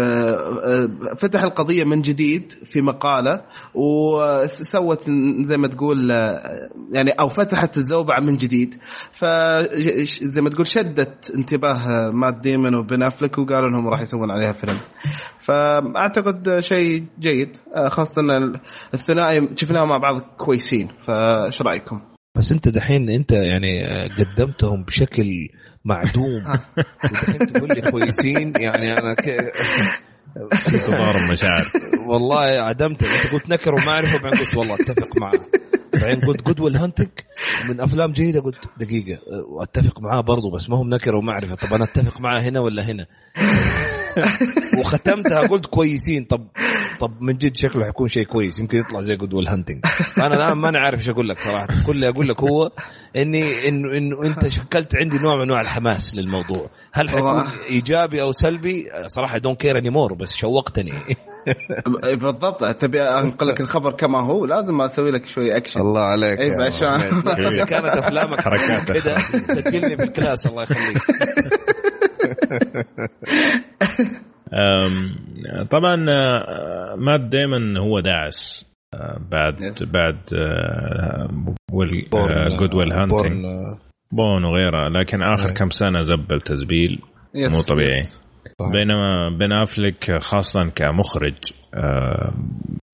فتح 1.18 1.42
القضية 1.42 1.84
من 1.84 2.00
جديد 2.00 2.52
في 2.52 2.80
مقالة 2.80 3.42
وسوت 3.74 5.10
زي 5.40 5.56
ما 5.56 5.68
تقول 5.68 6.10
يعني 6.92 7.10
أو 7.10 7.28
فتحت 7.28 7.76
الزوبعة 7.76 8.20
من 8.20 8.36
جديد. 8.36 8.74
فزي 9.12 10.40
ما 10.42 10.50
تقول 10.50 10.66
شدت 10.66 11.30
انتباه 11.30 12.10
مات 12.10 12.34
ديمون 12.40 12.74
وبن 12.74 13.02
أفلك 13.02 13.38
وقالوا 13.38 13.68
إنهم 13.68 13.88
راح 13.88 14.00
يسوون 14.00 14.30
عليها 14.30 14.52
فيلم. 14.52 14.78
فأعتقد 15.40 16.60
شيء 16.60 17.04
جيد 17.18 17.56
خاصة 17.86 18.22
الثنائي 18.94 19.48
شفناهم 19.54 19.88
مع 19.88 19.96
بعض 19.96 20.20
كويسين. 20.36 20.88
فايش 21.06 21.62
رأيكم؟ 21.62 22.17
بس 22.38 22.52
انت 22.52 22.68
دحين 22.68 23.10
انت 23.10 23.32
يعني 23.32 23.84
قدمتهم 24.06 24.84
بشكل 24.84 25.48
معدوم. 25.84 26.42
ودحين 27.04 27.38
تقول 27.52 27.68
لي 27.68 27.90
كويسين 27.90 28.52
يعني 28.56 28.92
أنا 28.92 29.14
ك... 29.14 29.52
تضارب 30.86 31.32
مشاعر 31.32 31.66
والله 32.06 32.40
عدمت. 32.40 33.02
انت 33.02 33.32
قلت 33.32 33.48
نكر 33.48 33.74
ومعرفه 33.74 34.18
بعدين 34.18 34.38
قلت 34.38 34.56
والله 34.56 34.74
أتفق 34.74 35.20
معه 35.20 35.40
بعدين 36.00 36.20
قلت 36.20 36.42
جود 36.42 36.60
ويل 36.60 36.76
هانتك 36.76 37.26
من 37.68 37.80
أفلام 37.80 38.12
جيدة 38.12 38.40
قلت 38.40 38.68
دقيقة 38.76 39.18
واتفق 39.48 40.00
معاه 40.00 40.20
برضه 40.20 40.50
بس 40.50 40.70
ما 40.70 40.76
هم 40.76 40.94
نكر 40.94 41.14
ومعرفه 41.14 41.54
طب 41.54 41.74
أنا 41.74 41.84
أتفق 41.84 42.20
معاه 42.20 42.40
هنا 42.42 42.60
ولا 42.60 42.82
هنا؟ 42.82 43.06
وختمتها 44.80 45.40
قلت 45.40 45.66
كويسين. 45.66 46.24
طب 46.24 46.48
طب 47.00 47.10
من 47.20 47.36
جد 47.36 47.56
شكله 47.56 47.84
حيكون 47.84 48.08
شيء 48.08 48.24
كويس. 48.24 48.58
يمكن 48.60 48.78
يطلع 48.78 49.00
زي 49.00 49.16
Good 49.16 49.34
Will 49.34 49.48
Hunting 49.48 49.84
أنا 50.18 50.34
الآن 50.34 50.58
ما 50.58 50.68
أنا 50.68 50.78
عارف 50.78 50.98
إيش 50.98 51.08
أقول 51.08 51.28
لك 51.28 51.38
صراحة. 51.38 51.66
كل 51.86 51.92
اللي 51.92 52.08
أقول 52.08 52.28
لك 52.28 52.40
هو 52.40 52.70
إني 53.16 53.68
انه 53.68 53.98
انه 53.98 54.26
أنت 54.26 54.48
شكلت 54.48 54.96
عندي 54.96 55.18
نوع 55.18 55.36
من 55.36 55.42
أنواع 55.42 55.60
الحماس 55.60 56.14
للموضوع. 56.14 56.70
هل 56.92 57.10
حيكون 57.10 57.44
إيجابي 57.70 58.22
أو 58.22 58.32
سلبي؟ 58.32 58.86
صراحة 59.06 59.38
don't 59.38 59.60
care 59.60 59.78
anymore 59.78 60.14
بس 60.14 60.34
شوقتني. 60.34 60.92
بالضبط. 62.22 62.64
تبي 62.64 63.02
أنقل 63.02 63.48
لك 63.48 63.60
الخبر 63.60 63.92
كما 63.92 64.24
هو؟ 64.24 64.44
لازم 64.44 64.80
أسوي 64.80 65.10
لك 65.10 65.26
شوي 65.26 65.56
اكشن 65.56 65.80
الله 65.80 66.00
عليك 66.00 66.40
اي 66.40 66.50
عشان 66.64 67.22
كانت 67.64 67.86
أفلامك 67.86 68.40
حركات 68.40 68.92
كذا 68.92 69.16
سجلني 69.60 69.96
في 69.96 70.02
ال 70.02 70.10
class 70.10 70.46
الله 70.46 70.62
يخليك. 70.62 70.98
طبعا 75.70 76.06
آه، 76.08 76.94
مات 76.96 77.20
ديمن 77.20 77.80
هو 77.80 78.00
داعس 78.00 78.66
آه، 78.94 79.20
بعد 79.30 79.54
yes. 79.54 79.92
بعد 79.92 80.18
Good 82.58 82.74
Will 82.74 82.92
Hunting 82.92 83.44
Bourne 84.12 84.44
وغيره 84.44 84.88
لكن 84.88 85.22
آخر. 85.22 85.50
كم 85.54 85.70
سنة 85.70 86.02
زبل 86.02 86.40
تزبيل 86.40 86.98
yes. 87.36 87.54
مو 87.54 87.60
طبيعي 87.60 88.02
yes. 88.02 88.72
بينما 88.72 89.36
بن 89.38 89.52
أفلك 89.52 90.18
خاصه 90.20 90.60
كمخرج 90.74 91.52
آه، 91.74 92.34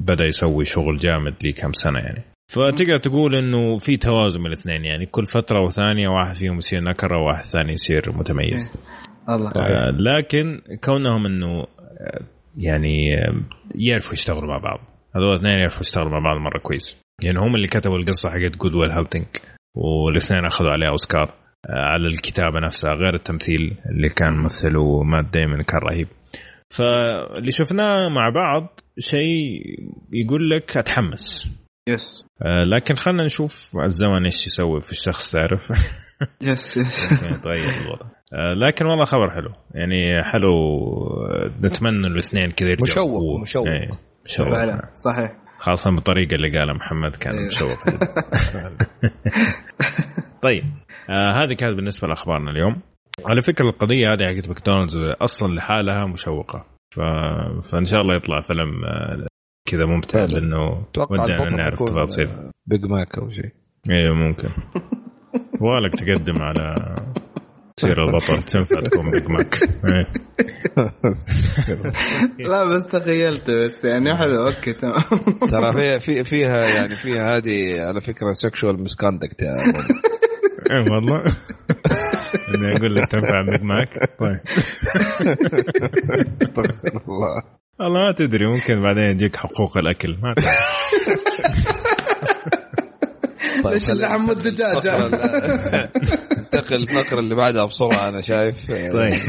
بدأ 0.01 0.25
يسوي 0.25 0.65
شغل 0.65 0.97
جامد 0.97 1.35
لي 1.45 1.53
كم 1.53 1.73
سنة 1.73 1.99
يعني 1.99 2.25
فتقدر 2.53 2.99
تقول 2.99 3.37
إنه 3.37 3.79
في 3.79 3.97
توازن 3.97 4.41
من 4.41 4.47
الاثنين 4.47 4.85
يعني 4.85 5.07
كل 5.07 5.27
فترة 5.27 5.65
وثانية 5.65 6.09
واحد 6.09 6.35
فيهم 6.35 6.57
يصير 6.57 6.81
نكرة 6.81 7.19
وواحد 7.19 7.45
ثاني 7.45 7.73
يصير 7.73 8.13
متميز 8.13 8.73
الله. 9.29 9.51
آه 9.57 9.91
لكن 9.91 10.61
كونهم 10.85 11.27
إنه 11.27 11.61
آه، 11.61 12.21
يعني 12.57 13.15
آه، 13.15 13.35
يعرفوا 13.75 14.13
يشتغلوا 14.13 14.49
مع 14.49 14.59
بعض. 14.59 14.81
هذول 15.17 15.31
الاثنين 15.31 15.59
يعرفوا 15.59 15.81
يشتغلوا 15.81 16.11
مع 16.11 16.19
بعض 16.19 16.37
مرة 16.41 16.59
كويس. 16.59 17.01
يعني 17.23 17.39
هم 17.39 17.55
اللي 17.55 17.67
كتبوا 17.67 17.99
القصة 17.99 18.31
حقت 18.31 18.57
Good 18.57 18.75
Will 18.75 18.91
Hunting 18.91 19.27
والاثنين 19.77 20.45
أخذوا 20.45 20.71
عليها 20.71 20.89
أوسكار 20.89 21.35
آه، 21.69 21.73
على 21.73 22.09
الكتابة 22.09 22.61
نفسها 22.61 22.95
غير 22.95 23.15
التمثيل 23.15 23.77
اللي 23.91 24.09
كان 24.09 24.43
مثله 24.43 25.03
مات 25.03 25.25
ديمن 25.33 25.63
كان 25.63 25.81
رهيب. 25.81 26.09
فاللي 26.71 27.51
شفناه 27.51 28.09
مع 28.09 28.29
بعض 28.29 28.81
شيء 28.99 29.63
يقول 30.13 30.51
لك 30.51 30.77
أتحمس. 30.77 31.51
yes 31.89 32.27
آه 32.43 32.65
لكن 32.65 32.95
خلينا 32.95 33.25
نشوف 33.25 33.77
الزمن 33.85 34.25
إيش 34.25 34.47
يسوي 34.47 34.81
في 34.81 34.93
الشخص 34.93 35.31
تعرف. 35.31 35.71
yes 36.43 36.77
yes 36.77 37.13
يتغير 37.13 37.83
الوضع 37.83 38.07
لكن 38.67 38.87
والله 38.87 39.05
خبر 39.05 39.31
حلو. 39.31 39.51
يعني 39.75 40.25
حلو 40.25 40.51
نتمنى 41.63 42.07
الاثنين 42.07 42.51
كذا 42.51 42.77
مشوق 42.83 43.41
مشوق. 43.41 43.67
إيه 43.67 43.89
مشوق. 44.25 44.49
فعلا 44.49 44.91
صحيح. 44.95 45.33
خاصة 45.59 45.91
بالطريقة 45.91 46.35
اللي 46.35 46.59
قالها 46.59 46.75
محمد 46.75 47.17
كان 47.17 47.35
أيوه. 47.35 47.47
مشوق. 47.47 47.79
طيب 50.45 50.65
آه 51.11 51.31
هذه 51.31 51.53
كانت 51.55 51.77
بالنسبة 51.77 52.09
لأخبارنا 52.09 52.51
اليوم. 52.51 52.83
على 53.27 53.41
فكرة 53.41 53.69
القضية 53.69 54.13
هذه 54.13 54.27
حقت 54.27 54.49
ماكدونالدز 54.49 54.97
أصلا 55.23 55.55
لحالها 55.55 56.07
مشوقة. 56.07 56.65
ف... 56.95 57.01
فإن 57.73 57.85
شاء 57.85 58.01
الله 58.01 58.15
يطلع 58.15 58.41
فيلم 58.41 58.85
آه، 58.85 59.27
كذا 59.69 59.87
ممتع 59.87 60.25
لأنه 60.25 60.87
ودنا 61.11 61.57
نعرف 61.57 61.83
تفاصيل. 61.83 62.29
Big 62.67 62.85
Mac 62.85 63.19
أو 63.19 63.31
شيء. 63.31 63.51
أيوه 63.91 64.15
ممكن. 64.15 64.49
والك 65.65 65.95
تقدم 65.95 66.43
على 66.43 66.75
تصير 67.77 68.05
البطل 68.05 68.43
تنفع 68.43 68.81
تكون 68.81 69.11
Big 69.11 69.29
Mac. 69.29 69.59
لا 72.39 72.65
بس 72.65 72.87
تخيلت 72.93 73.51
بس 73.51 73.85
يعني 73.85 74.17
حلو 74.17 74.47
okay 74.47 74.73
تمام. 74.73 74.95
ترى 75.53 76.01
في 76.01 76.01
في 76.01 76.25
فيها 76.25 76.69
يعني 76.69 76.95
فيها 76.95 77.37
هذه 77.37 77.81
على 77.81 78.01
فكرة 78.01 78.33
sexual 78.33 78.83
misconduct 78.83 79.43
يا 79.43 79.57
إيه 80.71 80.93
والله. 80.93 81.23
إني 82.55 82.77
أقول 82.77 82.95
لك 82.95 83.07
تنفع 83.07 83.43
بيج 83.43 83.63
ماك 83.63 83.89
طيب. 84.21 84.41
الله. 87.09 87.43
والله 87.81 88.01
ما 88.07 88.13
تدري 88.13 88.47
ممكن 88.47 88.83
بعدين 88.83 89.03
يجيك 89.03 89.37
حقوق 89.37 89.79
الأكل. 89.79 90.17
ما 90.23 90.35
تدري 90.35 90.51
ليش 93.65 93.91
اللحم 93.91 94.21
مو 94.21 94.33
الدجاج 94.33 94.87
انتقل 96.39 96.77
الفقرة 96.83 97.21
اللي 97.21 97.35
بعدها 97.35 97.65
بسرعة 97.65 98.09
أنا 98.09 98.21
شايف. 98.21 98.57
طيب. 98.71 99.13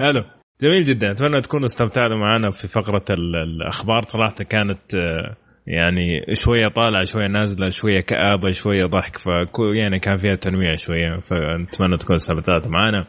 حلو 0.00 0.24
جميل 0.62 0.82
جدا. 0.82 1.10
أتمنى 1.10 1.40
تكونوا 1.40 1.66
استمتعتوا 1.66 2.16
معنا 2.16 2.50
في 2.50 2.68
فقرة 2.68 3.04
الأخبار. 3.10 4.02
صراحة 4.02 4.34
كانت 4.34 4.94
آه، 4.94 5.36
يعني 5.66 6.24
شوية 6.32 6.68
طالعة 6.68 7.04
شوية 7.04 7.26
نازلة 7.26 7.68
شوية 7.68 8.00
كآبة 8.00 8.50
شوية 8.50 8.84
ضحك 8.84 9.18
ف 9.18 9.26
يعني 9.76 9.98
كان 9.98 10.18
فيها 10.18 10.34
تنويع 10.34 10.74
شوية. 10.74 11.20
فنتمنى 11.20 11.96
تكونوا 11.96 12.16
استمتعتوا 12.16 12.70
معنا. 12.70 13.06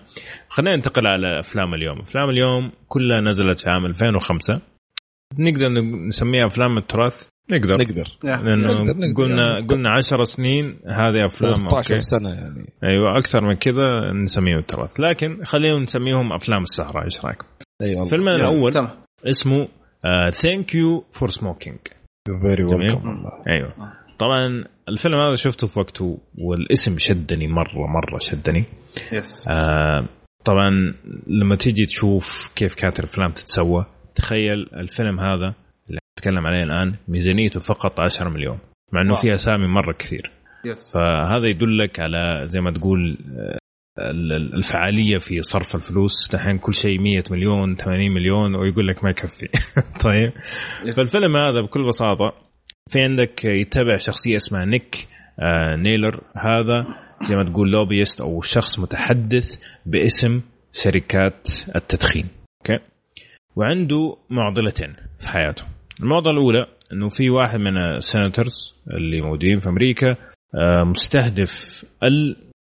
خلينا 0.50 0.76
ننتقل 0.76 1.08
على 1.08 1.40
أفلام 1.40 1.74
اليوم. 1.74 2.00
أفلام 2.00 2.30
اليوم 2.30 2.72
كلها 2.88 3.22
نزلت 3.22 3.60
في 3.60 3.70
عام 3.70 3.86
2005 3.86 4.62
نقدر 5.40 5.70
نسميها 6.08 6.46
أفلام 6.46 6.78
التراث. 6.78 7.28
نقدر. 7.52 7.84
نقدر. 7.84 8.08
لأنه 8.24 8.74
نقدر 8.74 9.24
قلنا 9.24 9.54
يعني. 9.54 9.68
قلنا 9.68 9.90
10 9.90 10.24
سنين 10.24 10.80
هذه 10.86 11.26
أفلام 11.26 11.56
13 11.56 12.00
سنة 12.00 12.30
يعني. 12.30 12.74
أيوه 12.84 13.18
أكثر 13.18 13.44
من 13.44 13.56
كذا 13.56 14.12
نسميهم 14.24 14.58
التراث 14.58 15.00
لكن 15.00 15.44
خلينا 15.44 15.80
نسميهم 15.80 16.34
أفلام 16.34 16.62
السهرة 16.62 17.04
إيش 17.04 17.26
رايكم؟ 17.26 17.46
أيوه 17.82 18.04
الفيلم 18.04 18.28
الأول 18.28 18.72
تمام. 18.72 18.90
اسمه 19.26 19.68
Thank 20.30 20.76
You 20.76 21.06
for 21.12 21.30
Smoking 21.30 21.78
very 22.46 22.64
welcome 22.64 23.26
أيوه. 23.50 23.74
طبعا 24.20 24.64
الفيلم 24.90 25.16
هذا 25.16 25.36
شفته 25.36 25.68
في 25.68 25.80
وقته 25.80 26.20
والاسم 26.38 26.98
شدني 26.98 27.48
مرة 27.48 27.88
مرة 27.88 28.18
شدني. 28.20 28.66
yes 29.14 29.48
آه 29.48 30.08
طبعا 30.46 30.70
لما 31.28 31.56
تيجي 31.56 31.86
تشوف 31.86 32.52
كيف 32.56 32.74
كانت 32.74 33.00
الأفلام 33.00 33.32
تتسوى 33.32 33.86
تخيل 34.16 34.70
الفيلم 34.74 35.20
هذا 35.20 35.56
نتكلم 36.18 36.48
عليه 36.48 36.64
الآن 36.64 36.96
ميزانيته 37.08 37.60
فقط 37.60 38.00
10 38.00 38.30
مليون 38.30 38.60
مع 38.94 39.02
إنه 39.02 39.16
في 39.16 39.34
أسامي 39.34 39.68
مرة 39.68 39.94
كثير. 39.94 40.32
yes. 40.66 40.94
فهذا 40.94 41.48
يدلك 41.48 42.00
على 42.00 42.48
زي 42.48 42.62
ما 42.62 42.72
تقول 42.72 43.18
آه، 43.40 43.58
الفعالية 44.54 45.18
في 45.18 45.42
صرف 45.42 45.76
الفلوس. 45.76 46.30
دحين 46.34 46.58
كل 46.58 46.74
شيء 46.74 47.00
100 47.00 47.24
مليون 47.32 47.76
80 47.76 48.12
مليون 48.12 48.56
ويقول 48.56 48.88
لك 48.88 49.04
ما 49.04 49.10
يكفي. 49.10 49.48
طيب؟ 50.06 50.32
فالفيلم 50.96 51.36
هذا 51.36 51.62
بكل 51.62 51.88
بساطة 51.88 52.34
في 52.90 53.00
عندك 53.00 53.46
يتبع 53.46 53.98
شخصية 53.98 54.36
اسمها 54.36 54.66
نيك 54.66 55.08
آه 55.40 55.76
نيلر. 55.76 56.22
هذا 56.38 56.86
زي 57.24 57.36
ما 57.36 57.44
تقول 57.44 57.72
lobbyist 57.72 58.22
أو 58.22 58.42
شخص 58.42 58.80
متحدث 58.80 59.58
باسم 59.86 60.42
شركات 60.74 61.50
التدخين. 61.76 62.28
okay؟ 62.62 62.84
وعنده 63.56 64.18
معضلتين 64.30 64.96
في 65.20 65.30
حياته. 65.30 65.77
المعضله 66.04 66.32
الأولى 66.32 66.66
إنه 66.94 67.08
في 67.10 67.30
واحد 67.30 67.60
من 67.60 67.78
ال 67.78 67.89
senators 67.89 68.76
اللي 68.94 69.22
موجودين 69.22 69.60
في 69.60 69.70
أمريكا 69.70 70.16
آه، 70.56 70.84
مستهدف 70.84 71.84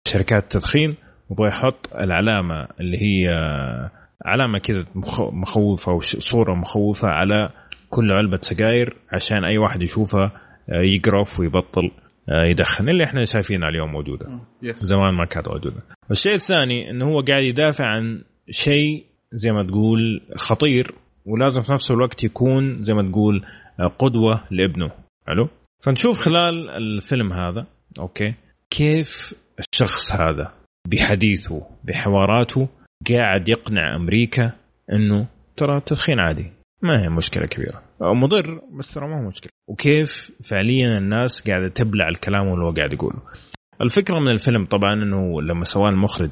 شركات 0.07 0.43
التدخين 0.43 0.95
ويبغى 1.29 1.47
يحط 1.47 1.93
العلامة 1.95 2.67
اللي 2.79 2.97
هي 2.97 3.27
علامة 4.25 4.59
كذا 4.59 4.85
مخوفة 5.31 5.91
أو 5.91 5.99
صورة 6.01 6.55
مخوفة 6.55 7.07
على 7.07 7.49
كل 7.89 8.11
علبة 8.11 8.39
سجاير 8.41 8.97
عشان 9.11 9.43
أي 9.45 9.57
واحد 9.57 9.81
يشوفها 9.81 10.31
آه، 10.69 10.81
يقرف 10.81 11.39
ويبطل 11.39 11.91
آه، 12.29 12.43
يدخن 12.45 12.89
اللي 12.89 13.03
إحنا 13.03 13.25
شايفينها 13.25 13.69
اليوم 13.69 13.91
موجودة. 13.91 14.25
زمان 14.85 15.13
ما 15.13 15.25
كانت 15.25 15.47
موجودة. 15.47 15.81
الشيء 16.11 16.33
الثاني 16.33 16.89
إنه 16.89 17.05
هو 17.05 17.21
قاعد 17.21 17.43
يدافع 17.43 17.85
عن 17.85 18.21
شيء 18.49 19.05
زي 19.31 19.51
ما 19.51 19.63
تقول 19.63 20.21
خطير. 20.35 20.95
ولازم 21.25 21.61
في 21.61 21.73
نفس 21.73 21.91
الوقت 21.91 22.23
يكون 22.23 22.83
زي 22.83 22.93
ما 22.93 23.11
تقول 23.11 23.45
آه، 23.79 23.87
قدوة 23.87 24.43
لابنه. 24.51 24.91
حلو؟ 25.27 25.49
فنشوف 25.83 26.17
خلال 26.17 26.69
الفيلم 26.69 27.33
هذا 27.33 27.67
أوكي 27.99 28.33
كيف 28.69 29.33
الشخص 29.59 30.11
هذا 30.11 30.53
بحديثه 30.87 31.61
بحواراته 31.83 32.69
قاعد 33.09 33.49
يقنع 33.49 33.95
أمريكا 33.95 34.51
إنه 34.93 35.27
ترى 35.57 35.77
التدخين 35.77 36.19
عادي. 36.19 36.51
ما 36.81 37.03
هي 37.03 37.09
مشكلة 37.09 37.45
كبيرة. 37.45 37.81
مضر 38.01 38.61
بس 38.79 38.93
ترى 38.93 39.07
ما 39.07 39.23
هو 39.23 39.27
مشكلة. 39.27 39.51
وكيف 39.69 40.31
فعليا 40.49 40.97
الناس 40.97 41.49
قاعدة 41.49 41.67
تبلع 41.67 42.09
الكلام 42.09 42.53
اللي 42.53 42.65
هو 42.65 42.71
قاعد 42.71 42.93
يقوله. 42.93 43.21
الفكرة 43.81 44.19
من 44.19 44.27
الفيلم 44.31 44.65
طبعا 44.65 44.93
إنه 44.93 45.41
لما 45.41 45.63
سواه 45.63 45.89
المخرج 45.89 46.31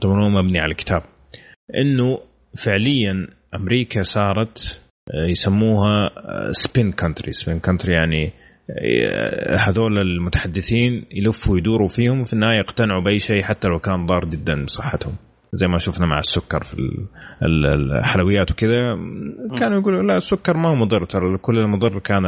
طبعا 0.00 0.24
هو 0.24 0.28
مبني 0.28 0.60
على 0.60 0.74
كتاب 0.74 1.02
إنه 1.74 2.18
فعليا 2.64 3.28
أمريكا 3.54 4.02
صارت 4.02 4.80
آه، 5.14 5.26
يسموها 5.26 6.10
spin 6.50 6.92
country 6.92 7.32
spin 7.32 7.58
country 7.58 7.92
يعني 7.92 8.32
آه، 8.70 9.56
هذول 9.56 9.98
المتحدثين 9.98 11.06
يلفوا 11.10 11.58
يدوروا 11.58 11.88
فيهم 11.88 12.20
وفي 12.20 12.32
النهاية 12.32 12.58
يقتنعوا 12.58 13.02
بأي 13.02 13.18
شيء 13.18 13.42
حتى 13.42 13.68
لو 13.68 13.78
كان 13.78 14.06
ضار 14.06 14.24
جدا 14.24 14.64
بصحتهم 14.64 15.14
زي 15.52 15.68
ما 15.68 15.78
شفنا 15.78 16.06
مع 16.06 16.18
السكر 16.18 16.64
في 16.64 16.76
الحلويات 17.42 18.50
وكذا. 18.50 18.96
كانوا 19.58 19.80
يقولوا 19.80 20.02
لا 20.02 20.16
السكر 20.16 20.56
ما 20.56 20.70
هو 20.70 20.74
مضر. 20.74 21.04
ترى 21.04 21.38
كل 21.38 21.58
المضر 21.58 21.98
كان 21.98 22.22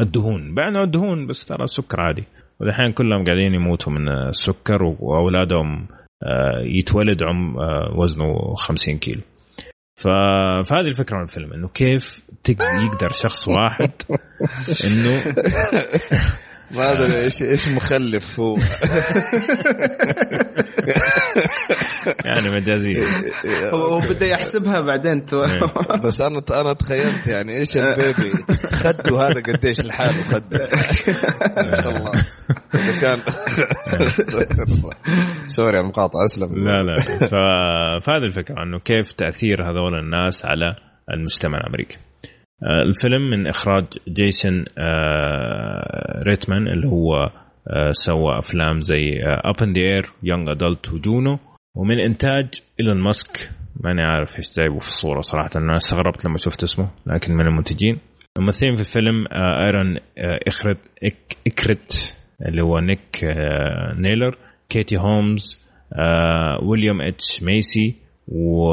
الدهون. 0.00 0.54
بعنا 0.54 0.82
الدهون 0.82 1.26
بس 1.26 1.44
ترى 1.44 1.64
السكر 1.64 2.00
عادي. 2.00 2.24
والحين 2.60 2.92
كلهم 2.92 3.24
قاعدين 3.24 3.54
يموتوا 3.54 3.92
من 3.92 4.08
السكر 4.08 4.82
وأولادهم 4.82 5.88
آه، 6.22 6.62
يتولد 6.64 7.22
عم 7.22 7.56
وزنه 7.98 8.54
50 8.54 8.98
كيلو. 8.98 9.20
فهذه 9.96 10.86
الفكرة 10.86 11.16
من 11.16 11.22
الفيلم 11.22 11.52
إنه 11.52 11.68
كيف 11.68 12.22
يقدر 12.48 13.12
شخص 13.12 13.48
واحد 13.48 13.92
إنه 14.84 15.24
ما 16.76 16.92
أدري 16.92 17.22
إيش 17.22 17.42
إيش 17.42 17.68
مخلف 17.68 18.40
هو. 18.40 18.56
يعني 22.24 22.50
مجازيا 22.50 23.06
هو 23.74 24.00
بدا 24.00 24.26
يحسبها 24.26 24.80
بعدين 24.80 25.24
تو. 25.24 25.44
إيه. 25.44 25.60
بس 26.04 26.20
أنا 26.20 26.42
أنا 26.50 26.72
تخيلت 26.72 27.26
يعني 27.26 27.58
إيش 27.58 27.76
البيبي. 27.76 28.32
خده 28.72 29.20
هذا 29.20 29.42
قديش 29.42 29.80
لحاله 29.80 30.22
خده 30.22 30.68
ما 31.56 31.82
شاء 31.82 31.96
الله. 31.96 32.12
إذا 32.74 33.00
كان 33.00 33.18
sorry 35.56 35.80
المقاطعه 35.80 36.24
أسلم. 36.24 36.64
لا 36.64 36.82
لا. 36.82 37.26
فهذه 38.06 38.24
الفكرة 38.24 38.62
إنه 38.62 38.78
كيف 38.78 39.12
تأثير 39.12 39.70
هذول 39.70 39.94
الناس 39.98 40.44
على 40.44 40.76
المجتمع 41.12 41.58
الأمريكي. 41.58 41.96
آه، 42.62 42.82
الفيلم 42.82 43.30
من 43.30 43.46
إخراج 43.46 43.84
جيسون 44.08 44.64
آه، 44.78 46.20
ريتمان 46.28 46.68
اللي 46.68 46.88
هو 46.88 47.30
آه، 47.70 47.90
سوى 47.90 48.38
أفلام 48.38 48.80
زي 48.80 49.20
Up 49.24 49.62
in 49.62 49.72
the 49.72 49.80
Air 49.80 50.10
Young 50.22 50.48
Adult 50.48 50.92
و 50.92 51.01
Juno 51.01 51.38
ومن 51.76 52.00
انتاج 52.00 52.48
إيلون 52.80 53.00
ماسك. 53.02 53.50
ماني 53.84 54.02
عارف 54.02 54.36
إيش 54.36 54.56
جايبه 54.56 54.78
في 54.78 54.88
الصورة 54.88 55.20
صراحة 55.20 55.50
أنا 55.56 55.76
استغربت 55.76 56.24
لما 56.24 56.38
شفت 56.38 56.62
اسمه 56.62 56.90
لكن 57.06 57.32
من 57.32 57.46
المنتجين. 57.46 57.98
الممثلين 58.38 58.74
في 58.74 58.80
الفيلم 58.80 59.26
آرون 59.32 59.96
إكهارت 60.46 60.78
إكهارت 61.46 61.92
اللي 62.48 62.62
هو 62.62 62.78
نيك 62.78 63.24
نيلر 63.98 64.38
كيتي 64.68 64.96
هومز 64.96 65.66
ويليام 66.62 67.00
إتش 67.00 67.42
ميسي 67.42 67.94
و 68.28 68.72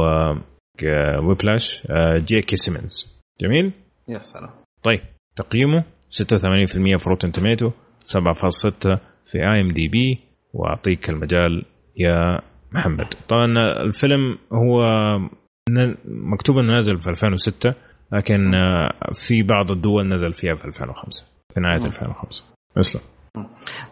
Whiplash 1.28 1.88
جيكي 2.18 2.56
سيمنز. 2.56 3.20
جميل؟ 3.42 3.74
يا 4.10 4.20
سلام. 4.20 4.50
طيب 4.84 5.00
تقييمه 5.36 5.84
86% 6.12 6.98
في 6.98 7.10
Rotten 7.10 7.32
Tomatoes 7.32 7.70
7.6 7.70 8.98
في 9.26 9.38
IMDb 9.38 10.20
وأعطيك 10.54 11.10
المجال 11.10 11.66
يا 11.98 12.40
محمد. 12.74 13.14
طبعا 13.30 13.46
الفيلم 13.86 14.38
هو 14.54 14.84
مكتوب 16.06 16.58
إنه 16.58 16.78
نزل 16.78 17.00
في 17.00 17.10
2006 17.10 17.74
لكن 18.12 18.52
في 19.14 19.44
بعض 19.44 19.72
الدول 19.72 20.14
نزل 20.14 20.34
فيها 20.34 20.56
في 20.56 20.66
2005 20.66 21.26
في 21.54 21.62
نهاية 21.62 21.86
2005 21.86 22.46
اسلم. 22.80 23.02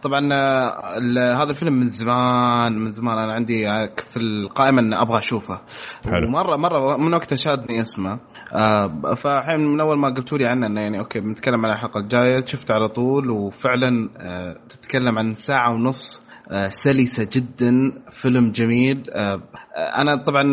طبعا 0.02 0.30
آه، 0.34 1.44
هذا 1.44 1.50
الفيلم 1.50 1.74
من 1.74 1.90
زمان 1.90 2.80
من 2.80 2.92
زمان. 2.92 3.18
أنا 3.18 3.34
عندي 3.34 3.66
في 4.12 4.18
القائمة 4.18 4.82
ان 4.82 4.94
أبغى 4.94 5.18
أشوفه. 5.18 5.62
حلو. 6.06 6.28
ومره 6.28 6.56
مرة 6.56 6.98
من 6.98 7.14
وقتها 7.14 7.36
شادني 7.36 7.82
اسمه. 7.82 8.20
آه 8.54 9.16
فالحين 9.16 9.60
من 9.60 9.82
أول 9.82 9.98
ما 10.00 10.14
قلتوا 10.14 10.38
لي 10.38 10.46
عنه 10.46 10.68
إنه 10.68 10.82
يعني 10.82 11.00
أوكي 11.00 11.20
بنتكلم 11.20 11.66
عن 11.66 11.72
الحلقة 11.72 12.00
الجاية 12.00 12.46
شفت 12.46 12.72
على 12.72 12.88
طول 12.88 13.30
وفعلا 13.30 14.10
آه 14.18 14.54
تتكلم 14.70 15.18
عن 15.18 15.30
ساعة 15.30 15.72
ونص 15.74 16.28
آه 16.28 16.31
سلسة 16.70 17.28
جدا 17.34 17.92
فيلم 18.12 18.52
جميل. 18.52 19.04
آه, 19.10 19.44
آه، 19.76 20.02
أنا 20.02 20.16
طبعا 20.16 20.44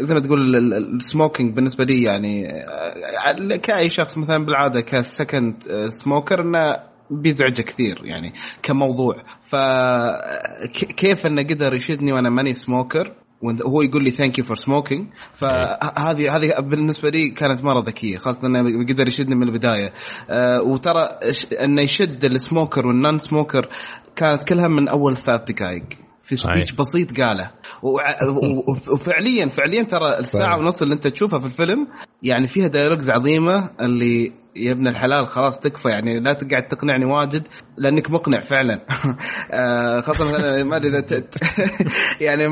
زي 0.00 0.14
ما 0.14 0.20
تقول 0.20 0.56
ال 0.74 0.84
smoking 0.84 1.54
بالنسبة 1.54 1.84
لي 1.84 2.02
يعني 2.02 2.50
آه، 2.52 3.56
كأي 3.56 3.88
شخص 3.88 4.18
مثلا 4.18 4.46
بالعادة 4.46 4.80
ك 4.80 4.92
second 4.92 5.62
smoker 5.88 6.40
إنه 6.42 6.76
بيزعجه 7.10 7.62
كثير 7.62 8.00
يعني 8.04 8.32
كموضوع. 8.62 9.16
فكيف 9.48 11.26
إنه 11.26 11.42
قدر 11.42 11.74
يشدني 11.74 12.12
وأنا 12.12 12.30
ماني 12.30 12.54
smoker 12.54 13.14
وهو 13.42 13.82
يقول 13.82 14.04
لي 14.04 14.10
Thank 14.10 14.38
You 14.38 14.44
for 14.44 14.56
Smoking 14.56 15.08
فهذه 15.34 16.36
هذه 16.36 16.60
بالنسبة 16.60 17.10
لي 17.10 17.30
كانت 17.30 17.64
مرة 17.64 17.84
ذكية 17.86 18.16
خاصة 18.16 18.46
إنه 18.46 18.86
قدر 18.88 19.08
يشدني 19.08 19.34
من 19.34 19.48
البداية. 19.48 19.92
أه 20.30 20.62
وترى 20.62 21.08
إنه 21.64 21.82
يشد 21.82 22.24
ال 22.24 22.33
smoker 22.33 22.86
وال 22.86 22.99
non 22.99 23.18
smoker 23.18 23.68
كانت 24.16 24.42
كلها 24.42 24.68
من 24.68 24.88
أول 24.88 25.16
ثلاث 25.16 25.40
دقائق. 25.50 25.84
في 26.22 26.36
speech 26.36 26.72
بسيط 26.72 27.20
قاله. 27.20 27.50
وفعليا 28.92 29.48
فعليا 29.48 29.82
ترى 29.82 30.18
الساعة 30.18 30.58
ونص 30.58 30.82
اللي 30.82 30.94
أنت 30.94 31.06
تشوفها 31.06 31.38
في 31.38 31.46
الفيلم 31.46 31.86
يعني 32.22 32.48
فيها 32.48 32.68
dialogues 32.68 33.10
عظيمة 33.10 33.70
اللي 33.80 34.32
يا 34.58 34.72
ابن 34.72 34.88
الحلال 34.88 35.28
خلاص 35.28 35.58
تكفى 35.58 35.88
يعني 35.88 36.20
لا 36.20 36.32
تقعد 36.32 36.66
تقنعني 36.66 37.04
واجد 37.04 37.48
لأنك 37.76 38.10
مقنع 38.10 38.40
فعلا. 38.40 38.80
آه، 39.52 40.00
خاصة 40.00 40.24
ما 40.64 40.76
أدري 40.76 40.98
إذا 40.98 41.22
يعني 42.26 42.42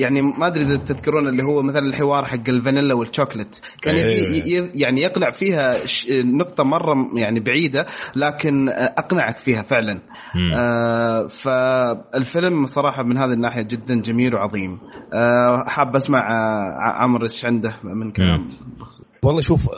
يعني 0.00 0.22
ما 0.22 0.46
أدري 0.46 0.64
إذا 0.64 0.76
تذكرون 0.76 1.28
اللي 1.28 1.42
هو 1.42 1.62
مثلا 1.62 1.86
الحوار 1.86 2.24
حق 2.24 2.48
الفانيلا 2.48 2.94
والشوكليت 2.94 3.56
كان 3.82 3.94
أيوة. 3.94 4.70
يعني 4.74 5.00
يقنع 5.00 5.30
فيها 5.30 5.76
نقطة 6.10 6.64
مرة 6.64 6.94
يعني 7.16 7.40
بعيدة 7.40 7.86
لكن 8.16 8.68
أقنعك 8.68 9.38
فيها 9.38 9.62
فعلا. 9.62 10.02
آه 10.56 11.26
فالفيلم 11.26 12.66
صراحة 12.66 13.02
من 13.02 13.18
هذه 13.18 13.32
الناحية 13.32 13.62
جدا 13.62 14.00
جميل 14.00 14.34
وعظيم. 14.34 14.78
آه 15.14 15.64
حاب 15.66 15.96
أسمع 15.96 16.26
عمرو 17.02 17.22
إيش 17.22 17.44
عنده 17.44 17.70
من 17.84 18.12
كلام 18.12 18.50
والله 19.24 19.40
شوف 19.40 19.68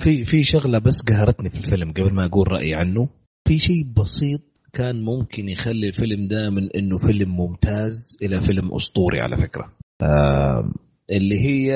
في 0.00 0.24
في 0.24 0.44
شغلة 0.44 0.78
بس 0.78 1.02
قهرتني 1.02 1.50
في 1.50 1.56
الفيلم 1.56 1.92
قبل 1.92 2.12
ما 2.14 2.24
أقول 2.26 2.52
رأيي 2.52 2.74
عنه. 2.74 3.08
في 3.48 3.58
شيء 3.58 3.84
بسيط 3.96 4.40
كان 4.72 5.04
ممكن 5.04 5.48
يخلي 5.48 5.88
الفيلم 5.88 6.28
ده 6.28 6.50
من 6.50 6.68
إنه 6.76 6.98
فيلم 6.98 7.36
ممتاز 7.36 8.16
إلى 8.22 8.40
فيلم 8.40 8.74
أسطوري 8.74 9.20
على 9.20 9.36
فكرة. 9.36 9.72
آه 10.02 10.72
اللي 11.12 11.44
هي 11.46 11.72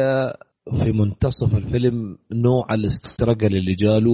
في 0.73 0.93
منتصف 0.93 1.55
الفيلم 1.57 2.19
نوع 2.33 2.67
الاسترجل 2.75 3.57
اللي 3.57 3.75
جاله 3.75 4.11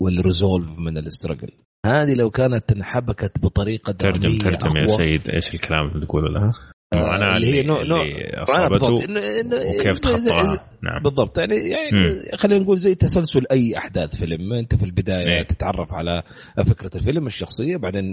والريزولف 0.00 0.78
من 0.78 0.98
الاسترجل. 0.98 1.50
هذه 1.86 2.14
لو 2.14 2.30
كانت 2.30 2.72
انحبكت 2.72 3.38
بطريقة 3.38 3.92
ترجم 3.92 4.38
ترجم 4.38 4.76
يا 4.76 4.86
سيد 4.86 5.28
إيش 5.34 5.54
الكلام 5.54 5.88
اللي 5.88 6.06
تقوله 6.06 6.28
لها 6.28 6.52
المعاناه 6.98 7.36
اللي 7.36 7.54
هي 7.54 7.62
نوع 7.62 7.82
نوع 7.84 8.02
اللي 8.02 8.42
أصابته 8.42 8.94
وكيف 8.94 9.98
تخطاها 9.98 10.68
نعم. 10.82 11.02
بالضبط. 11.02 11.38
يعني, 11.38 11.56
يعني. 11.56 12.36
خلينا 12.36 12.62
نقول 12.62 12.76
زي 12.78 12.94
تسلسل 12.94 13.46
أي 13.52 13.78
أحداث 13.78 14.16
فيلم. 14.16 14.52
أنت 14.52 14.74
في 14.74 14.82
البداية 14.82 15.38
إيه. 15.38 15.42
تتعرف 15.42 15.92
على 15.92 16.22
فكرة 16.66 16.90
الفيلم 16.94 17.26
الشخصية 17.26 17.76
بعدين 17.76 18.12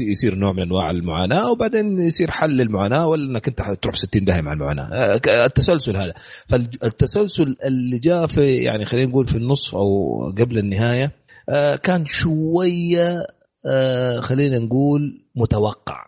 يصير 0.00 0.34
نوع 0.34 0.52
من 0.52 0.62
أنواع 0.62 0.90
المعاناة 0.90 1.50
وبعدين 1.50 1.98
يصير 1.98 2.30
حل 2.30 2.50
للمعاناة 2.50 3.06
ولا 3.06 3.30
انك 3.30 3.48
أنت 3.48 3.62
تروح 3.82 3.94
في 3.94 4.00
60 4.00 4.24
داهية 4.24 4.40
مع 4.40 4.52
المعاناة. 4.52 4.88
آه، 4.92 5.20
التسلسل 5.46 5.96
هذا. 5.96 6.14
فالتسلسل 6.48 7.56
اللي 7.64 7.98
جاء 7.98 8.26
في 8.26 8.56
يعني 8.56 8.86
خلينا 8.86 9.10
نقول 9.10 9.26
في 9.26 9.36
النصف 9.36 9.74
أو 9.74 10.20
قبل 10.38 10.58
النهاية 10.58 11.12
آه، 11.48 11.76
كان 11.76 12.04
شوية 12.06 13.26
آه، 13.66 14.20
خلينا 14.20 14.58
نقول 14.58 15.24
متوقع. 15.36 16.06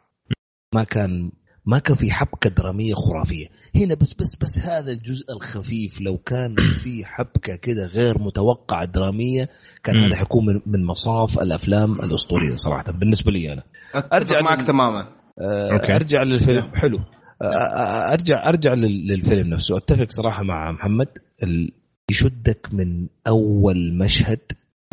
ما 0.75 0.85
كان 0.85 1.31
ما 1.67 1.79
كان 1.79 1.97
في 1.97 2.11
حبكة 2.13 2.51
درامية 2.51 2.95
خرافية. 2.95 3.47
هنا 3.77 3.95
بس 3.95 4.13
بس 4.15 4.37
بس 4.41 4.59
هذا 4.59 4.93
الجزء 4.93 5.33
الخفيف 5.33 6.01
لو 6.01 6.17
كان 6.19 6.57
في 6.83 7.05
حبكة 7.05 7.57
كده 7.57 7.87
غير 7.87 8.19
متوقعة 8.19 8.85
درامية 8.85 9.49
كان. 9.85 9.97
هذا 9.97 10.17
حيكون 10.17 10.47
من, 10.47 10.61
من 10.67 10.85
مصاف 10.87 11.39
الأفلام 11.43 12.01
الأسطورية 12.01 12.55
صراحة 12.55 12.93
بالنسبة 12.93 13.33
لي 13.33 13.53
أنا. 13.53 13.63
أرجع 13.95 14.09
أرجع 14.17 14.41
معك 14.41 14.59
لل- 14.59 14.65
تماما. 14.65 15.09
آه، 15.41 15.73
أوكي. 15.73 15.95
أرجع 15.95 16.23
للفيلم. 16.23 16.71
حلو. 16.75 16.99
آه، 17.43 17.45
آه، 17.45 18.13
ارجع 18.13 18.49
أرجع 18.49 18.75
لل- 18.75 19.07
للفيلم 19.09 19.49
نفسه. 19.49 19.77
أتفق 19.77 20.11
صراحة 20.11 20.43
مع 20.43 20.73
محمد 20.73 21.09
ال- 21.43 21.73
يشدك 22.11 22.69
من 22.73 23.07
أول 23.29 23.95
مشهد 23.95 24.41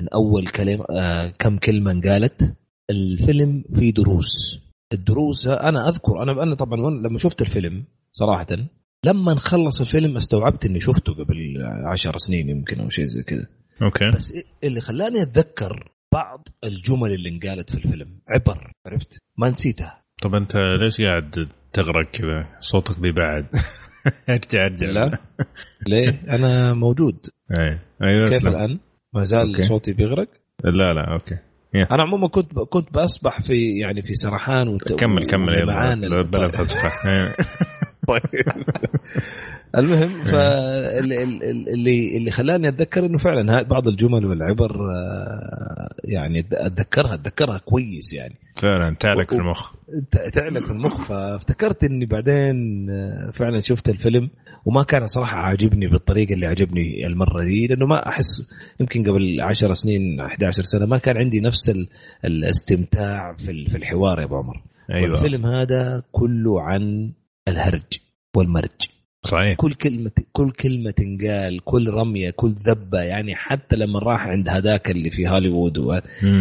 من 0.02 0.08
أول 0.10 0.48
كلمه 0.48 0.86
آه، 0.92 1.28
كم 1.40 1.58
كلمة 1.58 1.92
انقالت. 1.92 2.54
الفيلم 2.90 3.64
فيه 3.76 3.94
دروس. 3.94 4.60
الدروس 4.94 5.48
أنا 5.48 5.90
أذكر 5.90 6.24
أنا 6.24 6.44
أنا 6.44 6.56
طبعا 6.56 6.78
لما 6.78 7.20
شفت 7.20 7.42
الفيلم 7.42 7.84
صراحة 8.12 8.48
لما 9.06 9.34
نخلص 9.34 9.82
الفيلم 9.82 10.16
استوعبت 10.16 10.66
إني 10.66 10.80
شفته 10.80 11.14
قبل 11.14 11.66
عشر 11.86 12.18
سنين 12.18 12.50
يمكن 12.50 12.80
أو 12.80 12.90
شيء 12.90 13.06
زي 13.06 13.24
كذا. 13.24 13.48
أوكي. 13.82 14.10
بس 14.18 14.44
اللي 14.64 14.82
خلاني 14.82 15.22
أتذكر 15.22 15.92
بعض 16.14 16.48
الجمل 16.64 17.14
اللي 17.14 17.30
انقالت 17.30 17.70
في 17.70 17.76
الفيلم. 17.78 18.20
عبر 18.30 18.72
عرفت؟ 18.86 19.22
ما 19.38 19.50
نسيتها. 19.50 20.04
طب 20.24 20.36
أنت 20.36 20.56
ليش 20.56 21.02
قاعد 21.02 21.50
تغرق 21.74 22.12
كذا؟ 22.12 22.48
صوتك 22.60 23.00
بيبعد 23.00 23.46
ارجع 24.30 24.66
ارجع 24.66 24.90
لا. 24.90 25.18
ليه؟ 25.88 26.22
أنا 26.30 26.74
موجود. 26.74 27.18
اي 27.60 27.80
أيوه 28.04 28.26
كيف. 28.30 28.48
الآن؟ 28.48 28.80
ما 29.14 29.24
زال 29.24 29.48
أوكي. 29.48 29.62
صوتي 29.62 29.94
بيغرق؟ 29.94 30.28
لا 30.64 30.94
لا 30.94 31.14
أوكي. 31.14 31.38
أنا 31.92 32.04
عموما 32.04 32.28
كنت 32.28 32.52
كنت 32.70 32.94
بسبح 32.94 33.42
في 33.42 33.78
يعني 33.80 34.02
في 34.02 34.14
سرحان 34.14 34.68
وت... 34.68 34.94
كمل 34.94 35.26
كمل 35.26 35.54
يلا 35.54 35.74
بلا- 36.08 36.22
بلا 36.22 36.46
الطالع. 36.46 37.34
فسفه 39.74 39.94
إيه. 39.94 40.04
المهم 40.04 40.24
فاللي 40.24 41.24
اللي 41.74 42.18
اللي 42.18 42.32
خلاني 42.32 42.68
أتذكر 42.68 43.06
إنه 43.06 43.18
فعلا 43.18 43.58
هاي 43.58 43.64
بعض 43.64 43.88
الجمل 43.88 44.26
والعبر 44.26 44.72
آه، 44.76 45.90
يعني 46.04 46.40
اتذكرها 46.40 47.14
أتذكرها 47.14 47.58
كويس 47.58 48.14
يعني. 48.14 48.36
فعلا 48.56 48.96
تعلق 49.00 49.30
في 49.30 49.36
المخ. 49.36 49.74
تعلق 50.34 50.66
في 50.66 50.72
المخ. 50.72 51.08
فافتكرت 51.08 51.84
إني 51.84 52.06
بعدين 52.06 52.90
آه، 52.90 53.32
فعلا 53.34 53.62
شفت 53.62 53.90
الفيلم 53.90 54.30
وما 54.66 54.84
كان 54.84 55.08
صراحة 55.08 55.38
عاجبني 55.38 55.88
بالطريقة 55.88 56.34
اللي 56.34 56.46
عجبني 56.46 57.08
المرة 57.08 57.44
دي 57.44 57.68
لأنه 57.68 57.86
ما 57.86 58.08
أحس 58.10 58.50
يمكن 58.80 59.04
قبل 59.04 59.42
10 59.42 59.74
سنين 59.74 60.20
11 60.22 60.62
سنة 60.64 60.86
ما 60.86 60.98
كان 60.98 61.18
عندي 61.18 61.40
نفس 61.42 61.70
ال- 61.70 61.88
الاستمتاع 62.26 63.34
في 63.38 63.52
ال- 63.52 63.70
في 63.70 63.78
الحوار 63.78 64.20
يا 64.20 64.26
أبو 64.26 64.36
عمر. 64.36 64.62
أيوه. 64.94 65.16
الفيلم 65.18 65.46
هذا 65.46 66.04
كله 66.12 66.62
عن 66.62 67.12
الهرج 67.48 67.82
والمرج. 68.36 68.72
صحيح. 69.24 69.56
كل 69.56 69.74
كلمة 69.74 70.12
كل 70.32 70.52
كلمة 70.52 70.92
تنقال 70.92 71.60
كل 71.64 71.90
رمية 71.90 72.30
كل 72.30 72.50
ذبة 72.52 73.02
يعني 73.02 73.36
حتى 73.36 73.76
لما 73.76 74.00
راح 74.00 74.28
عند 74.28 74.50
هذاك 74.50 74.90
اللي 74.92 75.10
في 75.10 75.28
هوليوود 75.28 75.78
و-. 75.78 76.00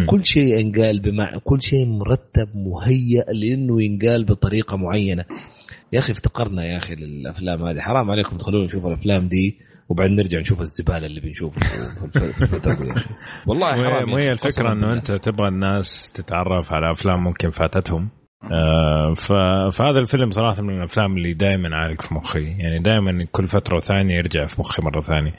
كل 0.09 0.25
شيء 0.25 0.57
ينقال 0.59 0.99
بمع 0.99 1.31
كل 1.43 1.61
شيء 1.61 1.85
مرتب 1.85 2.49
مهيأ 2.55 3.23
لأنه 3.33 3.81
ينقال 3.83 4.25
بطريقة 4.25 4.77
معينة. 4.77 5.25
يا 5.93 5.99
أخي 5.99 6.13
افتقرنا 6.13 6.65
يا 6.65 6.77
أخي 6.77 6.95
للأفلام 6.95 7.63
هذه. 7.63 7.79
حرام 7.79 8.11
عليكم 8.11 8.37
تخلونا 8.37 8.65
نشوف 8.65 8.85
الأفلام 8.85 9.27
دي 9.27 9.57
وبعدين 9.89 10.15
نرجع 10.15 10.39
نشوف 10.39 10.61
الزبالة 10.61 11.05
اللي 11.05 11.21
بنشوفه 11.21 11.59
في 11.59 12.05
الف- 12.05 12.17
في 12.37 12.43
الفترة 12.43 12.73
دي 12.83 12.87
يا 12.87 12.93
أخي 12.97 13.09
والله 13.47 13.73
حرام 13.73 14.09
هي 14.09 14.31
الفكرة 14.31 14.71
إنه. 14.73 14.93
أنت 14.93 15.11
تبغى 15.11 15.47
الناس 15.47 16.11
تتعرف 16.11 16.73
على 16.73 16.91
أفلام 16.91 17.23
ممكن 17.23 17.49
فاتتهم. 17.49 18.09
آه. 18.51 19.13
فهذا 19.71 19.99
الفيلم 19.99 20.29
صراحة 20.29 20.61
من 20.61 20.77
الأفلام 20.77 21.17
اللي 21.17 21.33
دائما 21.33 21.75
عالق 21.75 22.01
في 22.01 22.13
مخي. 22.13 22.43
يعني 22.43 22.79
دائما 22.79 23.25
كل 23.31 23.47
فترة 23.47 23.75
وثانية 23.75 24.15
يرجع 24.15 24.45
في 24.45 24.55
مخي 24.59 24.83
مرة 24.83 25.01
ثانية. 25.01 25.33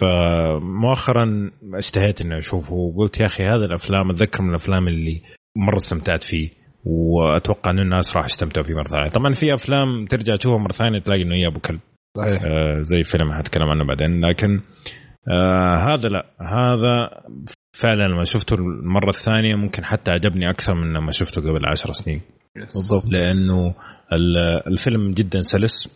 فمؤخرا 0.00 1.50
اشتهيت 1.74 2.20
إني 2.20 2.38
أشوفه 2.38 2.74
وقلت 2.74 3.20
يا 3.20 3.26
أخي 3.26 3.44
هذا 3.44 3.64
الأفلام 3.64 4.10
أتذكر 4.10 4.42
من 4.42 4.50
الأفلام 4.50 4.88
اللي 4.88 5.22
مرة 5.56 5.76
استمتعت 5.76 6.22
فيه 6.22 6.50
وأتوقع 6.84 7.70
انه 7.70 7.82
الناس 7.82 8.16
راح 8.16 8.24
يستمتعوا 8.24 8.66
فيه 8.66 8.74
مرة 8.74 8.82
ثانية. 8.82 9.10
طبعا 9.10 9.32
في 9.32 9.54
أفلام 9.54 10.06
ترجع 10.06 10.36
تشوفها 10.36 10.58
مرة 10.58 10.72
ثانية 10.72 10.98
تلاقي 11.00 11.22
إنه 11.22 11.34
هي 11.34 11.46
أبو 11.46 11.60
كلب. 11.60 11.80
صحيح. 12.16 12.42
آه، 12.44 12.82
زي 12.82 13.02
فيلم 13.02 13.32
حتكلم 13.32 13.68
عنه 13.68 13.84
بعدين. 13.84 14.24
لكن 14.24 14.60
آه 15.28 15.76
هذا 15.76 16.08
لا. 16.08 16.26
هذا 16.40 17.10
فعلا 17.78 18.08
لما 18.08 18.24
شفته 18.24 18.54
المرة 18.54 19.08
الثانية 19.08 19.54
ممكن 19.54 19.84
حتى 19.84 20.10
عجبني 20.10 20.50
أكثر 20.50 20.74
من 20.74 20.92
لما 20.92 21.10
شفته 21.10 21.40
قبل 21.40 21.66
عشر 21.66 21.92
سنين. 21.92 22.20
بالضبط. 22.56 23.04
لأنه 23.12 23.74
ال- 24.12 24.66
الفيلم 24.72 25.10
جدا 25.12 25.40
سلس. 25.40 25.88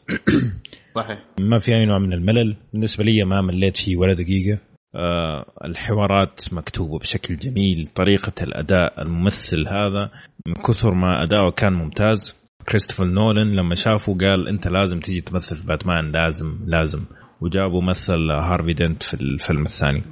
صحيح. 0.95 1.25
ما 1.41 1.59
في 1.59 1.75
أي 1.75 1.87
نوع 1.87 1.99
من 1.99 2.13
الملل. 2.13 2.57
بالنسبة 2.73 3.05
لي 3.05 3.25
ما 3.25 3.41
مليت 3.41 3.77
فيه 3.77 3.97
ولا 3.97 4.13
دقيقة. 4.15 4.59
آه 4.95 5.45
الحوارات 5.65 6.41
مكتوبة 6.53 6.99
بشكل 6.99 7.37
جميل. 7.37 7.87
طريقة 7.95 8.33
الأداء 8.43 9.03
الممثل 9.03 9.69
هذا 9.69 10.11
من 10.47 10.55
كثر 10.55 10.95
ما 10.95 11.23
أداؤه 11.23 11.51
كان 11.51 11.73
ممتاز. 11.73 12.37
كريستوفر 12.69 13.05
نولان 13.05 13.57
لما 13.57 13.75
شافه 13.75 14.17
قال 14.19 14.49
أنت 14.49 14.69
لازم 14.69 15.01
تيجي 15.01 15.21
تمثل 15.21 15.57
في 15.57 15.67
باتمان. 15.67 16.13
لازم 16.13 16.59
لازم. 16.67 17.05
وجابوا 17.41 17.83
مثل 17.83 18.31
هارفي 18.31 18.73
دنت 18.73 19.03
في 19.03 19.15
الفيلم 19.15 19.63
الثاني. 19.63 20.03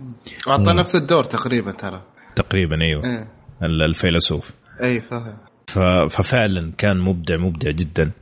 أعطى. 0.49 0.73
نفس 0.73 0.95
الدور 0.97 1.25
تقريبا 1.25 1.73
ترى. 1.73 2.03
تقريبا 2.37 2.77
أيوه. 2.83 3.05
إيه. 3.05 3.29
ال- 3.63 3.83
الفيلسوف. 3.83 4.51
أي 4.85 5.01
فاهم 5.01 5.37
ففعلا 6.09 6.73
كان 6.79 6.99
مبدع 6.99 7.37
مبدع 7.37 7.71
جدا. 7.71 8.13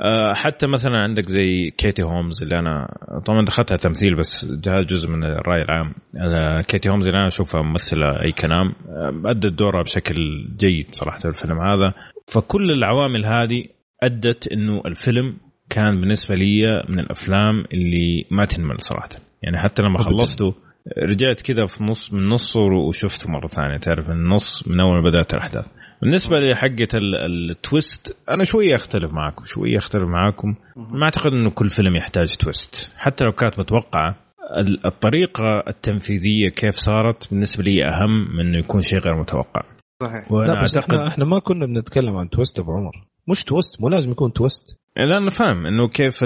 آه، 0.00 0.34
حتى 0.34 0.66
مثلا 0.66 0.98
عندك 0.98 1.28
زي 1.28 1.70
كيتي 1.70 2.02
هومز 2.02 2.42
اللي 2.42 2.58
أنا 2.58 2.88
طبعا 3.26 3.44
دخلتها 3.44 3.76
تمثيل 3.76 4.16
بس 4.16 4.46
هذا 4.68 4.82
جزء 4.82 5.10
من 5.10 5.24
الرأي 5.24 5.62
العام. 5.62 5.94
آه، 6.36 6.60
كيتي 6.60 6.88
هومز 6.90 7.06
اللي 7.06 7.18
أنا 7.18 7.26
أشوفها 7.26 7.62
ممثلة 7.62 8.06
أي 8.24 8.32
كلام. 8.32 8.72
آه، 8.88 9.30
أدت 9.30 9.46
دورها 9.52 9.82
بشكل 9.82 10.14
جيد 10.56 10.86
صراحة 10.92 11.18
في 11.18 11.28
الفيلم 11.28 11.58
هذا. 11.58 11.94
فكل 12.28 12.70
العوامل 12.70 13.26
هذه 13.26 13.64
أدت 14.02 14.52
إنه 14.52 14.82
الفيلم 14.86 15.36
كان 15.70 16.00
بالنسبة 16.00 16.34
لي 16.34 16.82
من 16.88 17.00
الأفلام 17.00 17.64
اللي 17.72 18.24
ما 18.30 18.44
تنمل 18.44 18.80
صراحة. 18.80 19.08
يعني 19.42 19.58
حتى 19.58 19.82
لما. 19.82 19.98
خلصته 19.98 20.54
رجعت 20.98 21.40
كذا 21.40 21.66
في 21.66 21.84
نص 21.84 22.12
من 22.12 22.28
نصه 22.28 22.60
وشفته 22.60 23.30
مرة 23.30 23.46
ثانية 23.46 23.78
تعرف 23.78 24.10
النص 24.10 24.68
من 24.68 24.80
أول 24.80 25.02
ما 25.02 25.10
بدأت 25.10 25.34
الأحداث. 25.34 25.64
بالنسبة 26.02 26.40
لحقة 26.40 26.88
ال- 26.94 27.50
ال 27.50 27.61
twist 27.61 28.16
أنا 28.30 28.44
شوية 28.44 28.74
أختلف 28.74 29.12
معكم 29.12 29.44
شوية 29.44 29.78
أختلف 29.78 30.02
معاكم. 30.08 30.54
ما 30.76 31.04
أعتقد 31.04 31.32
إنه 31.32 31.50
كل 31.50 31.68
فيلم 31.68 31.96
يحتاج 31.96 32.36
twist 32.36 32.90
حتى 32.96 33.24
لو 33.24 33.32
كانت 33.32 33.58
متوقعة 33.58 34.16
ال- 34.56 34.86
الطريقة 34.86 35.44
التنفيذية 35.68 36.48
كيف 36.48 36.74
صارت 36.74 37.30
بالنسبة 37.30 37.62
لي 37.64 37.84
أهم 37.84 38.36
من 38.36 38.40
إنه 38.40 38.58
يكون 38.58 38.80
شيء 38.82 38.98
غير 38.98 39.20
متوقع. 39.20 39.62
صحيح. 40.02 40.32
لا 40.32 40.62
بس 40.62 40.76
أعتقد 40.76 40.92
إحنا 40.94 41.08
إحنا 41.08 41.24
ما 41.24 41.38
كنا 41.38 41.66
بنتكلم 41.66 42.16
عن 42.16 42.30
twist 42.30 42.58
ابو 42.58 42.72
عمر 42.72 42.92
مش 43.28 43.44
twist 43.44 43.80
مو 43.80 43.88
لازم 43.88 44.10
يكون 44.10 44.32
twist 44.32 44.78
لا 44.96 45.16
أنا 45.16 45.30
فاهم 45.30 45.66
إنه 45.66 45.88
كيف 45.88 46.24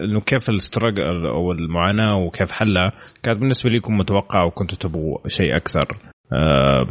إنه 0.00 0.20
كيف 0.20 0.50
ال 0.50 0.58
struggle 0.58 1.26
أو 1.26 1.52
المعاناة 1.52 2.16
وكيف 2.16 2.52
حلها 2.52 2.92
كانت 3.22 3.38
بالنسبة 3.38 3.70
لكم 3.70 3.96
متوقعة 3.96 4.46
وكنتوا 4.46 4.78
تبغوا 4.78 5.18
شيء 5.28 5.56
أكثر 5.56 5.98
آه، 6.32 6.86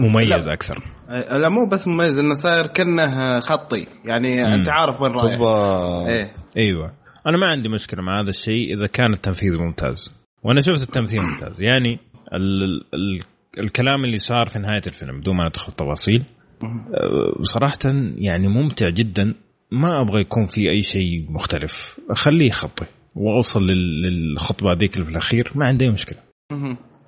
مميز 0.00 0.46
لا, 0.46 0.52
أكثر؟ 0.52 0.82
لا 1.10 1.48
مو 1.48 1.66
بس 1.66 1.88
مميز 1.88 2.18
إنه 2.18 2.34
صاير 2.34 2.66
كأنه 2.66 3.40
خطي. 3.40 3.86
يعني 4.04 4.44
مم. 4.44 4.52
أنت 4.52 4.70
عارف 4.70 5.00
وين 5.00 5.12
رايح. 5.12 5.24
بالضبط. 5.24 6.08
إيه. 6.08 6.32
أيوه. 6.56 6.92
أنا 7.28 7.36
ما 7.38 7.50
عندي 7.50 7.68
مشكلة 7.68 8.02
مع 8.02 8.20
هذا 8.20 8.28
الشيء 8.28 8.76
إذا 8.76 8.86
كان 8.86 9.12
التنفيذ 9.12 9.58
ممتاز. 9.58 10.14
وأنا 10.42 10.60
شفت 10.60 10.82
التمثيل 10.82 11.20
ممتاز. 11.20 11.62
يعني 11.62 11.98
ال 12.34 12.62
ال 12.94 13.20
الكلام 13.58 14.04
اللي 14.04 14.18
صار 14.18 14.46
في 14.48 14.58
نهاية 14.58 14.82
الفيلم 14.86 15.20
بدون 15.20 15.36
ما 15.36 15.48
ندخل 15.48 15.72
تفاصيل 15.72 16.24
أه، 16.64 17.42
صراحة 17.42 17.78
يعني 18.16 18.48
ممتع 18.48 18.88
جدا. 18.88 19.34
ما 19.72 20.00
أبغى 20.00 20.20
يكون 20.20 20.46
في 20.46 20.70
أي 20.70 20.82
شيء 20.82 21.30
مختلف 21.30 22.00
خليه 22.12 22.50
خطي 22.50 22.84
وأوصل 23.14 23.60
لل- 23.60 24.02
للخطبة 24.02 24.72
ذيك 24.72 24.94
اللي 24.94 25.04
في 25.04 25.10
الأخير 25.10 25.52
ما 25.54 25.66
عندي 25.66 25.88
مشكلة. 25.88 26.18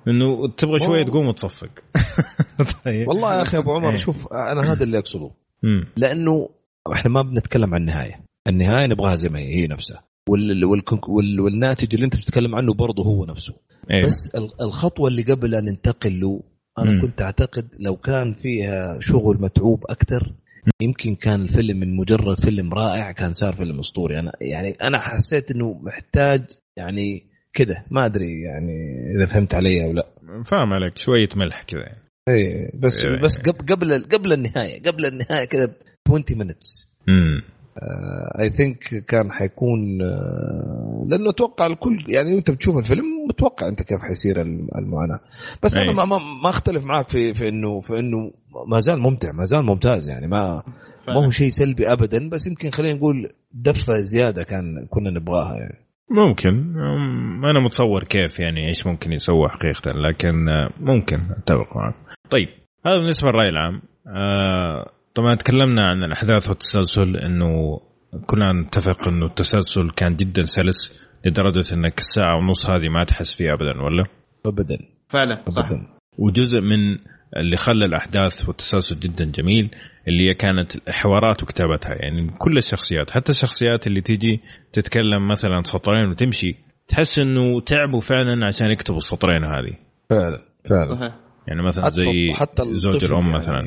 إنه 0.07 0.47
تبغى 0.57 0.79
شوية 0.79 0.89
والله. 0.89 1.03
تقوم 1.03 1.27
وتصفق 1.27 1.69
طيب 2.85 3.07
والله 3.07 3.35
يا 3.37 3.41
أخي 3.41 3.57
أبو 3.57 3.71
إيه. 3.71 3.77
عمر 3.77 3.97
شوف 3.97 4.27
أنا 4.33 4.71
هذا 4.73 4.83
اللي 4.83 4.97
أقصده. 4.97 5.31
لأنه 5.97 6.49
إحنا 6.93 7.11
ما 7.11 7.21
بنتكلم 7.21 7.73
عن 7.75 7.81
النهاية 7.81 8.23
النهاية 8.47 8.87
نبغاها 8.87 9.15
زي 9.15 9.29
ما 9.29 9.39
هي 9.39 9.55
هي 9.55 9.67
نفسها 9.67 10.03
وال 10.29 10.65
وال 10.65 10.81
وال 11.07 11.39
والناتج 11.39 11.93
اللي 11.93 12.05
أنت 12.05 12.15
بتتكلم 12.15 12.55
عنه 12.55 12.73
برضه 12.73 13.03
هو 13.03 13.25
نفسه 13.25 13.53
إيه. 13.91 14.03
بس 14.03 14.31
ال- 14.35 14.61
الخطوة 14.61 15.07
اللي 15.07 15.21
قبل 15.23 15.55
أن 15.55 15.65
ننتقل 15.65 16.19
له 16.19 16.43
أنا 16.79 16.91
مم. 16.91 17.01
كنت 17.01 17.21
أعتقد 17.21 17.67
لو 17.79 17.95
كان 17.95 18.33
فيها 18.33 18.99
شغل 18.99 19.37
متعوب 19.41 19.83
أكثر 19.89 20.33
يمكن 20.81 21.15
كان 21.15 21.41
الفيلم 21.41 21.79
من 21.79 21.95
مجرد 21.95 22.39
فيلم 22.39 22.73
رائع 22.73 23.11
كان 23.11 23.33
صار 23.33 23.53
فيلم 23.53 23.79
أسطوري. 23.79 24.19
أنا 24.19 24.31
يعني 24.41 24.71
أنا 24.81 24.99
حسيت 24.99 25.51
إنه 25.51 25.73
محتاج 25.73 26.41
يعني 26.77 27.23
كده. 27.53 27.85
ما 27.91 28.05
أدري 28.05 28.41
يعني 28.41 28.73
إذا 29.15 29.25
فهمت 29.25 29.55
علي 29.55 29.83
أو 29.83 29.93
لا. 29.93 30.07
فاهم 30.45 30.73
عليك 30.73 30.97
شوية 30.97 31.29
ملح 31.35 31.63
كذا 31.63 31.81
يعني. 31.81 32.03
إيه 32.29 32.71
بس 32.79 33.03
إيه. 33.03 33.21
بس 33.21 33.39
قبل 33.39 33.65
قبل 33.75 34.03
قبل 34.03 34.33
النهاية 34.33 34.81
قبل 34.83 35.05
النهاية 35.05 35.45
كده 35.45 35.73
20 36.07 36.23
minutes. 36.23 36.87
امم 37.09 37.43
اي 38.39 38.49
ثينك 38.49 39.05
كان 39.07 39.31
حيكون 39.31 40.01
آه، 40.01 41.05
لأنه 41.07 41.29
أتوقع 41.29 41.65
الكل 41.65 42.05
يعني 42.09 42.37
أنت 42.37 42.51
بتشوف 42.51 42.77
الفيلم 42.77 43.03
متوقع 43.29 43.67
أنت 43.67 43.83
كيف 43.83 43.99
حيصير 44.01 44.41
الم- 44.41 44.67
المعاناة. 44.77 45.19
بس 45.63 45.77
أنا 45.77 45.89
أي. 45.89 45.95
ما, 45.95 46.05
ما, 46.05 46.17
ما 46.43 46.49
أختلف 46.49 46.83
معك 46.83 47.09
في 47.09 47.33
في 47.33 47.49
إنه 47.49 47.79
في 47.81 47.99
إنه 47.99 48.31
ما 48.67 48.79
زال 48.79 48.99
ممتع 48.99 49.31
ما 49.31 49.43
زال 49.43 49.65
ممتاز 49.65 50.09
يعني 50.09 50.27
ما 50.27 50.63
ما 51.07 51.25
هو 51.25 51.29
شيء 51.29 51.49
سلبي 51.49 51.91
ابدا 51.91 52.29
بس 52.29 52.47
يمكن 52.47 52.71
خلينا 52.71 52.93
نقول 52.97 53.29
دفه 53.53 53.93
زيادة 53.99 54.43
كان 54.43 54.85
كنا 54.89 55.09
نبغاها 55.11 55.53
يعني. 55.55 55.83
ممكن. 56.09 56.49
أم، 56.79 57.45
أنا 57.45 57.59
متصور 57.59 58.03
كيف 58.03 58.39
يعني 58.39 58.67
إيش 58.67 58.87
ممكن 58.87 59.11
يسوى 59.11 59.49
حقيقة 59.49 59.91
لكن 59.91 60.49
آه، 60.49 60.69
ممكن 60.79 61.17
أتفق 61.37 61.77
معك. 61.77 61.95
طيب 62.29 62.47
هذا 62.85 62.97
بالنسبة 62.97 63.29
للرأي 63.29 63.49
العام. 63.49 63.81
آه، 64.15 64.89
طبعا 65.15 65.35
تكلمنا 65.35 65.85
عن 65.85 66.03
الأحداث 66.03 66.49
والتسلسل 66.49 67.17
إنه 67.17 67.79
كنا 68.25 68.53
نتفق 68.53 69.07
إنه 69.07 69.25
التسلسل 69.25 69.89
كان 69.89 70.15
جدا 70.15 70.43
سلس 70.43 70.99
لدرجة 71.25 71.73
إنك 71.73 71.99
الساعة 71.99 72.37
ونص 72.37 72.69
هذه 72.69 72.89
ما 72.89 73.03
تحس 73.03 73.33
فيها 73.33 73.53
ابدا 73.53 73.81
ولا؟ 73.81 74.05
ابدا. 74.45 74.77
فعلا 75.07 75.43
صح. 75.47 75.65
ابدا. 75.65 75.87
وجزء 76.17 76.61
من 76.61 76.97
اللي 77.37 77.57
خلى 77.57 77.85
الأحداث 77.85 78.47
والتسلسل 78.47 78.99
جدا 78.99 79.25
جميل 79.25 79.71
اللي 80.07 80.29
هي 80.29 80.33
كانت 80.33 80.75
الحوارات 80.87 81.43
وكتابتها 81.43 81.93
يعني 81.93 82.31
كل 82.37 82.57
الشخصيات 82.57 83.11
حتى 83.11 83.31
الشخصيات 83.31 83.87
اللي 83.87 84.01
تيجي 84.01 84.41
تتكلم 84.73 85.27
مثلا 85.27 85.61
سطرين 85.63 86.09
وتمشي 86.09 86.55
تحس 86.87 87.19
إنه 87.19 87.61
تعبوا 87.61 87.99
فعلا 88.01 88.45
عشان 88.45 88.71
يكتبوا 88.71 88.97
السطرين 88.97 89.43
هذه. 89.43 89.77
فعلا 90.09 90.41
فعلا. 90.69 90.95
صحيح. 90.95 91.15
يعني 91.47 91.61
مثلا 91.67 91.85
حتى 91.85 92.03
زي 92.03 92.33
حتى 92.33 92.79
زوج 92.79 93.05
الأم 93.05 93.25
يعني. 93.25 93.37
مثلا. 93.37 93.59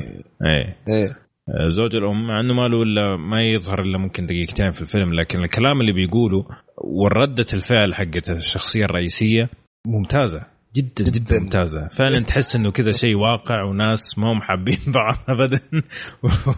إيه. 0.45 0.77
إيه. 0.87 1.26
زوج 1.67 1.95
الأم 1.95 2.27
مع 2.27 2.39
إنه 2.39 2.53
ما 2.53 2.67
له 2.67 2.83
إلا 2.83 3.15
ما 3.17 3.43
يظهر 3.43 3.81
إلا 3.81 3.97
ممكن 3.97 4.25
دقيقتين 4.25 4.71
في 4.71 4.81
الفيلم 4.81 5.13
لكن 5.13 5.43
الكلام 5.43 5.81
اللي 5.81 5.91
بيقوله 5.91 6.45
والردة 6.77 7.45
الفعل 7.53 7.95
حقت 7.95 8.29
الشخصية 8.29 8.85
الرئيسية 8.85 9.49
ممتازة 9.87 10.57
جدا 10.75 11.11
جدا, 11.11 11.39
ممتازة. 11.39 11.87
فعلا 11.87 12.23
تحس 12.25 12.55
إنه 12.55 12.71
كذا 12.71 12.91
شيء 12.91 13.15
واقع 13.17 13.63
وناس 13.63 14.19
ما 14.19 14.31
هم 14.31 14.41
حابين 14.41 14.79
بعض 14.95 15.15
ابدا. 15.29 15.59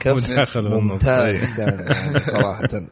وداخل. 0.15 0.69
ممتاز 0.69 1.51
كان 1.57 1.79
يعني 1.79 2.23
صراحة. 2.23 2.67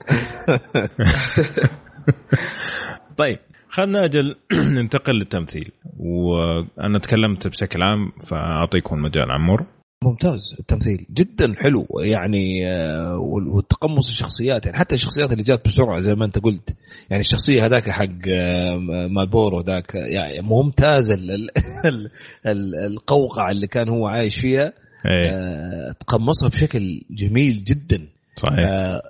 طيب 3.17 3.39
خلنا 3.69 4.05
أجل 4.05 4.35
ننتقل 4.75 5.13
للتمثيل. 5.13 5.71
وأنا 5.99 6.99
تكلمت 6.99 7.47
بشكل 7.47 7.83
عام 7.83 8.11
فأعطيكم 8.29 9.01
مجال 9.01 9.31
عمور. 9.31 9.65
ممتاز 10.07 10.55
التمثيل 10.59 11.05
جدا 11.13 11.53
حلو 11.57 11.87
يعني 11.99 12.67
آه، 12.67 13.17
وال- 13.17 13.47
والتقمص 13.47 14.07
الشخصيات 14.07 14.65
يعني 14.65 14.77
حتى 14.79 14.95
الشخصيات 14.95 15.31
اللي 15.31 15.43
جات 15.43 15.65
بسرعة 15.65 15.99
زي 16.01 16.15
ما 16.15 16.25
أنت 16.25 16.39
قلت 16.39 16.75
يعني 17.09 17.19
الشخصية 17.19 17.65
هذاك 17.65 17.89
حق 17.89 18.05
آه، 18.27 18.77
مالبورو 19.17 19.61
ذاك 19.61 19.95
يعني 19.95 20.41
ممتاز 20.41 21.11
ال- 21.11 21.31
ال- 21.31 21.49
ال- 21.85 22.11
ال- 22.47 22.75
القوقعة 22.93 23.51
اللي 23.51 23.67
كان 23.67 23.89
هو 23.89 24.07
عايش 24.07 24.39
فيها 24.39 24.73
إيه. 25.05 25.31
آه، 25.35 25.91
تقمصها 25.99 26.49
بشكل 26.49 27.01
جميل 27.11 27.63
جدا. 27.63 28.07
صحيح. 28.35 28.57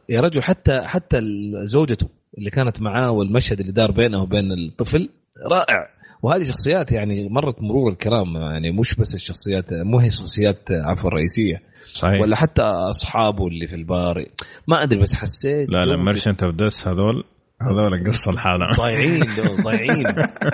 يا 0.09 0.21
رجل 0.21 0.43
حتى 0.43 0.81
حتى 0.81 1.21
زوجته 1.63 2.07
اللي 2.37 2.49
كانت 2.49 2.81
معاه 2.81 3.11
والمشهد 3.11 3.59
اللي 3.59 3.71
دار 3.71 3.91
بينه 3.91 4.21
وبين 4.21 4.51
الطفل 4.51 5.09
رائع. 5.51 5.96
وهذه 6.21 6.43
شخصيات 6.43 6.91
يعني 6.91 7.29
مرت 7.29 7.61
مرور 7.61 7.91
الكرام 7.91 8.35
يعني 8.35 8.71
مش 8.71 8.95
بس 8.95 9.15
الشخصيات 9.15 9.65
مو 9.73 9.99
هي 9.99 10.09
شخصيات 10.09 10.71
عفوا 10.71 11.09
رئيسية. 11.09 11.61
صحيح. 11.93 12.21
ولا 12.21 12.35
حتى 12.35 12.61
أصحابه 12.61 13.47
اللي 13.47 13.67
في 13.67 13.75
البار. 13.75 14.25
ما 14.67 14.83
أدري 14.83 14.99
بس 14.99 15.13
حسيت 15.13 15.69
لا 15.69 15.79
لا 15.79 15.97
Merchants 16.03 16.43
of 16.43 16.55
Death 16.55 16.87
هذول 16.87 17.23
هذول 17.61 18.07
قصة 18.07 18.31
لحالهم 18.31 18.75
ضايعين 18.77 19.19
دول 19.19 19.63
ضايعين. 19.65 20.05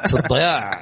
في 0.09 0.19
الضياع. 0.23 0.79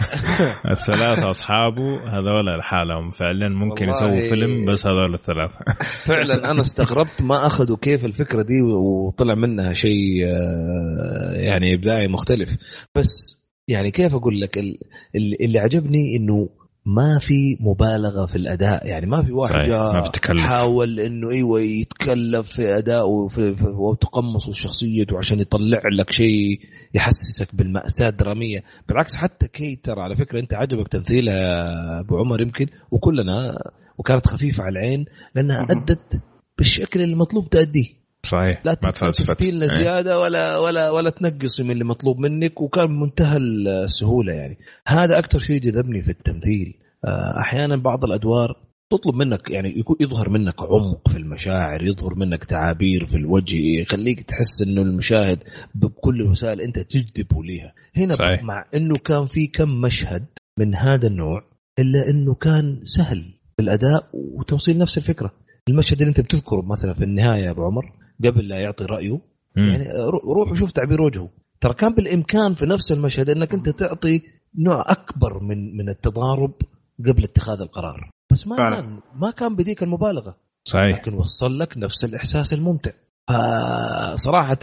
الثلاثة 0.72 1.30
أصحابه 1.30 1.84
هذول 2.18 2.60
لحالهم 2.60 3.12
فعلا 3.12 3.50
ممكن 3.50 3.90
يسووا 3.90 4.30
فيلم 4.30 4.72
بس 4.72 4.88
هذول 4.88 5.14
الثلاثة. 5.14 5.56
فعلا 6.08 6.52
أنا 6.52 6.62
استغربت 6.62 7.22
ما 7.22 7.46
أخذوا 7.46 7.78
كيف 7.82 8.06
الفكرة 8.06 8.44
دي 8.44 8.62
وطلع 8.62 9.36
منها 9.36 9.74
شيء 9.74 10.26
آه، 10.26 11.34
يعني 11.34 11.74
إبداعي 11.74 12.08
مختلف. 12.08 12.50
بس 12.96 13.41
يعني 13.72 13.92
كيف 13.92 14.16
أقول 14.16 14.42
لك 14.42 14.58
ال- 14.58 14.78
ال- 15.16 15.44
اللي 15.44 15.60
عجبني 15.60 16.16
إنه 16.16 16.50
ما 16.86 17.20
في 17.20 17.58
مبالغة 17.60 18.26
في 18.26 18.36
الأداء 18.36 18.88
يعني 18.88 19.06
ما 19.06 19.24
في 19.24 19.32
واحد 19.32 19.54
صحيح، 19.54 19.68
جاء. 19.68 19.94
حاول 20.42 21.00
إنه 21.00 21.30
إيوه 21.30 21.62
يتكلف 21.62 22.50
في 22.52 22.78
ادائه 22.78 23.04
وفي 23.04 23.56
في 23.56 23.64
وتقمص 23.66 24.50
شخصيته 24.50 25.18
عشان 25.18 25.40
يطلع 25.40 25.82
لك 26.00 26.12
شيء 26.12 26.60
يحسسك 26.94 27.56
بالمأساة 27.56 28.10
الدراميه 28.10 28.64
بالعكس 28.88 29.16
حتى 29.16 29.48
كيتر 29.48 30.00
على 30.00 30.16
فكرة 30.16 30.40
أنت 30.40 30.54
عجبك 30.54 30.88
تمثيلها 30.88 32.00
أبو 32.00 32.18
عمر 32.18 32.42
يمكن 32.42 32.68
وكلنا 32.92 33.58
وكانت 33.98 34.28
خفيفة 34.28 34.64
على 34.64 34.80
العين 34.80 35.06
لأنها. 35.36 35.62
أدت 35.70 36.22
بالشكل 36.58 37.02
اللي 37.02 37.16
مطلوب 37.16 37.50
تأديه 37.50 38.01
صحيح. 38.26 38.62
لا 38.66 38.78
ما 38.84 38.92
تفلسفت 38.92 39.28
تفتي 39.28 39.52
لنا 39.52 39.66
إيه. 39.66 39.80
زيادة 39.80 40.20
ولا 40.20 40.58
ولا 40.58 40.90
ولا 40.90 41.10
تنقصي 41.10 41.64
من 41.64 41.72
اللي 41.72 41.84
مطلوب 41.84 42.20
منك 42.20 42.62
وكان 42.62 42.88
بمنتهى 42.88 43.38
السهولة 43.38 44.34
يعني. 44.34 44.58
هذا 44.88 45.20
أكثر 45.20 45.40
شيء 45.40 45.62
جذبني 45.62 46.02
في 46.02 46.12
التمثيل. 46.12 46.74
آه، 47.06 47.40
أحيانا 47.40 47.76
بعض 47.76 48.06
الأدوار 48.06 48.56
تطلب 48.92 49.16
منك 49.16 49.50
يعني 49.50 49.80
يكون 49.80 49.96
يظهر 50.00 50.30
منك 50.30 50.62
عمق 50.62 51.10
في 51.10 51.18
المشاعر 51.18 51.84
يظهر 51.84 52.16
منك 52.16 52.44
تعابير 52.44 53.06
في 53.06 53.18
الوجه 53.18 53.58
يخليك 53.82 54.22
تحس 54.22 54.62
إنه 54.62 54.82
المشاهد 54.82 55.44
بكل 55.76 56.22
الوسائل 56.22 56.62
أنت 56.62 56.80
تجذبه 56.80 57.44
ليها. 57.44 57.74
هنا 57.98 58.16
صحيح. 58.16 58.44
مع 58.44 58.66
إنه 58.76 58.96
كان 58.96 59.26
في 59.26 59.48
كم 59.48 59.82
مشهد 59.82 60.26
من 60.60 60.76
هذا 60.76 61.08
النوع 61.08 61.44
إلا 61.80 62.10
إنه 62.10 62.34
كان 62.34 62.80
سهل 62.84 63.24
الأداء 63.60 64.10
وتوصيل 64.14 64.78
نفس 64.78 64.98
الفكرة. 64.98 65.32
المشهد 65.70 65.98
اللي 65.98 66.10
أنت 66.10 66.22
بتذكره 66.22 66.62
مثلا 66.62 66.94
في 66.94 67.04
النهاية 67.04 67.44
يا 67.44 67.52
أبو 67.52 67.66
عمر 67.66 68.01
قبل 68.26 68.48
لا 68.48 68.60
يعطي 68.60 68.86
رأيه 68.86 69.20
مم. 69.56 69.64
يعني 69.66 69.84
رو- 70.12 70.34
روح 70.34 70.52
وشوف 70.52 70.72
تعبير 70.72 71.02
وجهه 71.02 71.30
ترى 71.62 71.74
كان 71.74 71.94
بالإمكان 71.94 72.54
في 72.54 72.66
نفس 72.66 72.92
المشهد 72.92 73.30
إنك 73.30 73.54
أنت 73.54 73.70
تعطي 73.70 74.22
نوع 74.58 74.84
أكبر 74.88 75.44
من 75.44 75.78
من 75.78 75.90
التضارب 75.90 76.54
قبل 77.08 77.24
اتخاذ 77.24 77.62
القرار 77.62 78.10
بس 78.32 78.48
ما 78.48 78.56
فعلا. 78.58 78.76
كان 78.82 79.00
ما 79.16 79.32
كان 79.32 79.56
بديك 79.56 79.84
المبالغة 79.84 80.36
صحيح 80.64 80.96
لكن 80.98 81.14
وصل 81.14 81.60
لك 81.60 81.78
نفس 81.78 82.04
الإحساس 82.06 82.54
الممتع 82.54 82.92
فصراحة 83.30 84.58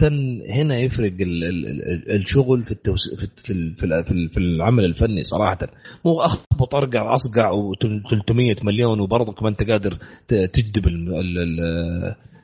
هنا 0.49 0.77
يفرق 0.79 1.13
ال- 1.21 1.43
ال- 1.43 1.65
ال- 1.91 2.21
الشغل 2.21 2.63
في 2.63 2.71
التوس... 2.71 3.15
في 3.19 3.27
في 3.43 3.53
ال- 3.53 3.75
في 3.75 3.85
ال- 3.85 4.03
في 4.05 4.11
ال- 4.11 4.29
في 4.29 4.37
العمل 4.37 4.85
الفني 4.85 5.23
صراحة 5.23 5.57
مو 6.05 6.21
أخبط 6.21 6.75
أرقع 6.75 7.15
أصقع 7.15 7.51
و300 7.51 8.65
مليون 8.65 8.99
وبرضك 8.99 9.43
ما 9.43 9.49
أنت 9.49 9.63
قادر 9.69 9.97
تجذب. 10.27 10.87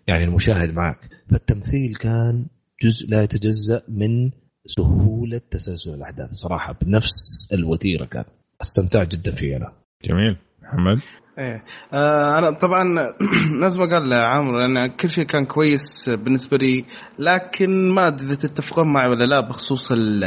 يعني 0.07 0.23
المشاهد 0.23 0.73
معك. 0.73 1.09
فالتمثيل 1.31 1.95
كان 1.95 2.45
جزء 2.83 3.09
لا 3.09 3.23
يتجزأ 3.23 3.81
من 3.89 4.31
سهولة 4.65 5.41
تسلسل 5.51 5.93
الأحداث. 5.93 6.29
صراحة 6.31 6.73
بنفس 6.81 7.47
الوتيرة 7.53 8.05
كان. 8.05 8.23
استمتعت 8.61 9.15
جدا 9.15 9.31
فيه 9.35 9.57
أنا. 9.57 9.71
جميل. 10.05 10.37
محمد؟ 10.63 11.01
إيه. 11.39 11.63
آه 11.93 12.39
أنا 12.39 12.51
طبعا 12.51 12.83
نفس 13.65 13.77
ما 13.77 13.85
قال 13.85 14.13
عامر 14.13 14.51
لأن 14.57 14.87
كل 14.87 15.09
شيء 15.09 15.23
كان 15.23 15.45
كويس 15.45 16.09
بالنسبة 16.09 16.57
لي 16.57 16.85
لكن 17.19 17.89
ما 17.89 18.07
أدري 18.07 18.25
إذا 18.27 18.35
تتفقون 18.35 18.93
معي 18.93 19.09
ولا 19.09 19.23
لا 19.25 19.39
بخصوص 19.39 19.91
ال- 19.91 20.23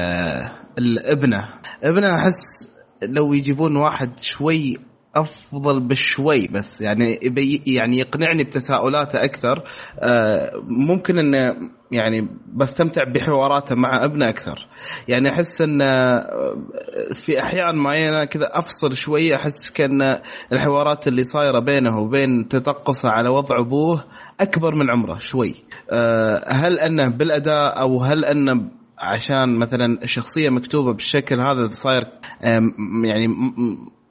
الإبنة. 0.79 1.49
إبنة 1.83 2.07
أحس 2.19 2.75
لو 3.03 3.33
يجيبون 3.33 3.77
واحد 3.77 4.19
شوي 4.21 4.77
أفضل 5.21 5.81
بشوي 5.81 6.49
بس. 6.49 6.81
يعني 6.81 7.19
يعني 7.67 7.99
يقنعني 7.99 8.45
بتساؤلاته 8.45 9.25
أكثر. 9.25 9.63
آه، 9.99 10.51
ممكن 10.65 11.19
انه 11.19 11.57
يعني 11.93 12.29
بستمتع 12.55 13.05
بحواراته 13.05 13.75
مع 13.75 14.05
ابنه 14.05 14.29
أكثر. 14.29 14.67
يعني 15.09 15.29
أحس 15.29 15.61
إن 15.61 15.83
في 17.15 17.43
أحيان 17.43 17.77
معينة 17.77 18.25
كذا 18.25 18.51
أفصل 18.53 18.97
شوي 18.97 19.35
أحس 19.35 19.71
كأن 19.71 20.01
الحوارات 20.53 21.09
اللي 21.09 21.25
صايرة 21.25 21.61
بينه 21.61 21.99
وبين 21.99 22.49
تطقصه 22.49 23.09
على 23.09 23.29
وضع 23.29 23.61
أبوه 23.61 24.05
أكبر 24.41 24.75
من 24.75 24.91
عمره 24.91 25.19
شوي. 25.19 25.55
أه، 25.91 26.45
هل 26.49 26.79
أنه 26.79 27.09
بالأداء 27.09 27.81
أو 27.81 28.03
هل 28.03 28.25
أنه 28.25 28.79
عشان 29.01 29.59
مثلا 29.59 30.03
الشخصيه 30.03 30.49
مكتوبة 30.51 30.93
بالشكل 30.93 31.41
هذا 31.41 31.69
صاير 31.69 32.03
يعني 33.05 33.29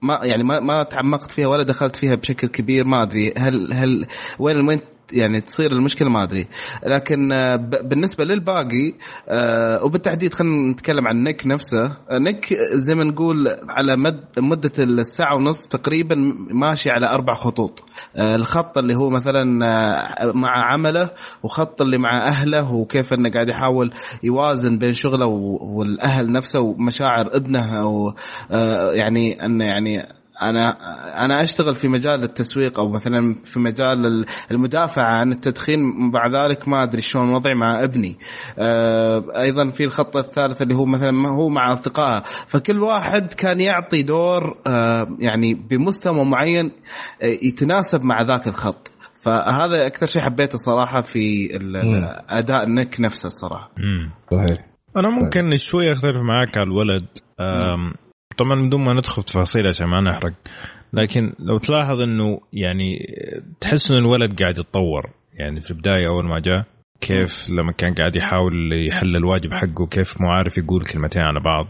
ما 0.02 0.20
يعني 0.24 0.44
ما 0.44 0.60
ما 0.60 0.84
تعمقت 0.84 1.32
فيها 1.32 1.48
ولا 1.48 1.64
دخلت 1.64 1.96
فيها 1.96 2.16
بشكل 2.16 2.48
كبير 2.48 2.86
ما 2.86 3.04
أدري. 3.04 3.34
هل 3.38 3.74
هل 3.74 4.08
وين 4.40 4.68
وين 4.68 4.82
يعني 5.14 5.42
تصير 5.42 5.72
المشكلة 5.72 6.10
ما 6.10 6.24
أدري. 6.24 6.48
لكن 6.86 7.32
آه، 7.32 7.56
بالنسبة 7.84 8.24
للباقي 8.24 8.94
آه، 9.30 9.84
وبالتحديد 9.84 10.34
خلينا 10.34 10.72
نتكلم 10.72 11.08
عن 11.08 11.24
نيك 11.24 11.48
نفسه. 11.48 11.86
آه، 11.86 12.18
نيك 12.18 12.54
زي 12.74 12.96
ما 12.96 13.04
نقول 13.04 13.48
على 13.70 13.96
مد 13.98 14.24
مدة 14.38 14.72
الساعة 14.80 15.36
ونص 15.36 15.68
تقريبا 15.68 16.16
ماشي 16.52 16.90
على 16.90 17.08
أربع 17.08 17.34
خطوط. 17.34 17.84
الخط 18.20 18.78
اللي 18.78 18.96
هو 18.96 19.10
مثلا 19.10 19.44
مع 20.34 20.54
عمله 20.74 21.10
وخط 21.44 21.82
اللي 21.82 21.98
مع 21.98 22.18
أهله 22.18 22.74
وكيف 22.74 23.14
إنه 23.14 23.32
قاعد 23.32 23.50
يحاول 23.50 23.94
يوازن 24.24 24.78
بين 24.78 24.94
شغله 24.94 25.26
والأهل 25.62 26.32
نفسه 26.32 26.60
ومشاعر 26.60 27.36
ابنه 27.36 27.82
أو 27.82 28.14
يعني 28.94 29.46
إنه 29.46 29.66
يعني 29.66 30.18
أنا 30.42 30.70
أنا 31.26 31.44
أشتغل 31.44 31.76
في 31.76 31.88
مجال 31.88 32.24
التسويق 32.24 32.80
أو 32.80 32.90
مثلا 32.90 33.36
في 33.44 33.60
مجال 33.60 34.26
المدافعة 34.52 35.20
عن 35.20 35.32
التدخين 35.32 35.80
مع 36.14 36.28
ذلك 36.28 36.68
ما 36.68 36.84
أدري 36.84 37.02
شلون 37.02 37.30
وضعي 37.30 37.54
مع 37.54 37.84
ابني. 37.84 38.18
آه، 38.60 39.24
أيضا 39.42 39.70
في 39.70 39.84
الخط 39.84 40.18
الثالث 40.18 40.62
اللي 40.62 40.76
هو 40.76 40.86
مثلا 40.86 41.12
هو 41.40 41.50
مع 41.50 41.68
أصدقائه. 41.68 42.24
فكل 42.48 42.80
واحد 42.80 43.34
كان 43.34 43.60
يعطي 43.60 44.04
دور 44.04 44.58
آه، 44.68 45.08
يعني 45.20 45.54
بمستوى 45.54 46.26
معين 46.26 46.72
آه، 47.24 47.38
يتناسب 47.42 48.04
مع 48.04 48.22
ذاك 48.22 48.48
الخط. 48.48 48.92
فهذا 49.24 49.88
أكثر 49.88 50.08
شيء 50.08 50.22
حبيته 50.22 50.58
صراحة 50.58 51.02
في 51.02 51.50
أداء 52.30 52.70
نيك 52.70 53.02
نفسه 53.02 53.28
الصراحة. 53.28 53.72
صحيح. 54.32 54.68
أنا 54.98 55.10
ممكن 55.10 55.58
شوي 55.58 55.92
أختلف 55.92 56.22
معك 56.22 56.58
على 56.58 56.68
الولد. 56.68 57.06
طبعا 58.38 58.68
بدون 58.68 58.84
ما 58.84 58.94
ندخل 58.94 59.22
في 59.22 59.28
تفاصيل 59.28 59.68
عشان 59.68 59.88
ما 59.88 60.02
نحرق 60.02 60.34
لكن 60.94 61.34
لو 61.40 61.58
تلاحظ 61.58 62.02
إنه 62.02 62.40
يعني 62.54 62.98
تحس 63.62 63.92
إنه 63.92 64.00
الولد 64.00 64.42
قاعد 64.42 64.58
يتطور 64.58 65.10
يعني 65.34 65.62
في 65.62 65.72
البداية 65.72 66.08
أول 66.08 66.26
ما 66.26 66.40
جاء 66.40 66.66
كيف 67.02 67.50
لما 67.50 67.72
كان 67.72 67.94
قاعد 67.94 68.16
يحاول 68.16 68.88
يحل 68.88 69.16
الواجب 69.16 69.54
حقه 69.54 69.88
كيف 69.88 70.22
مو 70.22 70.32
عارف 70.32 70.58
يقول 70.58 70.86
كلمتين 70.86 71.22
على 71.22 71.40
بعض. 71.40 71.68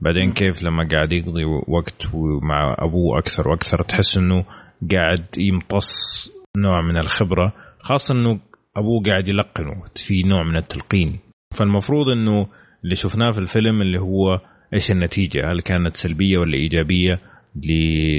بعدين 0.00 0.32
كيف 0.32 0.62
لما 0.62 0.88
قاعد 0.92 1.12
يقضي 1.12 1.44
وقت 1.68 2.06
مع 2.42 2.76
أبوه 2.78 3.18
أكثر 3.18 3.48
وأكثر 3.48 3.82
تحس 3.82 4.16
إنه 4.16 4.44
قاعد 4.92 5.26
يمتص 5.38 6.30
نوع 6.56 6.80
من 6.80 6.96
الخبرة 6.96 7.52
خاصة 7.80 8.14
إنه 8.14 8.40
أبوه 8.76 9.02
قاعد 9.02 9.28
يلقنه 9.28 9.82
في 9.96 10.22
نوع 10.22 10.42
من 10.42 10.56
التلقين. 10.56 11.18
فالمفروض 11.54 12.08
إنه 12.08 12.46
اللي 12.84 12.94
شفناه 12.94 13.30
في 13.30 13.38
الفيلم 13.38 13.82
اللي 13.82 14.00
هو 14.00 14.40
إيش 14.74 14.90
النتيجة؟ 14.90 15.52
هل 15.52 15.60
كانت 15.60 15.96
سلبية 15.96 16.38
ولا 16.38 16.54
إيجابية 16.54 17.18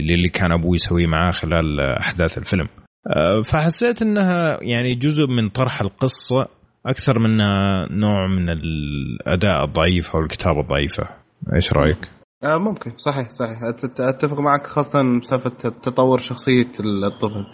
للي 0.08 0.30
كان 0.30 0.52
أبوي 0.52 0.76
يسويه 0.76 1.08
معاه 1.08 1.32
خلال 1.32 1.80
أحداث 1.80 2.38
الفيلم؟ 2.38 2.68
أه، 3.08 3.42
فحسيت 3.42 4.02
إنها 4.02 4.60
يعني 4.62 4.96
جزء 4.96 5.28
من 5.28 5.50
طرح 5.50 5.82
القصة 5.82 6.48
أكثر 6.86 7.20
منها 7.20 7.88
نوع 7.92 8.28
من 8.28 8.50
الأداء 8.50 9.64
الضعيف 9.64 10.16
أو 10.16 10.22
الكتابة 10.22 10.62
الضعيفة. 10.62 11.10
إيش 11.56 11.74
رأيك؟ 11.74 12.23
آه 12.44 12.58
ممكن. 12.58 12.92
صحيح 12.98 13.30
صحيح. 13.30 13.58
أتفق 14.00 14.40
معك 14.40 14.68
خاصة 14.68 15.20
بسالفة 15.22 15.50
تطور 15.70 16.18
شخصية 16.18 16.72
الطفل. 16.80 17.46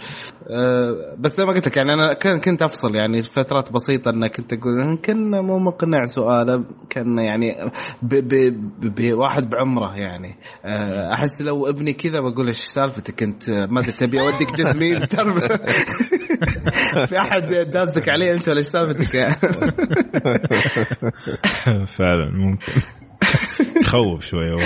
آه 0.50 1.16
بس 1.20 1.38
زي 1.38 1.46
ما 1.46 1.54
قلت 1.54 1.68
لك 1.68 1.78
يعني 1.78 1.94
أنا 1.94 2.14
كنت 2.38 2.62
أفصل 2.62 2.96
يعني 2.96 3.24
فترات 3.24 3.72
بسيطة 3.72 4.10
انك 4.10 4.36
كنت 4.38 4.54
أقول 4.54 4.82
يمكن 4.82 5.32
مو 5.32 5.60
مقنع 5.60 6.06
سؤاله 6.06 6.66
كان 6.90 7.20
يعني 7.20 7.72
بواحد 8.02 9.50
بعمره 9.50 9.96
يعني. 9.96 10.36
آه 10.66 11.14
أحس 11.14 11.42
لو 11.42 11.68
ابني 11.70 11.94
كذا 11.94 12.20
بقول 12.20 12.48
إيش 12.48 12.60
سالفتك 12.60 13.24
أنت؟ 13.24 13.50
ما 13.50 13.80
أدري 13.80 13.92
تبي 13.92 14.22
أوديك 14.22 14.54
جزمين 14.54 15.00
في 17.10 17.20
أحد 17.20 17.44
دازك 17.72 18.10
عليه 18.10 18.34
أنت 18.34 18.50
ولا 18.50 18.58
إيش 18.58 18.66
سالفتك؟ 18.66 19.16
فعلا 21.98 22.32
ممكن. 22.32 22.99
تخوف 23.84 24.26
شوية 24.26 24.56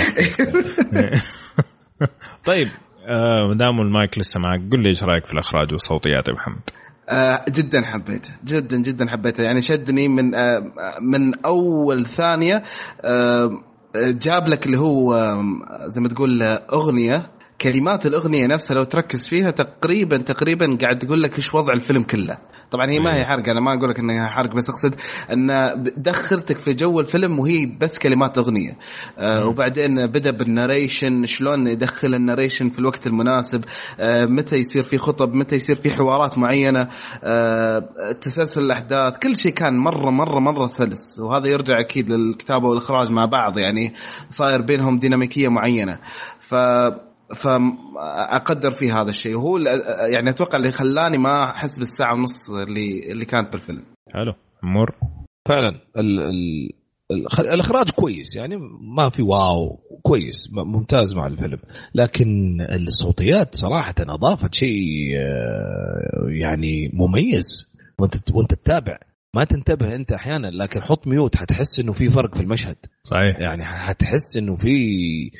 طيب 2.46 2.66
آه 3.08 3.48
ما 3.48 3.54
دام 3.54 3.80
المايك 3.80 4.18
لسه 4.18 4.40
معك 4.40 4.60
قل 4.72 4.82
لي 4.82 4.88
إيش 4.88 5.02
رأيك 5.02 5.26
في 5.26 5.32
الأخراج 5.32 5.72
والصوتيات 5.72 6.28
يا 6.28 6.32
محمد 6.32 6.70
آه 7.10 7.44
جدا 7.48 7.82
حبيته 7.84 8.30
جدا 8.44 8.76
جدا 8.76 9.10
حبيته 9.10 9.44
يعني 9.44 9.60
شدني 9.60 10.08
من 10.08 10.34
آه 10.34 10.72
من 11.02 11.44
أول 11.44 12.06
ثانية 12.06 12.62
آه 13.04 13.50
جاب 13.96 14.48
لك 14.48 14.66
اللي 14.66 14.78
هو 14.78 15.14
آه، 15.14 15.88
زي 15.88 16.00
ما 16.00 16.08
تقول 16.08 16.42
أغنية 16.72 17.30
كلمات 17.64 18.06
الأغنية 18.06 18.46
نفسها 18.46 18.74
لو 18.74 18.84
تركز 18.84 19.28
فيها 19.28 19.50
تقريبا 19.50 20.22
تقريبا 20.22 20.78
قاعد 20.80 20.98
تقول 20.98 21.22
لك 21.22 21.36
إيش 21.36 21.54
وضع 21.54 21.72
الفيلم 21.74 22.02
كله. 22.02 22.38
طبعا 22.70 22.90
هي 22.90 22.98
ما 22.98 23.16
هي 23.16 23.24
حرق 23.24 23.48
أنا 23.48 23.60
ما 23.60 23.74
أقول 23.74 23.90
لك 23.90 23.98
انها 23.98 24.28
حرق 24.28 24.54
بس 24.54 24.70
أقصد 24.70 24.94
إن 25.32 25.48
دخلتك 25.96 26.58
في 26.58 26.74
جو 26.74 27.00
الفيلم 27.00 27.38
وهي 27.38 27.66
بس 27.80 27.98
كلمات 27.98 28.38
أغنية. 28.38 28.78
آه 29.18 29.46
وبعدين 29.46 30.06
بدأ 30.06 30.30
بالناريشن 30.30 31.26
شلون 31.26 31.66
يدخل 31.66 32.14
الناريشن 32.14 32.68
في 32.68 32.78
الوقت 32.78 33.06
المناسب؟ 33.06 33.64
آه 34.00 34.24
متى 34.24 34.56
يصير 34.56 34.82
في 34.82 34.98
خطب؟ 34.98 35.34
متى 35.34 35.56
يصير 35.56 35.76
في 35.76 35.90
حوارات 35.90 36.38
معينة؟ 36.38 36.88
آه 37.24 37.78
تسلسل 38.20 38.60
الأحداث 38.60 39.18
كل 39.18 39.36
شيء 39.36 39.52
كان 39.52 39.76
مره 39.76 40.10
مره 40.10 40.40
مرة 40.40 40.66
سلس. 40.66 41.20
وهذا 41.20 41.48
يرجع 41.48 41.80
أكيد 41.80 42.10
للكتابة 42.10 42.68
والإخراج 42.68 43.12
مع 43.12 43.24
بعض 43.24 43.58
يعني 43.58 43.94
صاير 44.30 44.62
بينهم 44.62 44.98
ديناميكية 44.98 45.48
معينة. 45.48 45.98
ف 46.40 46.54
فأقدر 47.34 48.70
في 48.70 48.92
هذا 48.92 49.10
الشيء. 49.10 49.36
وهو 49.36 49.58
يعني 50.14 50.30
أتوقع 50.30 50.58
اللي 50.58 50.70
خلاني 50.70 51.18
ما 51.18 51.44
أحس 51.50 51.78
بالساعة 51.78 52.14
ونص 52.14 52.50
اللي 52.50 53.12
اللي 53.12 53.24
كانت 53.24 53.52
بالفيلم. 53.52 53.84
حلو. 54.14 54.32
مر. 54.62 54.94
فعلا. 55.48 55.80
ال 55.98 56.20
ال 56.20 56.70
الإخراج 57.38 57.90
كويس 57.90 58.36
يعني 58.36 58.56
ما 58.96 59.10
في 59.10 59.22
واو. 59.22 59.80
كويس 60.02 60.48
ممتاز 60.52 61.14
مع 61.14 61.26
الفيلم. 61.26 61.58
لكن 61.94 62.58
الصوتيات 62.60 63.54
صراحة 63.54 63.94
أضافت 64.00 64.54
شيء 64.54 65.16
آه، 65.16 66.28
يعني 66.28 66.90
مميز. 66.92 67.68
وأنت 67.98 68.14
وأنت 68.34 68.54
تتابع. 68.54 68.98
ما 69.34 69.44
تنتبه 69.44 69.94
أنت 69.94 70.12
أحيانا 70.12 70.46
لكن 70.46 70.82
حط 70.82 71.06
mute 71.06 71.36
حتحس 71.36 71.80
إنه 71.80 71.92
في 71.92 72.10
فرق 72.10 72.34
في 72.34 72.40
المشهد. 72.40 72.76
صحيح. 73.04 73.40
يعني 73.40 73.64
حتحس 73.64 74.36
إنه 74.36 74.56
في 74.56 75.30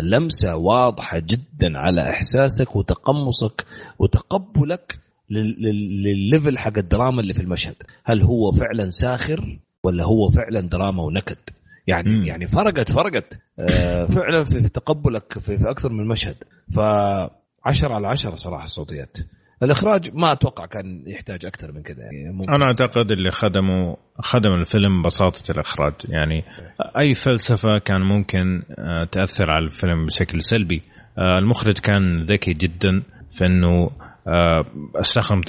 لمسة 0.00 0.56
واضحة 0.56 1.18
جدا 1.18 1.78
على 1.78 2.10
إحساسك 2.10 2.76
وتقمصك 2.76 3.66
وتقبلك 3.98 4.98
للل 5.30 5.78
level 5.78 6.58
حق 6.58 6.78
الدراما 6.78 7.20
اللي 7.20 7.34
في 7.34 7.42
المشهد. 7.42 7.74
هل 8.04 8.22
هو 8.22 8.52
فعلا 8.52 8.90
ساخر 8.90 9.58
ولا 9.82 10.04
هو 10.04 10.30
فعلا 10.30 10.60
دراما 10.60 11.02
ونكد؟ 11.02 11.36
يعني 11.86 12.10
م. 12.10 12.24
يعني 12.24 12.46
فرقت 12.46 12.92
فرقت. 12.92 13.38
آه، 13.58 14.06
فعلا 14.06 14.44
في 14.44 14.68
تقبلك 14.68 15.38
في, 15.38 15.58
في 15.58 15.70
أكثر 15.70 15.92
من 15.92 16.08
مشهد. 16.08 16.36
ف 16.74 16.78
10 17.64 17.92
على 17.94 18.08
10 18.08 18.36
صراحة 18.36 18.64
الصوتيات. 18.64 19.16
الإخراج 19.62 20.10
ما 20.14 20.32
أتوقع 20.32 20.66
كان 20.66 21.02
يحتاج 21.06 21.46
أكثر 21.46 21.72
من 21.72 21.82
كذا 21.82 22.02
يعني 22.02 22.44
أنا 22.48 22.64
أعتقد 22.64 23.10
اللي 23.10 23.30
خدموا 23.30 23.96
خدم 24.18 24.52
الفيلم 24.52 25.02
بساطة 25.02 25.50
الإخراج 25.50 25.92
يعني 26.08 26.44
أي 26.98 27.14
فلسفة 27.14 27.78
كان 27.78 28.00
ممكن 28.00 28.62
آه، 28.78 29.04
تأثر 29.04 29.50
على 29.50 29.64
الفيلم 29.64 30.06
بشكل 30.06 30.42
سلبي. 30.42 30.82
آه، 31.18 31.38
المخرج 31.38 31.78
كان 31.78 32.24
ذكي 32.24 32.52
جدا 32.52 33.02
في 33.30 33.46
إنه 33.46 33.90
آه، 34.28 34.64
استخدم 34.96 35.40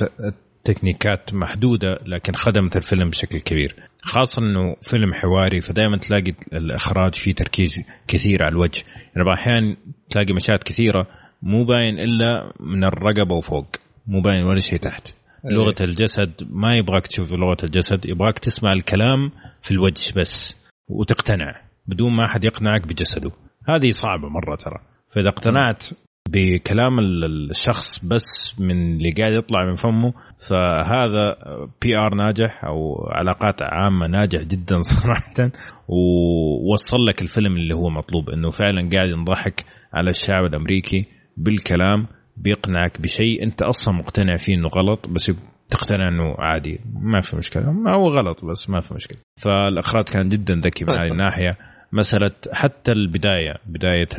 تكنيكات 0.64 1.34
محدودة 1.34 1.99
لكن 2.05 2.34
خدمت 2.34 2.76
الفيلم 2.76 3.10
بشكل 3.10 3.39
كبير. 3.39 3.76
خاصة 4.01 4.41
إنه 4.41 4.76
فيلم 4.82 5.14
حواري 5.14 5.62
فدائما 5.62 5.97
تلاقي 5.97 6.34
الإخراج 6.53 7.16
فيه 7.16 7.34
تركيز 7.34 7.72
كثير 8.08 8.43
على 8.43 8.51
الوجه. 8.51 8.84
يعني 9.16 9.34
أحيانا 9.34 9.76
تلاقي 10.10 10.34
مشاهد 10.34 10.60
كثيرة 10.60 11.08
مو 11.41 11.66
باين 11.66 11.99
إلا 11.99 12.53
من 12.60 12.84
الرقبة 12.84 13.36
وفوق. 13.36 13.68
مو 14.08 14.22
باين 14.22 14.43
ولا 14.43 14.60
شيء 14.60 14.80
تحت. 14.80 15.08
أيه. 15.45 15.51
لغة 15.51 15.76
الجسد 15.82 16.32
ما 16.49 16.78
يبغاك 16.78 17.08
تشوف 17.08 17.34
لغة 17.34 17.58
الجسد 17.64 18.05
يبغاك 18.05 18.39
تسمع 18.39 18.74
الكلام 18.74 19.32
في 19.62 19.72
الوجه 19.72 20.14
بس 20.20 20.55
وتقتنع 20.88 21.62
بدون 21.88 22.14
ما 22.14 22.26
أحد 22.26 22.43
يقنعك 22.43 22.88
بجسده. 22.88 23.32
هذه 23.68 23.91
صعبة 23.91 24.30
مرة 24.30 24.55
ترى. 24.55 24.80
فإذا 25.16 25.30
اقتنعت 25.30 25.86
بكلام 26.30 26.99
الشخص 26.99 28.05
بس 28.05 28.55
من 28.60 28.95
اللي 28.95 29.12
قاعد 29.12 29.32
يطلع 29.32 29.66
من 29.66 29.76
فمه 29.76 30.14
فهذا 30.49 31.36
PR 31.82 32.15
ناجح 32.16 32.66
أو 32.66 33.08
علاقات 33.12 33.62
عامة 33.62 34.08
ناجح 34.08 34.41
جدا 34.41 34.82
صراحة 35.01 35.51
ووصل 35.88 37.05
لك 37.08 37.22
الفيلم 37.22 37.58
اللي 37.58 37.76
هو 37.76 37.89
مطلوب 37.89 38.30
إنه 38.30 38.49
فعلا 38.51 38.89
قاعد 38.95 39.10
ينضحك 39.10 39.66
على 39.93 40.10
الشعب 40.10 40.45
الأمريكي 40.45 41.05
بالكلام 41.38 42.08
بيقنعك 42.38 43.01
بشيء 43.01 43.43
انت 43.43 43.61
أصلا 43.61 43.93
مقتنع 43.93 44.38
فيه 44.38 44.55
انه 44.55 44.67
غلط 44.67 45.07
بس 45.07 45.31
تقتنع 45.69 46.07
انه 46.07 46.35
عادي 46.39 46.79
ما 47.01 47.21
في 47.21 47.35
مشكلة. 47.35 47.71
ما 47.71 47.95
هو 47.95 48.07
غلط 48.07 48.45
بس 48.45 48.69
ما 48.69 48.81
في 48.81 48.93
مشكلة. 48.93 49.19
فالأخراج 49.41 50.03
كان 50.03 50.29
جدا 50.29 50.55
ذكي 50.55 50.85
من 50.85 50.91
هذه 50.91 51.11
الناحية. 51.11 51.57
مسألة 51.93 52.31
حتى 52.53 52.91
البداية 52.91 53.53
بداية 53.65 54.09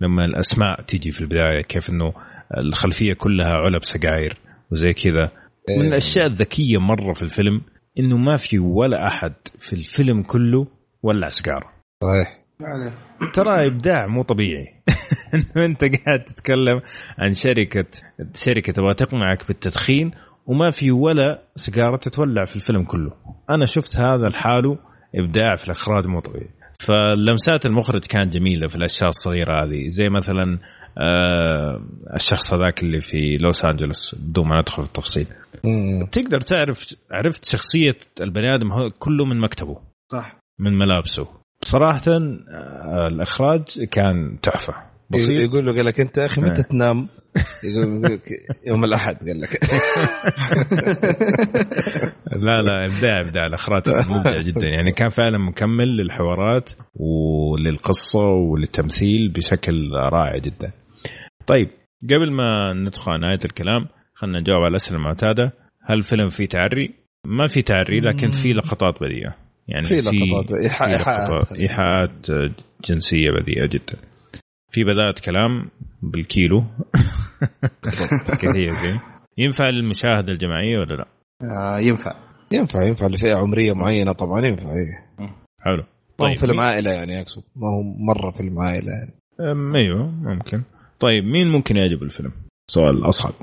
لما 0.00 0.24
الأسماء 0.24 0.82
تيجي 0.82 1.10
في 1.10 1.20
البداية 1.20 1.62
كيف 1.62 1.90
إنه 1.90 2.12
الخلفية 2.56 3.12
كلها 3.12 3.52
علب 3.52 3.82
سجاير 3.82 4.36
وزي 4.72 4.92
كذا. 4.92 5.30
من 5.68 5.82
إيه. 5.82 5.88
الأشياء 5.88 6.26
الذكية 6.26 6.78
مرة 6.78 7.12
في 7.12 7.22
الفيلم 7.22 7.60
إنه 7.98 8.16
ما 8.16 8.36
في 8.36 8.58
ولا 8.58 9.06
أحد 9.06 9.34
في 9.58 9.72
الفيلم 9.72 10.22
كله 10.22 10.66
ولع 11.02 11.28
سيجاره 11.28 11.72
صحيح. 12.02 12.46
ترى 13.34 13.66
إبداع 13.66 14.06
مو 14.06 14.22
طبيعي. 14.22 14.75
إنه 15.34 15.66
أنت 15.66 15.84
قاعد 15.84 16.24
تتكلم 16.24 16.80
عن 17.18 17.32
شركة 17.32 17.86
شركة 18.34 18.72
تبغى 18.72 18.94
تقنعك 18.94 19.46
بالتدخين 19.48 20.10
وما 20.46 20.70
في 20.70 20.90
ولا 20.90 21.42
سيجارة 21.56 21.96
تتولع 21.96 22.44
في 22.44 22.56
الفيلم 22.56 22.84
كله. 22.84 23.12
أنا 23.50 23.66
شفت 23.66 23.96
هذا 23.96 24.28
لحاله 24.28 24.78
إبداع 25.14 25.56
في 25.56 25.64
الأخراج 25.64 26.06
مو 26.06 26.20
طبيعي. 26.20 26.50
فلمسات 26.80 27.66
المخرج 27.66 28.00
كانت 28.06 28.32
جميلة 28.32 28.68
في 28.68 28.76
الأشياء 28.76 29.08
الصغيرة 29.08 29.64
هذه 29.64 29.88
زي 29.88 30.08
مثلا 30.08 30.58
آه 30.98 31.80
الشخص 32.14 32.54
هذاك 32.54 32.82
اللي 32.82 33.00
في 33.00 33.36
لوس 33.36 33.64
أنجلوس 33.64 34.14
بدون 34.18 34.48
ما 34.48 34.60
ندخل 34.60 34.82
في 34.82 34.88
التفصيل. 34.88 35.26
تقدر 36.12 36.40
تعرف 36.40 36.94
عرفت 37.10 37.44
شخصية 37.44 37.96
البني 38.20 38.54
آدم 38.54 38.68
كله 38.98 39.24
من 39.24 39.40
مكتبه. 39.40 39.80
صح. 40.12 40.36
من 40.58 40.78
ملابسه. 40.78 41.28
صراحة 41.62 42.02
آه 42.08 43.08
الإخراج 43.08 43.84
كان 43.90 44.38
تحفة. 44.42 44.74
بسيط. 45.10 45.40
يقول 45.40 45.66
له 45.66 45.74
قال 45.76 45.84
لك 45.84 46.00
أنت 46.00 46.18
يا 46.18 46.26
أخي 46.26 46.40
متى 46.40 46.62
تنام؟ 46.62 47.08
يقول 47.64 48.20
يوم 48.66 48.84
الأحد 48.84 49.16
قال 49.16 49.40
لك. 49.40 49.64
لا 52.46 52.62
لا 52.62 52.84
إبداع 52.84 53.20
إبداع. 53.20 53.46
الإخراج 53.46 53.82
مبدع 53.88 54.40
جدا. 54.40 54.66
يعني 54.66 54.92
كان 54.92 55.08
فعلا 55.08 55.38
مكمل 55.38 55.96
للحوارات 55.96 56.70
وللقصة 56.94 58.20
وللتمثيل 58.20 59.32
بشكل 59.32 59.90
رائع 60.12 60.38
جدا. 60.38 60.72
طيب 61.46 61.68
قبل 62.10 62.32
ما 62.32 62.72
ندخل 62.72 63.12
على 63.12 63.20
نهاية 63.20 63.44
الكلام 63.44 63.88
خلينا 64.14 64.40
نجاوب 64.40 64.60
على 64.60 64.70
الأسئلة 64.70 64.96
المعتادة. 64.98 65.52
هل 65.84 65.98
الفيلم 65.98 66.28
فيه 66.28 66.46
تعري؟ 66.46 66.94
ما 67.26 67.46
في 67.46 67.62
تعري 67.62 68.00
لكن 68.00 68.30
في 68.30 68.48
لقطات 68.48 68.94
بذيئه 69.00 69.45
يعني 69.68 69.84
في 69.84 69.94
لقطات 69.94 70.52
إيحاءات 70.52 71.52
إيحاءات 71.52 72.30
جنسية 72.84 73.30
بذيئة 73.30 73.66
جدا. 73.66 73.96
في 74.70 74.84
بدات 74.84 75.18
كلام 75.18 75.70
بالكيلو. 76.02 76.64
كثير 78.42 78.72
زي 78.72 78.98
ينفع 79.38 79.68
للمشاهده 79.70 80.32
الجماعية 80.32 80.78
ولا 80.78 80.94
لا؟ 80.94 81.06
آه 81.42 81.78
ينفع. 81.78 82.12
ينفع 82.52 82.82
ينفع 82.82 83.06
لفئة 83.06 83.34
عمرية 83.34 83.72
معينة 83.72 84.12
طبعا 84.12 84.46
ينفع 84.46 84.70
إيه. 84.70 85.06
حلو. 85.60 85.84
طيب 86.18 86.28
ما 86.28 86.36
هو 86.36 86.40
فيلم 86.40 86.60
عائلة 86.60 86.90
يعني 86.90 87.20
أقصد. 87.20 87.42
ما 87.56 87.68
هو 87.68 87.82
مرة 87.82 88.30
فيلم 88.30 88.58
عائلة 88.58 88.92
يعني. 88.92 89.12
أيوه 89.78 90.06
ممكن. 90.06 90.62
طيب 91.00 91.24
مين 91.24 91.48
ممكن 91.48 91.76
يعجب 91.76 92.02
الفيلم؟ 92.02 92.32
سؤال 92.70 93.08
أصعب. 93.08 93.34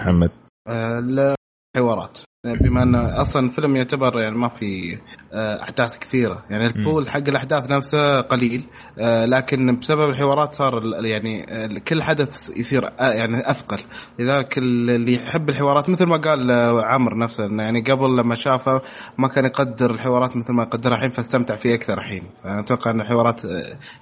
محمد. 0.00 0.30
آه 0.68 1.34
حوارات. 1.76 2.18
بما 2.44 2.82
انه 2.82 3.22
أصلا 3.22 3.46
الفيلم 3.46 3.76
يعتبر 3.76 4.20
يعني 4.20 4.36
ما 4.36 4.48
في 4.48 4.98
آه، 5.32 5.62
أحداث 5.62 5.98
كثيرة. 5.98 6.44
يعني 6.50 6.66
البول 6.66 7.08
حق 7.08 7.28
الأحداث 7.28 7.70
نفسه 7.70 8.20
قليل 8.20 8.64
آه، 8.98 9.24
لكن 9.24 9.78
بسبب 9.78 10.08
الحوارات 10.08 10.52
صار 10.52 10.72
يعني 11.04 11.46
آه، 11.48 11.78
كل 11.88 12.02
حدث 12.02 12.56
يصير 12.56 12.82
يعني 13.00 13.50
أثقل. 13.50 13.78
لذلك 14.18 14.58
اللي 14.58 15.14
يحب 15.14 15.48
الحوارات 15.48 15.90
مثل 15.90 16.06
ما 16.06 16.16
قال 16.16 16.52
عمرو 16.84 17.16
نفسه 17.16 17.46
إنه 17.46 17.62
يعني 17.62 17.80
قبل 17.80 18.16
لما 18.16 18.34
شافه 18.34 18.80
ما 19.18 19.28
كان 19.28 19.44
يقدر 19.44 19.90
الحوارات 19.90 20.36
مثل 20.36 20.52
ما 20.52 20.62
يقدرها 20.62 20.96
الحين 20.96 21.10
فاستمتع 21.10 21.56
فيه 21.56 21.74
أكثر 21.74 21.98
الحين. 21.98 22.22
فاتوقع 22.44 22.90
إن 22.90 23.00
الحوارات 23.00 23.46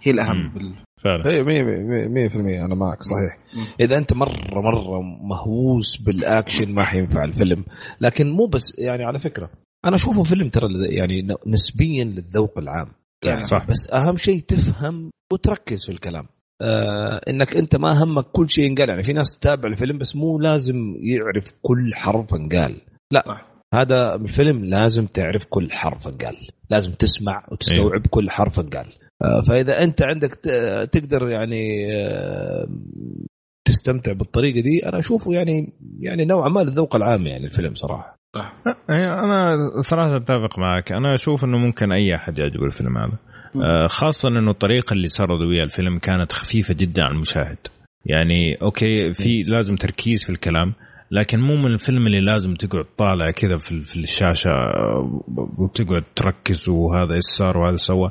هي 0.02 0.10
الأهم 0.12 0.52
فعلا. 1.04 1.30
اي 1.30 1.44
100% 1.44 2.64
أنا 2.64 2.74
معك 2.74 2.98
صحيح. 3.02 3.38
إذا 3.80 3.98
أنت 3.98 4.12
مره 4.12 4.60
مرة 4.60 5.00
مهووس 5.02 5.96
بالأكشن 5.96 6.74
ما 6.74 6.84
حينفع 6.84 7.24
الفيلم 7.24 7.64
لكن 8.00 8.30
مو 8.30 8.46
بس 8.46 8.78
يعني 8.78 9.04
على 9.04 9.18
فكرة 9.18 9.50
أنا 9.84 9.96
أشوفه 9.96 10.22
فيلم 10.22 10.48
ترى 10.48 10.66
يعني 10.96 11.28
نسبيا 11.46 12.04
للذوق 12.04 12.58
العام. 12.58 12.88
يعني 13.24 13.44
صح. 13.44 13.66
بس 13.68 13.92
أهم 13.92 14.16
شيء 14.16 14.40
تفهم 14.40 15.10
وتركز 15.32 15.84
في 15.86 15.92
الكلام. 15.92 16.26
آه 16.62 17.20
إنك 17.28 17.56
أنت 17.56 17.76
ما 17.76 18.04
همك 18.04 18.24
كل 18.24 18.50
شيء 18.50 18.64
ينقال. 18.64 18.88
يعني 18.88 19.02
في 19.02 19.12
ناس 19.12 19.38
تتابع 19.38 19.68
الفيلم 19.68 19.98
بس 19.98 20.16
مو 20.16 20.38
لازم 20.38 20.96
يعرف 21.00 21.52
كل 21.62 21.94
حرف 21.94 22.34
انقال. 22.34 22.80
لا 23.12 23.24
صح. 23.26 23.46
هذا 23.74 24.14
الفيلم 24.14 24.64
لازم 24.64 25.06
تعرف 25.06 25.44
كل 25.44 25.70
حرف 25.70 26.08
انقال. 26.08 26.36
لازم 26.70 26.92
تسمع 26.92 27.46
وتستوعب 27.52 27.92
أيوه. 27.92 28.02
كل 28.10 28.30
حرف 28.30 28.60
انقال. 28.60 28.92
فإذا 29.48 29.84
أنت 29.84 30.02
عندك 30.02 30.34
تقدر 30.92 31.28
يعني 31.28 31.92
آه، 31.94 32.68
تستمتع 33.64 34.12
بالطريقة 34.12 34.60
دي 34.60 34.86
أنا 34.86 34.98
أشوفه 34.98 35.32
يعني 35.32 35.72
يعني 36.00 36.24
نوعا 36.24 36.48
ما 36.48 36.60
للذوق 36.60 36.96
العام 36.96 37.26
يعني 37.26 37.46
الفيلم 37.46 37.74
صراحة. 37.74 38.16
صح. 38.34 38.56
أنا 38.90 39.56
صراحة 39.80 40.16
أتفق 40.16 40.58
معك. 40.58 40.92
أنا 40.92 41.14
أشوف 41.14 41.44
إنه 41.44 41.58
ممكن 41.58 41.92
أي 41.92 42.14
أحد 42.14 42.38
يعجبه 42.38 42.64
الفيلم 42.64 42.98
هذا. 42.98 43.18
آه، 43.56 43.86
خاصه 43.86 44.28
إنه 44.28 44.50
الطريقة 44.50 44.94
اللي 44.94 45.08
سردوا 45.08 45.50
بها 45.54 45.64
الفيلم 45.64 45.98
كانت 45.98 46.32
خفيفة 46.32 46.74
جدا 46.74 47.02
على 47.02 47.12
المشاهد. 47.12 47.58
يعني 48.06 48.54
أوكي 48.62 49.12
في 49.12 49.42
لازم 49.42 49.76
تركيز 49.76 50.24
في 50.24 50.30
الكلام 50.30 50.74
لكن 51.10 51.40
مو 51.40 51.56
من 51.56 51.72
الفيلم 51.72 52.06
اللي 52.06 52.20
لازم 52.20 52.54
تقعد 52.54 52.84
طالع 52.98 53.30
كذا 53.30 53.56
في, 53.56 53.80
في 53.82 53.96
الشاشة 53.96 54.50
وتقعد 55.58 56.04
تركز 56.16 56.68
وهذا 56.68 57.14
إيش 57.14 57.24
صار 57.38 57.58
وهذا 57.58 57.76
سوى. 57.76 58.10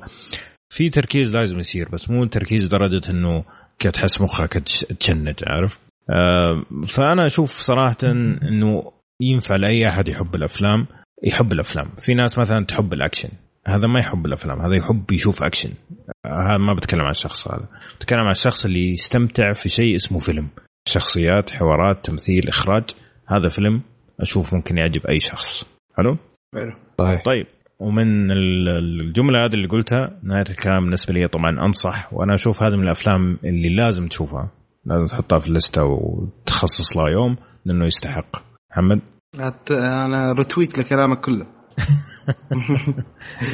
في 0.70 0.90
تركيز 0.90 1.36
لازم 1.36 1.60
يصير 1.60 1.90
بس 1.90 2.10
مو 2.10 2.26
تركيز 2.26 2.68
درجه 2.68 3.10
إنه 3.10 3.44
تحس 3.80 4.22
مخك 4.22 4.54
تشنج 5.00 5.36
عارف؟ 5.48 5.80
آه 6.10 6.64
فأنا 6.88 7.26
أشوف 7.26 7.52
صراحة 7.52 7.98
إنه 8.04 8.92
ينفع 9.22 9.56
لأي 9.56 9.88
أحد 9.88 10.08
يحب 10.08 10.36
الأفلام 10.36 10.88
يحب 11.24 11.52
الأفلام. 11.52 11.90
في 11.98 12.14
ناس 12.14 12.38
مثلا 12.38 12.66
تحب 12.66 12.94
الأكشن 12.94 13.30
هذا 13.68 13.88
ما 13.88 14.00
يحب 14.00 14.26
الأفلام 14.26 14.62
هذا 14.62 14.78
يحب 14.78 15.12
يشوف 15.12 15.44
أكشن. 15.44 15.70
هذا 16.26 16.58
ما 16.58 16.74
بتكلم 16.74 17.02
عن 17.02 17.10
الشخص 17.10 17.48
هذا 17.48 17.68
بتكلم 18.00 18.20
عن 18.20 18.32
الشخص 18.32 18.66
اللي 18.66 18.92
يستمتع 18.92 19.54
في 19.54 19.70
شيء 19.70 19.96
اسمه 19.96 20.20
فيلم. 20.20 20.50
شخصيات 20.88 21.50
حوارات 21.50 22.06
تمثيل 22.06 22.48
إخراج 22.48 22.84
هذا 23.28 23.50
فيلم 23.50 23.82
أشوف 24.20 24.54
ممكن 24.54 24.78
يعجب 24.78 25.08
أي 25.08 25.20
شخص. 25.20 25.66
حلو. 25.98 26.18
طيب. 26.98 27.20
طيب. 27.26 27.46
ومن 27.80 28.32
الجملة 28.32 29.46
هذه 29.46 29.54
اللي 29.54 29.68
قلتها 29.68 30.20
نهاية 30.24 30.46
الكلام 30.50 30.84
بالنسبة 30.84 31.14
لي 31.14 31.28
طبعا 31.28 31.66
أنصح 31.66 32.14
وأنا 32.14 32.34
أشوف 32.34 32.64
هذه 32.64 32.76
من 32.76 32.84
الأفلام 32.84 33.40
اللي 33.44 33.76
لازم 33.76 34.08
تشوفها. 34.08 34.52
لازم 34.86 35.06
تحطها 35.06 35.40
في 35.40 35.48
الـ 35.48 35.55
list 35.55 35.84
وتخصص 35.84 36.98
لها 36.98 37.10
يوم 37.10 37.38
لأنه 37.66 37.86
يستحق. 37.86 38.36
محمد؟ 38.72 39.02
أنا 39.72 40.32
رتويت 40.32 40.80
لكلامك 40.80 41.20
كله. 41.20 41.46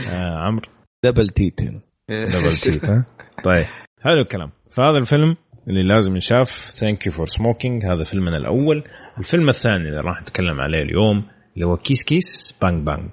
آه 0.09 0.37
عمرو؟ 0.37 0.67
double 1.05 1.29
that 1.29 1.61
double 2.09 2.53
that 2.53 2.89
ها؟ 2.89 3.05
طيب 3.43 3.65
حلو 4.01 4.21
الكلام. 4.21 4.51
فهذا 4.71 4.97
الفيلم 4.97 5.35
اللي 5.67 5.83
لازم 5.83 6.13
ينشاف. 6.13 6.49
Thank 6.49 7.05
You 7.05 7.11
for 7.11 7.25
Smoking 7.25 7.85
هذا 7.85 8.03
فيلمنا 8.03 8.37
الأول. 8.37 8.83
الفيلم 9.17 9.49
الثاني 9.49 9.89
اللي 9.89 10.01
راح 10.01 10.21
نتكلم 10.21 10.59
عليه 10.59 10.81
اليوم 10.81 11.25
اللي 11.55 11.65
هو 11.65 11.77
Kiss 11.77 12.03
Kiss 12.03 12.57
Bang 12.61 12.85
Bang 12.85 13.09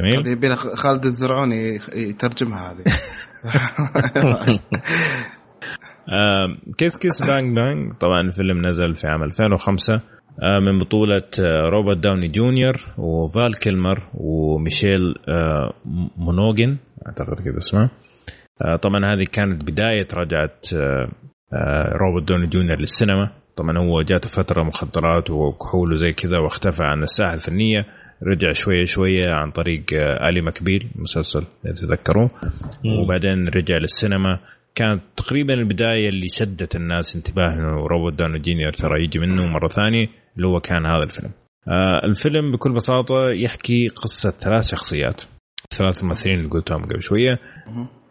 جميل. 0.00 0.26
يبي 0.26 0.54
خالد 0.56 1.04
الزرعوني 1.04 1.78
يترجمها 1.96 2.72
هذه. 2.72 2.84
Kiss 6.78 6.98
Kiss 6.98 7.26
Bang 7.26 7.56
Bang. 7.56 7.92
طبعا 8.00 8.20
الفيلم 8.20 8.66
نزل 8.66 8.94
في 8.94 9.06
عام 9.06 9.22
2005 9.22 10.00
من 10.42 10.78
بطولة 10.78 11.28
روبرت 11.70 11.98
داوني 11.98 12.28
جونيور 12.28 12.74
وفال 12.98 13.58
كيلمر 13.58 14.10
وميشيل 14.14 15.14
موناهان 16.16 16.76
أعتقد 17.06 17.40
كذا 17.44 17.58
اسمه. 17.58 17.90
طبعا 18.82 19.04
هذه 19.04 19.24
كانت 19.32 19.64
بداية 19.64 20.08
رجعة 20.14 20.60
روبرت 22.00 22.28
داوني 22.28 22.46
جونيور 22.46 22.80
للسينما. 22.80 23.30
طبعا 23.56 23.78
هو 23.78 24.02
جاته 24.02 24.28
فترة 24.28 24.62
مخدرات 24.62 25.30
وكحول 25.30 25.92
وزي 25.92 26.12
كذا 26.12 26.38
واختفى 26.38 26.82
عن 26.82 27.02
الساحة 27.02 27.34
الفنية. 27.34 27.86
رجع 28.22 28.52
شوية 28.52 28.84
شوية 28.84 29.30
عن 29.30 29.50
طريق 29.50 29.84
آه، 29.94 30.28
Ally 30.28 30.40
McBeal 30.40 30.90
مسلسل 30.96 31.46
تتذكروه 31.62 32.30
وبعدين 33.02 33.48
رجع 33.48 33.76
للسينما. 33.76 34.40
كانت 34.74 35.02
تقريبا 35.16 35.54
البداية 35.54 36.08
اللي 36.08 36.28
شدت 36.28 36.76
الناس 36.76 37.16
انتباه 37.16 37.54
إنه 37.54 37.86
روبرت 37.86 38.12
داوني 38.12 38.40
جونيور 38.40 38.72
ترى 38.72 39.04
يجي 39.04 39.18
منه 39.18 39.46
مرة 39.46 39.68
ثانية 39.68 40.06
اللي 40.36 40.46
هو 40.46 40.60
كان 40.60 40.86
هذا 40.86 41.02
الفيلم. 41.02 41.32
آه 41.68 42.04
الفيلم 42.04 42.52
بكل 42.52 42.72
بساطة 42.72 43.14
يحكي 43.34 43.88
قصة 43.88 44.30
ثلاث 44.30 44.70
شخصيات. 44.70 45.22
ثلاث 45.70 46.04
ممثلين 46.04 46.38
اللي 46.38 46.50
قلتهم 46.50 46.84
قبل 46.84 47.02
شوية. 47.02 47.38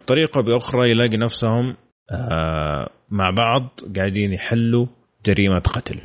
طريقة 0.06 0.42
بأخرى 0.42 0.90
يلاقي 0.90 1.16
نفسهم 1.16 1.76
آه 2.10 2.90
مع 3.10 3.30
بعض 3.30 3.80
قاعدين 3.96 4.32
يحلوا 4.32 4.86
جريمة 5.26 5.58
قتل. 5.58 6.00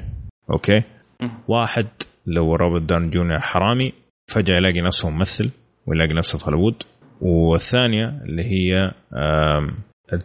أوكي؟ 0.51 0.83
واحد 1.47 1.87
اللي 2.29 2.39
هو 2.39 2.55
روبرت 2.55 2.81
داوني 2.81 3.09
جونيور 3.09 3.39
حرامي 3.39 3.93
فجأة 4.33 4.55
يلاقي 4.55 4.81
نفسه 4.81 5.09
ممثل 5.09 5.51
ويلاقي 5.87 6.13
نفسه 6.13 6.37
في 6.37 6.45
هوليوود. 6.45 6.83
والثانية 7.21 8.21
اللي 8.25 8.43
هي 8.43 8.91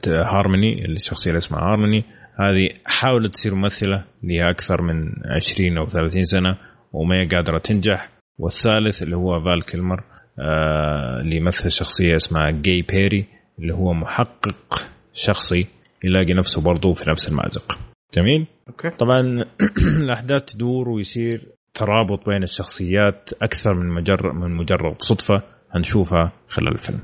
هارموني 0.06 0.84
الشخصية 0.84 1.30
اللي 1.30 1.38
اسمها 1.38 1.60
هارموني. 1.60 2.04
هذه 2.40 2.68
حاولت 2.84 3.32
تصير 3.32 3.54
ممثلة 3.54 4.04
لها 4.22 4.50
أكثر 4.50 4.82
من 4.82 5.12
20 5.36 5.78
أو 5.78 5.86
30 5.86 6.24
سنة 6.24 6.58
وما 6.92 7.20
هي 7.20 7.26
قادرة 7.26 7.58
تنجح. 7.58 8.08
والثالث 8.38 9.02
اللي 9.02 9.16
هو 9.16 9.40
فال 9.40 9.64
كيلمر 9.64 10.04
آه 10.38 11.20
اللي 11.20 11.36
يمثل 11.36 11.70
شخصية 11.70 12.16
اسمها 12.16 12.50
جاي 12.50 12.82
بيري 12.82 13.26
اللي 13.58 13.74
هو 13.74 13.92
محقق 13.92 14.86
شخصي 15.12 15.66
يلاقي 16.04 16.34
نفسه 16.34 16.62
برضه 16.62 16.92
في 16.92 17.10
نفس 17.10 17.28
المأزق. 17.28 17.78
جميل؟ 18.14 18.46
أوكي. 18.68 18.90
طبعا 18.90 19.44
الأحداث 20.02 20.44
تدور 20.44 20.88
ويصير 20.88 21.54
ترابط 21.74 22.28
بين 22.28 22.42
الشخصيات 22.42 23.30
أكثر 23.42 23.74
من 23.74 23.88
مجرد 23.88 24.34
من 24.34 24.50
مجرد 24.56 25.02
صدفة 25.02 25.42
هنشوفها 25.70 26.32
خلال 26.48 26.74
الفيلم. 26.74 27.00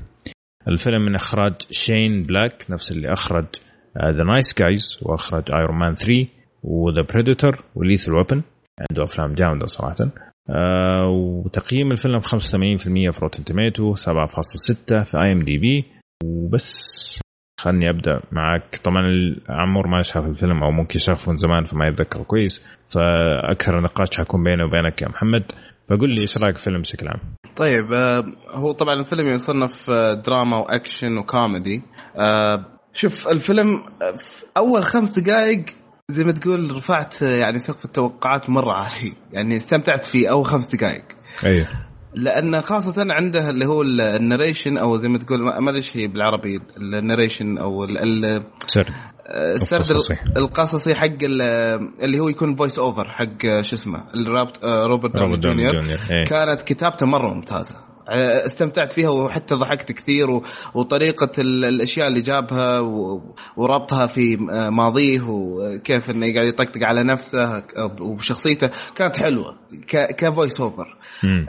الفيلم 0.67 1.05
من 1.05 1.15
إخراج 1.15 1.53
شين 1.71 2.23
بلاك 2.23 2.65
نفس 2.69 2.91
اللي 2.91 3.11
أخرج 3.13 3.45
The 4.17 4.23
Nice 4.23 4.59
Guys 4.59 4.99
وأخرج 5.01 5.51
Iron 5.51 5.79
Man 5.79 5.95
3 5.95 6.27
و 6.63 6.72
The 6.72 7.01
Predator 7.01 7.51
و 7.75 7.80
Lethal 7.80 8.13
Weapon 8.13 8.41
عنده 8.91 9.03
أفلام 9.03 9.31
جامدة 9.31 9.65
صراحة. 9.65 9.95
آه 10.49 11.07
وتقييم 11.09 11.91
الفيلم 11.91 12.19
85% 12.19 13.11
في 13.11 13.19
Rotten 13.21 13.43
Tomatoes 13.43 13.95
7.6 13.95 15.03
في 15.03 15.17
IMDb 15.17 15.85
وبس 16.23 17.19
خلني 17.59 17.89
أبدأ 17.89 18.21
معك. 18.31 18.81
طبعا 18.83 19.03
عمرو 19.49 19.87
ما 19.87 20.01
شاف 20.01 20.25
الفيلم 20.25 20.63
أو 20.63 20.71
ممكن 20.71 20.99
شافه 20.99 21.31
من 21.31 21.37
زمان 21.37 21.63
فما 21.65 21.87
يتذكر 21.87 22.23
كويس. 22.23 22.80
فاكثر 22.93 23.77
النقاش 23.77 24.17
حيكون 24.17 24.43
بيني 24.43 24.63
وبينك 24.63 25.01
يا 25.01 25.07
محمد. 25.07 25.51
فقول 25.89 26.09
لي 26.09 26.21
إيش 26.21 26.37
رأيك 26.37 26.57
في 26.57 26.61
الفيلم 26.67 26.81
بشكل 26.81 27.07
عام؟ 27.07 27.19
طيب 27.55 27.93
آه 27.93 28.23
هو 28.55 28.71
طبعا 28.71 28.93
الفيلم 28.93 29.27
يصنف 29.27 29.89
آه، 29.89 30.13
دراما 30.13 30.57
وأكشن 30.57 31.17
وكوميدي. 31.17 31.83
آه 32.19 32.65
شوف 32.93 33.27
الفيلم 33.27 33.83
أول 34.57 34.83
خمس 34.83 35.19
دقائق 35.19 35.65
زي 36.09 36.23
ما 36.23 36.31
تقول 36.31 36.75
رفعت 36.75 37.21
يعني 37.21 37.57
سقف 37.57 37.85
التوقعات 37.85 38.49
مرة 38.49 38.73
عالي. 38.73 39.13
يعني 39.31 39.57
استمتعت 39.57 40.05
فيه 40.05 40.31
أول 40.31 40.45
خمس 40.45 40.75
دقائق 40.75 41.05
أيوه 41.45 41.67
لأن 42.15 42.61
خاصة 42.61 43.05
عنده 43.09 43.49
اللي 43.49 43.65
هو 43.65 43.81
الـ 43.81 43.91
narration 43.91 44.77
أو 44.77 44.97
زي 44.97 45.09
ما 45.09 45.17
تقول 45.17 45.39
ما 45.41 45.71
أدري 45.71 45.81
هي 45.93 46.07
بالعربي 46.07 46.59
الـ 46.77 46.85
narration 46.85 47.57
أو 47.57 47.87
سرد 48.65 48.93
السرد 49.31 50.17
القصصي 50.37 50.95
حق 50.95 51.23
اللي 52.03 52.19
هو 52.19 52.29
يكون 52.29 52.55
voice 52.55 52.79
over 52.79 53.09
حق 53.09 53.41
شو 53.61 53.73
اسمه 53.73 54.03
الرابط 54.15 54.65
روبرت 54.65 55.15
داوني 55.15 55.37
جونيور. 55.37 55.75
إيه. 56.11 56.25
كانت 56.25 56.61
كتابته 56.61 57.05
مرة 57.05 57.33
ممتازة. 57.33 57.75
استمتعت 58.45 58.91
فيها 58.91 59.09
وحتى 59.09 59.55
ضحكت 59.55 59.91
كثير 59.91 60.27
وطريقة 60.75 61.31
الأشياء 61.41 62.07
اللي 62.07 62.21
جابها 62.21 62.79
وربطها 63.57 64.07
في 64.07 64.37
ماضيه 64.71 65.21
وكيف 65.21 66.09
إنه 66.09 66.33
قاعد 66.33 66.47
يطقطق 66.47 66.79
على 66.83 67.03
نفسه 67.03 67.63
وشخصيته 68.01 68.69
كانت 68.95 69.17
حلوة 69.17 69.55
ك 70.17 70.24
voice 70.24 70.61
over 70.61 70.97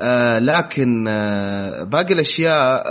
آه 0.03 0.39
لكن 0.39 1.09
آه 1.09 1.85
باقي 1.85 2.14
الأشياء 2.14 2.85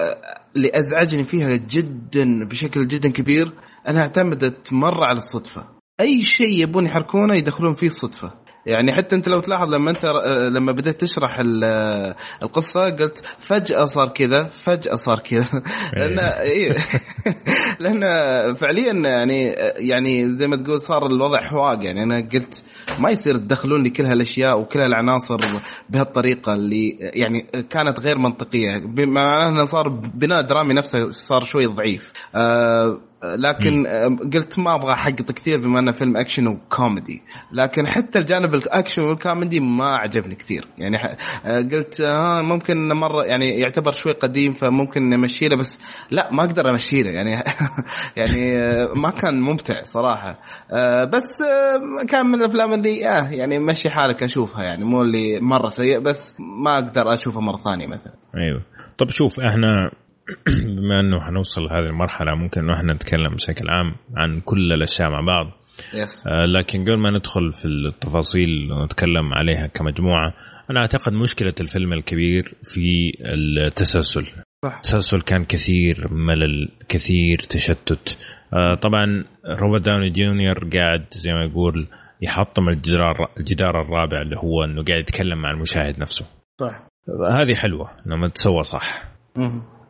اللي 0.56 0.72
أزعجني 0.76 1.26
فيها 1.26 1.50
جدا 1.70 2.46
بشكل 2.50 2.88
جدا 2.88 3.10
كبير 3.10 3.54
أنها 3.90 4.02
اعتمدت 4.02 4.74
مرة 4.74 5.06
على 5.06 5.18
الصدفة. 5.18 5.82
أي 6.00 6.22
شيء 6.22 6.64
يبون 6.64 6.86
يحركونه 6.86 7.38
يدخلون 7.38 7.74
فيه 7.74 7.88
الصدفة. 7.88 8.32
يعني 8.66 8.94
حتى 8.94 9.16
أنت 9.16 9.28
لو 9.28 9.40
تلاحظ 9.40 9.74
لما 9.74 9.90
أنت 9.90 10.06
لما 10.56 10.72
بدأت 10.72 11.02
تشرح 11.02 11.42
القصة 12.44 12.90
قلت 12.90 13.24
فجأة 13.40 13.86
صار 13.86 14.08
كذا 14.08 14.50
فجأة 14.64 14.96
صار 14.96 15.20
كذا. 15.20 15.48
لأن 15.98 16.20
إيه. 16.20 16.76
لأن 17.80 18.02
فعليا 18.56 18.94
يعني 18.94 19.44
يعني 19.78 20.30
زي 20.30 20.48
ما 20.48 20.56
تقول 20.56 20.82
صار 20.82 21.06
الوضع 21.06 21.40
حواق. 21.42 21.86
يعني 21.86 22.04
أنا 22.04 22.30
قلت 22.34 22.64
ما 23.00 23.12
يصير 23.12 23.38
تدخلون 23.38 23.84
لي 23.84 23.90
كل 23.90 24.06
هالأشياء 24.06 24.60
وكل 24.60 24.82
هالعناصر 24.82 25.38
بهالطريقة 25.90 26.54
اللي 26.54 26.98
يعني 27.00 27.42
كانت 27.70 28.00
غير 28.00 28.18
منطقية. 28.18 28.78
بمعنى 28.78 29.50
إنه 29.50 29.66
صار 29.66 29.90
بناء 30.14 30.42
درامي 30.42 30.74
نفسه 30.74 31.10
صار 31.10 31.44
شوي 31.44 31.66
ضعيف. 31.66 32.12
آه 32.36 33.11
لكن 33.24 33.82
م. 33.82 34.30
قلت 34.34 34.60
ما 34.60 34.76
أبغى 34.76 34.94
احقط 34.94 35.32
كثير 35.32 35.62
بما 35.62 35.80
أنه 35.80 35.92
فيلم 35.92 36.18
أكشن 36.18 36.48
وكوميدي. 36.48 37.22
لكن 37.52 37.88
حتى 37.88 38.20
الجانب 38.20 38.54
الأكشن 38.54 39.02
والكوميدي 39.02 39.60
ما 39.60 39.86
عجبني 39.86 40.36
كثير. 40.36 40.68
يعني 40.78 40.98
قلت 41.46 42.02
آه 42.02 42.42
ممكن 42.42 42.88
مرة 42.88 43.24
يعني 43.24 43.60
يعتبر 43.60 43.92
شوي 43.92 44.12
قديم 44.12 44.54
فممكن 44.54 45.10
نمشي 45.10 45.48
له 45.48 45.58
بس 45.58 45.82
لا 46.12 46.34
ما 46.34 46.44
أقدر 46.44 46.70
امشي 46.70 47.04
له 47.04 47.10
يعني 47.10 47.32
يعني 48.18 48.56
ما 48.96 49.10
كان 49.10 49.42
ممتع 49.42 49.82
صراحة. 49.82 50.40
بس 51.06 51.48
كان 52.10 52.26
من 52.26 52.36
الأفلام 52.36 52.74
اللي 52.74 53.10
آه 53.10 53.30
يعني 53.30 53.60
مشي 53.60 53.90
حالك 53.90 54.24
أشوفها. 54.24 54.64
يعني 54.64 54.86
مو 54.86 55.02
اللي 55.02 55.40
مرة 55.42 55.68
سيء 55.68 56.00
بس 56.00 56.36
ما 56.64 56.74
أقدر 56.74 57.14
أشوفه 57.14 57.42
مرة 57.42 57.58
ثانية 57.58 57.88
مثلا. 57.88 58.14
أيوه. 58.38 58.62
طب 58.98 59.10
شوف 59.10 59.40
إحنا 59.40 59.92
بما 60.78 61.00
أنه 61.00 61.20
حنوصل 61.20 61.62
لهذه 61.62 61.90
المرحلة 61.90 62.36
ممكن 62.36 62.62
إنه 62.62 62.74
إحنا 62.74 62.94
نتكلم 62.94 63.36
بشكل 63.36 63.70
عام 63.70 63.96
عن 64.16 64.42
كل 64.42 64.74
الأشياء 64.74 65.10
مع 65.10 65.22
بعض. 65.22 65.52
يس. 65.94 66.28
آه 66.28 66.46
لكن 66.46 66.82
قبل 66.82 66.98
ما 66.98 67.12
ندخل 67.12 67.54
في 67.54 67.66
التفاصيل 67.66 68.72
ونتكلم 68.72 69.34
عليها 69.34 69.68
كمجموعة 69.68 70.34
أنا 70.70 70.80
أعتقد 70.80 71.14
مشكلة 71.14 71.54
الفيلم 71.62 71.94
الكبير 71.94 72.54
في 72.64 73.12
التسلسل. 73.26 74.28
صح. 74.66 74.76
التسلسل 74.76 75.22
كان 75.22 75.46
كثير 75.46 76.08
ملل 76.14 76.70
كثير 76.90 77.40
تشتت. 77.40 78.18
آه 78.54 78.76
طبعا 78.76 79.24
روبرت 79.62 79.86
داوني 79.86 80.10
جونيور 80.10 80.70
قاعد 80.74 81.06
زي 81.12 81.34
ما 81.34 81.44
يقول 81.44 81.88
يحطم 82.22 82.70
الجدار 82.70 83.32
الجدار 83.38 83.82
الرابع 83.82 84.22
اللي 84.22 84.36
هو 84.38 84.64
إنه 84.64 84.84
قاعد 84.84 85.00
يتكلم 85.00 85.42
مع 85.42 85.52
المشاهد 85.52 86.00
نفسه. 86.00 86.26
صح. 86.60 86.88
هذه 87.32 87.56
حلوة 87.56 87.92
لما 88.06 88.28
تسوى 88.28 88.64
صح. 88.64 89.04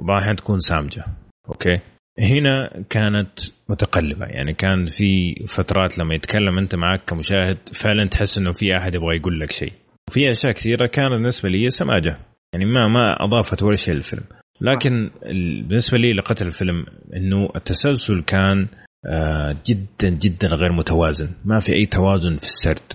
بعض 0.01 0.17
الاحيان 0.17 0.35
تكون 0.35 0.59
سامجة. 0.59 1.05
أوكي؟ 1.47 1.79
هنا 2.19 2.83
كانت 2.89 3.39
متقلبة. 3.69 4.25
يعني 4.25 4.53
كان 4.53 4.85
في 4.85 5.35
فترات 5.47 5.99
لما 5.99 6.15
يتكلم 6.15 6.57
أنت 6.57 6.75
معك 6.75 7.01
كمشاهد 7.05 7.57
فعلا 7.73 8.09
تحس 8.09 8.37
إنه 8.37 8.51
في 8.51 8.77
أحد 8.77 8.95
يبغى 8.95 9.15
يقول 9.17 9.39
لك 9.39 9.51
شيء. 9.51 9.73
وفي 10.09 10.31
أشياء 10.31 10.53
كثيرة 10.53 10.87
كانت 10.87 11.11
بالنسبة 11.11 11.49
لي 11.49 11.69
سماجة. 11.69 12.19
يعني 12.53 12.65
ما 12.65 12.87
ما 12.87 13.23
أضافت 13.23 13.63
ولا 13.63 13.75
شيء 13.75 13.93
للفيلم. 13.93 14.23
لكن 14.61 15.09
بالنسبة 15.67 15.97
لي 15.97 16.13
لقتل 16.13 16.47
الفيلم 16.47 16.85
إنه 17.15 17.49
التسلسل 17.55 18.21
كان 18.21 18.67
جدا 19.65 20.09
جدا 20.09 20.47
غير 20.47 20.73
متوازن. 20.73 21.29
ما 21.45 21.59
في 21.59 21.73
أي 21.73 21.85
توازن 21.85 22.35
في 22.35 22.43
السرد. 22.43 22.93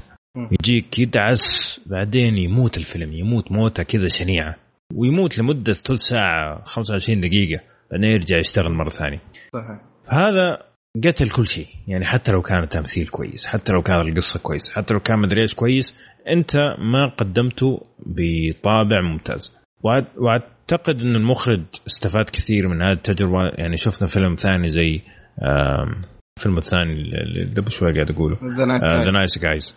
يجيك 0.61 0.99
يدعس 0.99 1.81
بعدين 1.87 2.37
يموت 2.37 2.77
الفيلم 2.77 3.13
يموت 3.13 3.53
موتة 3.53 3.83
كذا 3.83 4.09
شنيعة. 4.09 4.57
ويموت 4.95 5.39
لمدة 5.39 5.75
ثلث 5.75 6.01
ساعة 6.01 6.63
25 6.65 7.21
دقيقة 7.21 7.63
بعدين 7.91 8.11
يرجع 8.11 8.39
يشتغل 8.39 8.73
مرة 8.73 8.89
ثانية. 8.89 9.21
صحيح. 9.53 9.81
هذا 10.09 10.63
قتل 11.05 11.31
كل 11.31 11.47
شيء. 11.47 11.67
يعني 11.89 12.05
حتى 12.05 12.33
لو 12.33 12.43
كان 12.43 12.63
التمثيل 12.63 13.09
كويس 13.09 13.47
حتى 13.47 13.73
لو 13.73 13.83
كان 13.83 14.01
القصة 14.01 14.41
كويس 14.41 14.71
حتى 14.71 14.95
لو 14.95 15.01
كان 15.01 15.19
مدري 15.19 15.43
إيش 15.43 15.55
كويس 15.55 15.99
أنت 16.29 16.57
ما 16.79 17.07
قدمته 17.17 17.81
بطابع 18.07 19.01
ممتاز. 19.01 19.57
وأعتقد 20.17 21.01
إن 21.01 21.17
المخرج 21.17 21.63
استفاد 21.87 22.25
كثير 22.25 22.69
من 22.69 22.83
هذه 22.83 22.93
التجربة. 22.93 23.49
يعني 23.59 23.77
شفنا 23.77 24.09
فيلم 24.09 24.35
ثاني 24.35 24.71
زي 24.71 25.03
الفيلم 26.39 26.59
الثاني 26.59 26.93
اللي 26.93 27.61
قبل 27.61 27.71
شوي 27.71 27.93
قاعد 27.93 28.11
أقوله. 28.11 28.39
The 28.57 29.11
Nice 29.11 29.39
Guys 29.39 29.77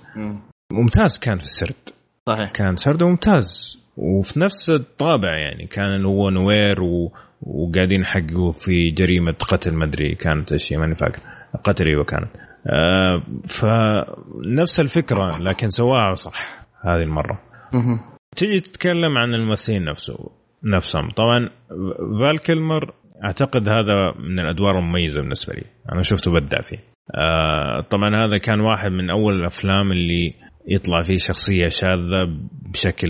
ممتاز 0.73 1.19
كان 1.19 1.37
في 1.37 1.43
السرد. 1.43 1.89
صحيح. 2.29 2.51
كان 2.51 2.75
سرده 2.75 3.07
ممتاز. 3.07 3.78
وفي 3.99 4.39
نفس 4.39 4.69
الطابع 4.69 5.37
يعني 5.37 5.67
كان 5.67 6.05
هو 6.05 6.29
نوير 6.29 6.81
و... 6.81 7.11
وقاعدين 7.41 8.01
يحققوا 8.01 8.51
في 8.51 8.91
جريمة 8.91 9.31
قتل 9.31 9.73
ما 9.73 9.85
أدري 9.85 10.15
كانت 10.15 10.51
إيش 10.51 10.73
ماني 10.73 10.95
فاكر. 10.95 11.21
قتل 11.63 11.85
أيوه 11.87 12.03
كانت 12.03 12.29
آه 12.67 13.23
فنفس 13.47 14.79
الفكرة 14.79 15.35
لكن 15.41 15.69
سواها 15.69 16.13
صح 16.13 16.65
هذه 16.85 17.01
المرة. 17.01 17.41
تجي 18.35 18.59
تتكلم 18.59 19.17
عن 19.17 19.33
الممثلين 19.33 19.85
نفسه 19.85 20.31
نفسهم. 20.75 21.09
طبعا 21.09 21.49
فال 22.19 22.39
كيلمر 22.39 22.93
أعتقد 23.25 23.69
هذا 23.69 24.13
من 24.19 24.39
الأدوار 24.39 24.79
المميزة 24.79 25.21
بالنسبة 25.21 25.53
لي. 25.53 25.63
أنا 25.93 26.01
شفته 26.01 26.31
بدع 26.31 26.61
فيه. 26.61 26.77
آه 27.15 27.81
طبعا 27.81 28.15
هذا 28.15 28.37
كان 28.37 28.59
واحد 28.59 28.91
من 28.91 29.09
أول 29.09 29.39
الأفلام 29.39 29.91
اللي 29.91 30.33
يطلع 30.67 31.01
فيه 31.01 31.17
شخصية 31.17 31.67
شاذة 31.67 32.37
بشكل 32.71 33.09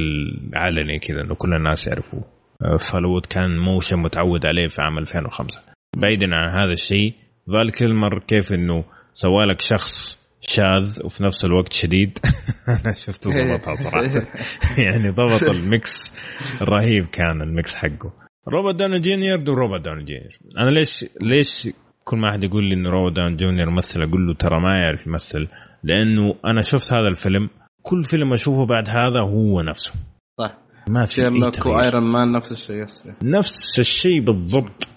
علني 0.54 1.00
كذا 1.00 1.22
إنه 1.22 1.36
كل 1.36 1.54
الناس 1.54 1.88
يعرفوه. 1.88 2.24
آه 2.62 2.78
فهوليوود 2.78 3.26
كان 3.26 3.58
مو 3.58 3.74
شي 3.74 4.00
متعود 4.00 4.46
عليه 4.46 4.68
في 4.68 4.82
عام 4.82 4.98
2005 4.98 5.62
بعيدا 5.98 6.36
عن 6.36 6.50
هذا 6.50 6.72
الشيء 6.72 7.14
فال 7.48 7.72
كيلمر 7.72 8.20
كيف 8.20 8.54
إنه 8.54 8.84
سوالك 9.14 9.62
شخص 9.62 10.20
شاذ 10.42 11.06
وفي 11.06 11.24
نفس 11.24 11.46
الوقت 11.46 11.74
شديد؟ 11.74 12.20
أنا 12.86 12.94
شفته 12.94 13.30
ضبطها 13.30 13.76
صراحة. 13.76 14.28
يعني 14.86 15.10
ضبط 15.10 15.44
الـ 15.44 15.61
mix 15.61 16.14
رهيب 16.62 17.06
كان 17.06 17.42
الـ 17.42 17.50
mix 17.50 17.76
حقه. 17.76 18.14
روبرت 18.48 18.76
داون 18.76 19.02
جونيور 19.02 19.50
وروبرت 19.50 19.82
داون 19.82 20.06
جونيور. 20.06 20.32
أنا 20.58 20.70
ليش 20.70 21.06
ليش 21.22 21.70
كل 22.04 22.18
ما 22.18 22.30
أحد 22.30 22.44
يقول 22.44 22.64
لي 22.64 22.76
إنه 22.76 22.90
روبرت 22.90 23.16
داون 23.16 23.38
جونيور 23.38 23.70
ممثل 23.70 24.02
أقول 24.02 24.28
له 24.28 24.34
ترى 24.34 24.60
ما 24.60 24.80
يعرف 24.80 25.08
يمثل. 25.08 25.48
لأنه 25.84 26.36
أنا 26.46 26.62
شفت 26.62 26.94
هذا 26.94 27.08
الفيلم 27.08 27.50
كل 27.84 28.04
فيلم 28.04 28.34
أشوفه 28.34 28.66
بعد 28.66 28.90
هذا 28.90 29.22
هو 29.24 29.62
نفسه. 29.62 29.94
صح. 30.40 30.58
ما 30.90 31.06
في 31.06 31.14
شيرلوك 31.14 31.66
وايرون 31.66 32.04
مان 32.04 32.32
نفس 32.32 32.52
الشيء 32.52 32.86
نفس 33.24 33.80
الشيء 33.80 34.22
بالضبط. 34.26 34.90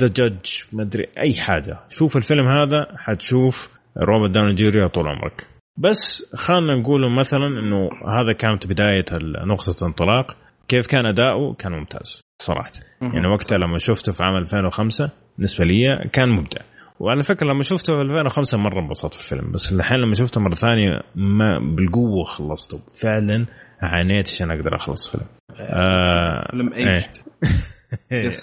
The 0.00 0.08
Judge 0.16 0.50
ما 0.72 0.82
أدري 0.82 1.06
أي 1.18 1.34
حاجة. 1.40 1.80
شوف 1.88 2.16
الفيلم 2.16 2.48
هذا 2.48 2.86
حتشوف 2.96 3.70
روبرت 3.96 4.30
داون 4.30 4.54
جونيور 4.54 4.88
طول 4.88 5.08
عمرك. 5.08 5.46
بس 5.78 6.32
خلينا 6.34 6.80
نقول 6.80 7.18
مثلا 7.18 7.46
إنه 7.46 7.88
هذا 8.08 8.32
كانت 8.32 8.66
بداية 8.66 9.04
نقطة 9.46 9.86
انطلاق 9.86 10.36
كيف 10.68 10.86
كان 10.86 11.06
أداؤه؟ 11.06 11.54
كان 11.54 11.72
ممتاز 11.72 12.20
صراحة. 12.42 12.72
يعني 13.02 13.26
وقتها 13.26 13.58
لما 13.58 13.78
شفته 13.78 14.12
في 14.12 14.24
عام 14.24 14.36
2005 14.36 15.10
بالنسبة 15.36 15.64
لي 15.64 16.08
كان 16.12 16.28
مبدع. 16.28 16.60
وعلى 17.02 17.22
فكرة 17.22 17.46
لما 17.46 17.62
شفته 17.62 17.92
في 17.96 18.00
2005 18.00 18.58
مرة 18.58 18.80
انبسطت 18.80 19.14
في 19.14 19.20
الفيلم 19.32 19.52
بس 19.52 19.72
الحين 19.72 19.98
لما 19.98 20.14
شفته 20.14 20.40
مرة 20.40 20.54
ثانية 20.54 21.00
ما 21.14 21.58
بالقوة 21.58 22.24
خلصته. 22.24 22.78
فعلا 23.02 23.46
عانيت 23.82 24.28
عشان 24.28 24.50
أقدر 24.50 24.76
أخلص 24.76 25.06
الفيلم. 25.14 25.30
آه 25.60 26.50
فيلم 26.50 26.72
ايجد 26.72 27.16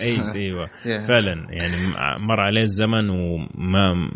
ايجد 0.01 0.35
أيوه. 0.35 0.67
فعلا 1.09 1.47
يعني 1.49 1.75
مر 2.19 2.39
عليه 2.39 2.61
الزمن 2.63 3.09
وما 3.09 4.09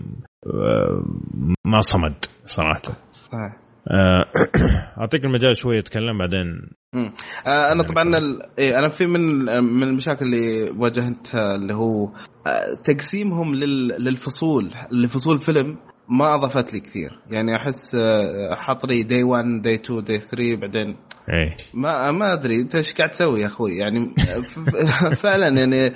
ما 1.65 1.79
صمد 1.79 2.25
صراحة. 2.45 2.81
صحيح. 3.11 3.62
أعطيك 4.99 5.25
المجال 5.25 5.55
شوية 5.55 5.79
اتكلم 5.79 6.17
بعدين 6.17 6.69
آه 7.47 7.71
أنا 7.71 7.83
طبعا. 7.83 8.03
إيه 8.59 8.77
أنا 8.77 8.89
في 8.89 9.07
من 9.07 9.21
من 9.63 9.83
المشاكل 9.83 10.25
اللي 10.25 10.71
واجهتها 10.77 11.55
اللي 11.55 11.73
هو 11.73 12.11
تقسيمهم 12.83 13.55
لل... 13.55 13.87
للفصول 13.87 14.71
لفصول 14.91 15.37
فيلم 15.37 15.77
ما 16.09 16.35
أضافت 16.35 16.73
لي 16.73 16.79
كثير. 16.79 17.19
يعني 17.29 17.55
أحس 17.55 17.97
حط 18.51 18.85
لي 18.85 19.03
دي 19.03 19.23
1 19.23 19.45
دي 19.61 19.75
2 19.75 20.03
دي 20.03 20.19
3 20.19 20.55
بعدين 20.55 20.97
إيه. 21.29 21.57
ما 21.73 22.11
ما 22.11 22.33
أدري. 22.33 22.61
أنت 22.61 22.75
إيش 22.75 22.93
قاعد 22.93 23.09
تسوي 23.11 23.41
يا 23.41 23.45
أخوي؟ 23.47 23.77
يعني 23.77 24.15
فعلا 25.23 25.59
يعني 25.59 25.93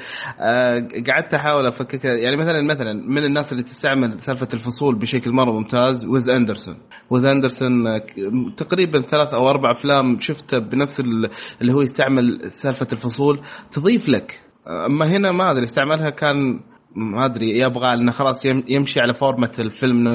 قعدت 1.07 1.33
أحاول 1.33 1.67
أفكك. 1.67 2.05
يعني 2.05 2.37
مثلا 2.37 2.61
مثلا 2.61 2.93
من 2.93 3.23
الناس 3.25 3.51
اللي 3.51 3.63
تستعمل 3.63 4.19
سالفة 4.19 4.47
الفصول 4.53 4.99
بشكل 4.99 5.31
مرة 5.31 5.51
ممتاز 5.51 6.05
ويز 6.05 6.29
أندرسون. 6.29 6.77
ويز 7.09 7.25
أندرسون 7.25 7.71
تقريبا 8.57 9.01
ثلاث 9.01 9.33
أو 9.33 9.49
أربع 9.49 9.71
أفلام 9.71 10.19
شفته 10.19 10.57
بنفس 10.57 10.99
اللي 10.99 11.73
هو 11.73 11.81
يستعمل 11.81 12.51
سالفة 12.51 12.87
الفصول 12.93 13.41
تضيف 13.71 14.09
لك. 14.09 14.39
أما 14.67 15.11
هنا 15.11 15.31
ما 15.31 15.51
أدري 15.51 15.63
استعملها 15.63 16.09
كان 16.09 16.59
ما 16.97 17.25
أدري 17.25 17.59
يبغى 17.59 17.93
إنه 17.93 18.11
خلاص 18.11 18.45
يمشي 18.45 18.99
على 18.99 19.13
فورمة 19.13 19.51
الفيلم 19.59 20.07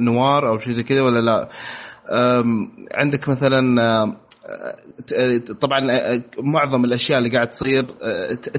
نوار 0.00 0.48
أو 0.48 0.58
شيء 0.58 0.72
زي 0.72 0.82
كذا 0.82 1.02
ولا 1.02 1.20
لا؟ 1.20 1.48
عندك 2.94 3.28
مثلا 3.28 3.60
طبعا 5.60 5.80
معظم 6.38 6.84
الأشياء 6.84 7.18
اللي 7.18 7.30
قاعد 7.30 7.48
تصير 7.48 7.84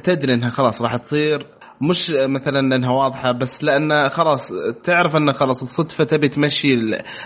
تدري 0.03 0.33
إنها 0.33 0.49
خلاص 0.49 0.81
راح 0.81 0.95
تصير 0.97 1.47
مش 1.89 2.09
مثلا 2.09 2.59
إنها 2.59 2.91
واضحة 2.91 3.31
بس 3.31 3.63
لأن 3.63 4.09
خلاص 4.09 4.53
تعرف 4.83 5.15
انه 5.15 5.31
خلاص 5.31 5.61
الصدفة 5.61 6.03
تبي 6.03 6.29
تمشي 6.29 6.73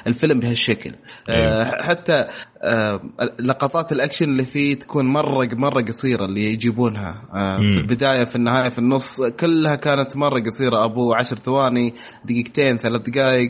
الفيلم 0.07 0.39
بهالشكل. 0.39 0.95
أيوه. 1.29 1.65
حتى 1.65 2.23
لقطات 3.39 3.91
الأكشن 3.91 4.25
اللي 4.25 4.45
فيه 4.45 4.75
تكون 4.75 5.05
مره 5.05 5.47
مره 5.53 5.81
قصيرة 5.81 6.25
اللي 6.25 6.53
يجيبونها. 6.53 7.21
في 7.57 7.79
البداية 7.79 8.25
في 8.25 8.35
النهاية 8.35 8.69
في 8.69 8.79
النص 8.79 9.21
كلها 9.21 9.75
كانت 9.75 10.17
مره 10.17 10.39
قصيرة. 10.39 10.85
أبو 10.85 11.13
عشر 11.13 11.35
ثواني 11.35 11.93
دقيقتين 12.25 12.77
ثلاث 12.77 13.01
دقائق. 13.01 13.49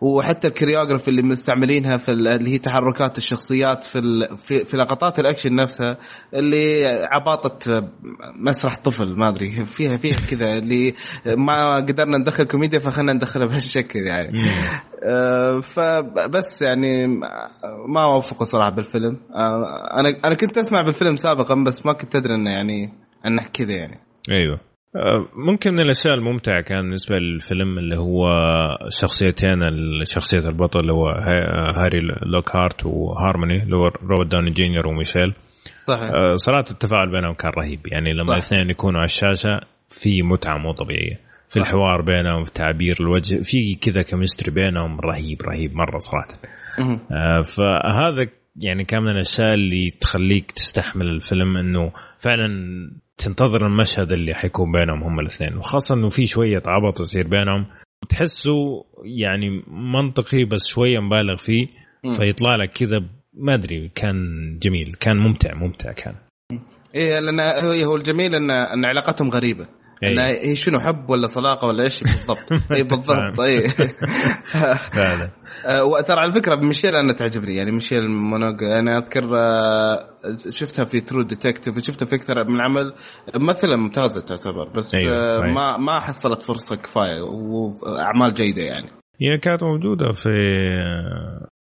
وحتى 0.00 0.48
الـ 0.48 0.53
choreography 0.53 1.08
اللي 1.08 1.22
مستعملينها 1.22 1.96
في 1.96 2.08
اللي 2.08 2.50
هي 2.54 2.58
تحركات 2.58 3.18
الشخصيات 3.18 3.84
في 3.84 4.00
في, 4.46 4.64
في 4.64 4.76
لقطات 4.76 5.18
الأكشن 5.18 5.54
نفسها 5.54 5.98
اللي 6.34 6.84
عباطه 7.12 7.58
مسرح 8.36 8.76
طفل 8.76 9.16
ما 9.18 9.28
أدري 9.28 9.51
فيها 9.64 9.96
فيها 9.96 10.16
كذا. 10.30 10.58
اللي 10.58 10.94
ما 11.36 11.76
قدرنا 11.76 12.18
ندخل 12.18 12.44
كوميديا 12.44 12.78
فخلنا 12.78 13.12
ندخلها 13.12 13.46
بهالشكل 13.46 13.98
يعني. 13.98 14.28
آه 15.08 15.60
فبس 15.60 16.62
يعني 16.62 17.06
ما 17.88 18.04
اوفقه 18.04 18.44
صراحة 18.44 18.70
بالفيلم. 18.70 19.20
آه 19.34 20.00
أنا 20.00 20.18
أنا 20.24 20.34
كنت 20.34 20.58
أسمع 20.58 20.82
بالفيلم 20.82 21.16
سابقا 21.16 21.64
بس 21.66 21.86
ما 21.86 21.92
كنت 21.92 22.16
أدري 22.16 22.34
إنه 22.34 22.50
يعني 22.52 22.92
إنه 23.26 23.42
كذا 23.52 23.72
يعني. 23.72 23.98
أيوه. 24.30 24.60
ممكن 25.36 25.72
من 25.74 25.80
الأشياء 25.80 26.14
الممتعة 26.14 26.60
كان 26.60 26.80
بالنسبة 26.82 27.18
للفيلم 27.18 27.78
اللي 27.78 27.96
هو 27.96 28.26
شخصيتين 28.88 29.58
شخصية 30.04 30.48
البطل 30.48 30.80
اللي 30.80 30.92
هو 30.92 31.08
هاري 31.76 32.00
لوكهارت 32.26 32.86
وهارموني 32.86 33.62
اللي 33.62 33.76
هو 33.76 33.88
روبرت 33.88 34.30
داوني 34.30 34.50
جونيور 34.50 34.86
وميشيل. 34.86 35.34
صحيح. 35.86 36.10
صراحة 36.34 36.64
التفاعل 36.70 37.10
بينهم 37.10 37.34
كان 37.34 37.50
رهيب. 37.50 37.80
يعني 37.86 38.12
لما 38.12 38.32
الاثنين 38.32 38.70
يكونوا 38.70 38.98
على 38.98 39.06
الشاشة 39.06 39.60
في 39.90 40.22
متعة 40.22 40.58
مو 40.58 40.72
طبيعية. 40.72 41.20
في 41.48 41.60
صح. 41.60 41.66
الحوار 41.66 42.02
بينهم 42.02 42.44
في 42.44 42.52
تعابير 42.52 42.96
الوجه 43.00 43.42
في 43.42 43.74
كذا 43.74 44.02
كمستري 44.02 44.50
بينهم 44.54 45.00
رهيب 45.00 45.42
رهيب 45.42 45.74
مرة 45.74 45.98
صراحة. 45.98 46.28
آه 47.12 47.42
فهذا 47.42 48.28
يعني 48.56 48.84
كان 48.84 49.02
من 49.02 49.10
الأشياء 49.10 49.54
اللي 49.54 49.90
تخليك 50.00 50.50
تستحمل 50.50 51.06
الفيلم 51.06 51.56
إنه 51.56 51.92
فعلا 52.18 52.48
تنتظر 53.18 53.66
المشهد 53.66 54.12
اللي 54.12 54.34
حيكون 54.34 54.72
بينهم 54.72 55.02
هم 55.02 55.20
الاثنين. 55.20 55.56
وخاصة 55.56 55.94
إنه 55.94 56.08
في 56.08 56.26
شوية 56.26 56.62
عبط 56.66 57.00
يصير 57.00 57.28
بينهم. 57.28 57.66
تحسه 58.08 58.84
يعني 59.04 59.62
منطقي 59.68 60.44
بس 60.44 60.66
شوية 60.68 60.98
مبالغ 60.98 61.36
فيه. 61.36 61.66
فيطلع 62.16 62.56
لك 62.56 62.70
كذا 62.70 63.04
ما 63.34 63.54
أدري 63.54 63.88
كان 63.94 64.14
جميل 64.62 64.92
كان 65.00 65.16
ممتع 65.16 65.54
ممتع 65.54 65.92
كان. 65.92 66.14
إيه 66.94 67.20
لأن 67.20 67.40
هو 67.84 67.96
الجميل 67.96 68.34
ان 68.34 68.50
إن 68.50 68.84
علاقتهم 68.84 69.30
غريبة. 69.30 69.66
انه 70.04 70.24
هي 70.26 70.56
شنو 70.56 70.80
حب 70.80 71.10
ولا 71.10 71.26
صداقة 71.26 71.68
ولا 71.68 71.84
إيش؟ 71.84 72.00
بالضبط. 72.00 72.52
اي 72.76 72.82
بالضبط. 72.82 73.40
اي 73.40 73.68
فعلا. 74.96 75.30
وترى 75.82 76.20
على 76.20 76.32
فكرة 76.32 76.56
ميشيل 76.56 76.94
أنا 76.94 77.12
تعجبني. 77.12 77.56
يعني 77.56 77.70
ميشيل 77.70 78.10
مونوج 78.10 78.64
أنا 78.64 78.96
أذكر 78.96 79.22
شفتها 80.50 80.84
في 80.84 81.00
True 81.00 81.22
Detective 81.22 81.76
وشفتها 81.76 82.06
في 82.06 82.14
أكثر 82.14 82.44
من 82.44 82.60
عمل. 82.60 82.94
ممثلة 83.36 83.76
ممتازة 83.76 84.20
تعتبر 84.20 84.68
بس 84.76 84.94
أيوة 84.94 85.46
ما 85.46 85.76
ما 85.76 86.00
حصلت 86.00 86.42
فرصة 86.42 86.76
كفاية 86.76 87.22
واعمال 87.22 88.34
جيدة 88.34 88.62
يعني. 88.62 88.90
هي 89.20 89.38
كانت 89.38 89.62
موجودة 89.62 90.12
في 90.12 90.28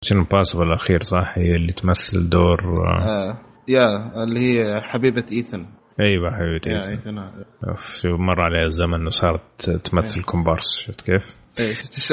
شنو 0.02 0.24
باسبل 0.24 0.62
الأخير 0.62 1.02
صح؟ 1.02 1.38
هي 1.38 1.56
اللي 1.56 1.72
تمثل 1.72 2.28
دور 2.28 2.60
آه. 2.86 3.38
يا 3.68 4.12
اللي 4.24 4.40
هي 4.40 4.80
حبيبة 4.80 5.26
إيثن. 5.32 5.66
أيوه 6.00 6.30
حبيبتي 6.30 6.70
إيثن. 6.70 7.30
شوف 7.94 8.20
مر 8.20 8.40
عليها 8.40 8.66
الزمن 8.66 9.06
وصارت 9.06 9.70
تمثل 9.70 10.22
كومبارس 10.22 10.80
شفت 10.86 11.10
كيف؟ 11.10 11.36
اي 11.60 11.74
شفت 11.74 12.12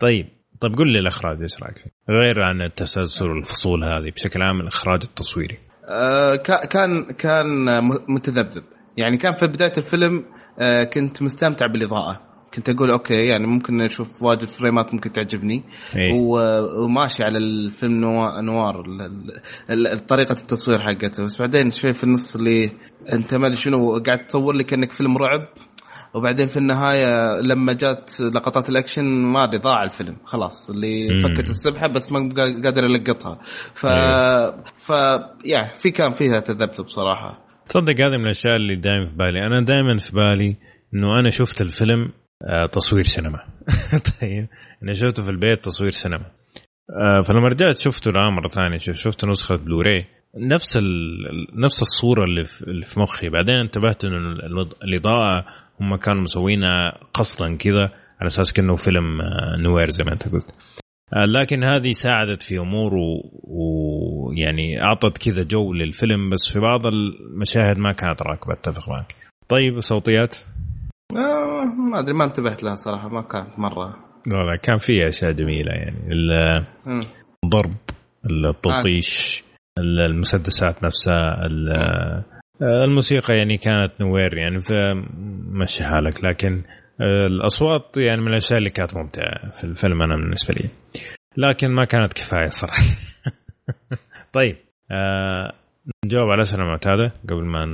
طيب 0.00 0.26
طيب 0.60 0.74
قول 0.76 0.92
لي 0.92 0.98
الإخراج 0.98 1.42
إيش 1.42 1.62
رأيك 1.62 1.78
فيه؟ 1.78 1.90
غير 2.10 2.42
عن 2.42 2.62
التسلسل 2.62 3.26
والفصول 3.26 3.84
هذه 3.84 4.10
بشكل 4.10 4.42
عام 4.42 4.60
الإخراج 4.60 5.02
التصويري. 5.02 5.58
آه 5.90 6.36
كان 6.70 7.12
كان 7.18 7.46
متذبذب. 8.08 8.64
يعني 8.96 9.16
كان 9.16 9.32
في 9.34 9.46
بداية 9.46 9.72
الفيلم 9.78 10.24
آه 10.60 10.84
كنت 10.84 11.22
مستمتع 11.22 11.66
بالإضاءة. 11.66 12.25
كنت 12.56 12.68
أقول 12.68 12.90
okay 12.90 13.26
يعني 13.26 13.46
ممكن 13.46 13.76
نشوف 13.76 14.22
واجد 14.22 14.44
فريمات 14.44 14.94
ممكن 14.94 15.12
تعجبني. 15.12 15.64
إيه. 15.96 16.12
وماشي 16.82 17.22
على 17.24 17.38
الفيلم 17.38 18.00
noir 18.40 18.84
طريقة 20.08 20.32
التصوير 20.32 20.80
حقته. 20.80 21.24
بس 21.24 21.40
بعدين 21.40 21.70
شوي 21.70 21.92
في 21.92 22.04
النص 22.04 22.36
اللي 22.36 22.72
أنت 23.12 23.34
ما 23.34 23.46
أدري 23.46 23.56
شنو 23.56 23.92
قاعد 24.06 24.26
تصور 24.26 24.54
لي 24.54 24.64
كانك 24.64 24.92
فيلم 24.92 25.16
رعب. 25.16 25.48
وبعدين 26.14 26.46
في 26.46 26.56
النهاية 26.56 27.40
لما 27.40 27.72
جات 27.72 28.20
لقطات 28.20 28.68
الأكشن 28.68 29.04
ما 29.04 29.44
أدري 29.44 29.58
ضاع 29.58 29.84
الفيلم. 29.84 30.16
خلاص 30.24 30.70
اللي 30.70 31.08
مم. 31.08 31.20
فكت 31.20 31.50
السبحة 31.50 31.86
بس 31.86 32.12
ما 32.12 32.18
قادر 32.64 32.84
يلقطها. 32.84 33.38
ف 33.74 33.86
أيوه. 33.86 34.64
ف 34.76 34.90
يا 35.44 35.60
في 35.78 35.90
كان 35.90 36.12
فيها 36.12 36.40
تذبذب 36.40 36.88
صراحة. 36.88 37.46
تصدق 37.68 38.00
هذه 38.00 38.16
من 38.18 38.24
الأشياء 38.24 38.56
اللي 38.56 38.76
دائما 38.76 39.06
في 39.06 39.16
بالي. 39.16 39.46
أنا 39.46 39.64
دائما 39.64 39.96
في 39.96 40.12
بالي 40.12 40.56
إنه 40.94 41.18
أنا 41.18 41.30
شفت 41.30 41.60
الفيلم 41.60 42.12
تصوير 42.72 43.04
سينما. 43.04 43.38
طيب. 44.20 44.48
أنا 44.82 44.92
شفته 44.92 45.22
في 45.22 45.30
البيت 45.30 45.64
تصوير 45.64 45.90
سينما. 45.90 46.30
آه، 46.90 47.22
فلما 47.22 47.48
رجعت 47.48 47.78
شفته 47.78 48.08
الان 48.08 48.32
مرة 48.32 48.48
ثانية. 48.48 48.78
شفت 48.78 49.24
نسخة 49.24 49.56
بلوراي 49.56 50.06
نفس 50.36 50.78
نفس 51.54 51.80
الصورة 51.82 52.24
اللي 52.24 52.44
في, 52.44 52.62
اللي 52.62 52.84
في 52.84 53.00
مخي. 53.00 53.28
بعدين 53.28 53.54
انتبهت 53.54 54.04
إنه 54.04 54.32
الإضاءة 54.84 55.44
هم 55.80 55.96
كانوا 55.96 56.22
مسوينها 56.22 56.98
قصدا 57.14 57.56
كذا 57.56 57.90
على 58.20 58.26
أساس 58.26 58.52
كأنه 58.52 58.76
فيلم 58.76 59.20
آه، 59.20 59.56
noir 59.56 59.90
زي 59.90 60.04
ما 60.04 60.12
أنت 60.12 60.28
قلت. 60.28 60.54
لكن 61.12 61.64
هذه 61.64 61.90
ساعدت 61.90 62.42
في 62.42 62.58
أمور 62.58 62.92
ويعني 63.44 64.82
أعطت 64.82 65.18
كذا 65.18 65.42
جو 65.42 65.72
للفيلم 65.72 66.30
بس 66.30 66.52
في 66.52 66.60
بعض 66.60 66.86
المشاهد 66.86 67.78
ما 67.78 67.92
كانت 67.92 68.22
راكبة. 68.22 68.54
أتفق 68.54 68.88
معك. 68.88 69.14
طيب 69.48 69.80
صوتيات؟ 69.80 70.36
آه 71.12 71.64
ما 71.64 72.00
أدري 72.00 72.14
ما 72.14 72.24
انتبهت 72.24 72.62
لها 72.62 72.74
صراحة 72.74 73.08
ما 73.08 73.22
كانت 73.22 73.58
مرة. 73.58 73.96
لا 74.26 74.36
لا 74.36 74.56
كان 74.62 74.76
فيها 74.76 75.08
أشياء 75.08 75.32
جميلة 75.32 75.72
يعني. 75.72 76.12
الضرب 77.44 77.74
التلطيش 78.30 79.44
المسدسات 79.78 80.84
نفسها 80.84 81.46
الموسيقى 82.62 83.36
يعني 83.36 83.58
كانت 83.58 84.00
نوير 84.00 84.38
يعني 84.38 84.60
فمشي 84.60 85.84
حالك. 85.84 86.24
لكن 86.24 86.62
الأصوات 87.00 87.98
يعني 87.98 88.20
من 88.20 88.28
الأشياء 88.28 88.58
اللي 88.58 88.70
كانت 88.70 88.96
ممتعة 88.96 89.50
في 89.50 89.64
الفيلم 89.64 90.02
أنا 90.02 90.16
بالنسبة 90.16 90.54
لي. 90.54 90.70
لكن 91.36 91.70
ما 91.70 91.84
كانت 91.84 92.12
كفاية 92.12 92.48
صراحة. 92.48 92.82
طيب 94.36 94.56
آه 94.90 95.52
نجاوب 96.04 96.28
على 96.28 96.34
الاسئله 96.34 96.62
المعتاده 96.62 97.12
قبل 97.28 97.44
ما 97.44 97.66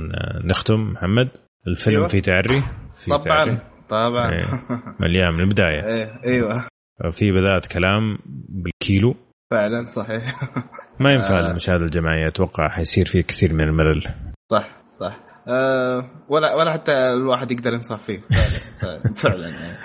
نختم. 0.45 0.81
محمد؟ 0.81 1.29
الفيلم 1.67 1.95
أيوة. 1.97 2.07
فيه 2.07 2.21
تعري؟ 2.21 2.61
في 2.95 3.11
طبعا 3.11 3.23
تعري. 3.23 3.57
طبعا. 3.89 4.31
إيه. 4.31 4.45
مليان 4.99 5.33
من 5.33 5.39
البداية. 5.39 5.85
إيه 5.93 6.07
أيوه. 6.25 6.67
في 7.11 7.31
بداية 7.31 7.61
كلام 7.73 8.17
بالكيلو. 8.49 9.15
فعلا 9.51 9.85
صحيح. 9.85 10.33
ما 10.99 11.11
ينفع 11.11 11.39
آه. 11.39 11.49
المشاهده 11.49 11.83
الجماعيه 11.83 12.27
أتوقع 12.27 12.69
حيصير 12.69 13.05
فيه 13.05 13.21
كثير 13.21 13.53
من 13.53 13.61
الملل. 13.63 14.03
صح 14.51 14.81
صح. 14.91 15.19
آه 15.47 16.09
ولا 16.29 16.55
ولا 16.55 16.71
حتى 16.71 16.93
الواحد 17.13 17.51
يقدر 17.51 17.73
ينصح 17.73 17.99
فيه. 17.99 18.19
فعلا, 18.81 19.13
فعلا 19.13 19.49
يعني. 19.59 19.77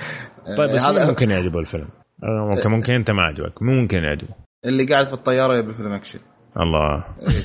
طيب 0.56 0.70
بس 0.74 0.86
هذا 0.86 1.06
ممكن 1.06 1.30
يعجبه 1.30 1.58
الفيلم. 1.58 1.88
ممكن 2.22 2.70
ممكن 2.70 2.92
أنت 2.92 3.10
ما 3.10 3.22
عجبك. 3.22 3.62
ممكن 3.62 3.96
يعجبه. 3.96 4.34
اللي 4.64 4.84
قاعد 4.86 5.06
في 5.06 5.12
الطيارة 5.12 5.58
يبي 5.58 5.74
فيلم 5.74 5.92
أكشن. 5.92 6.18
الله. 6.56 7.04
إيه، 7.20 7.38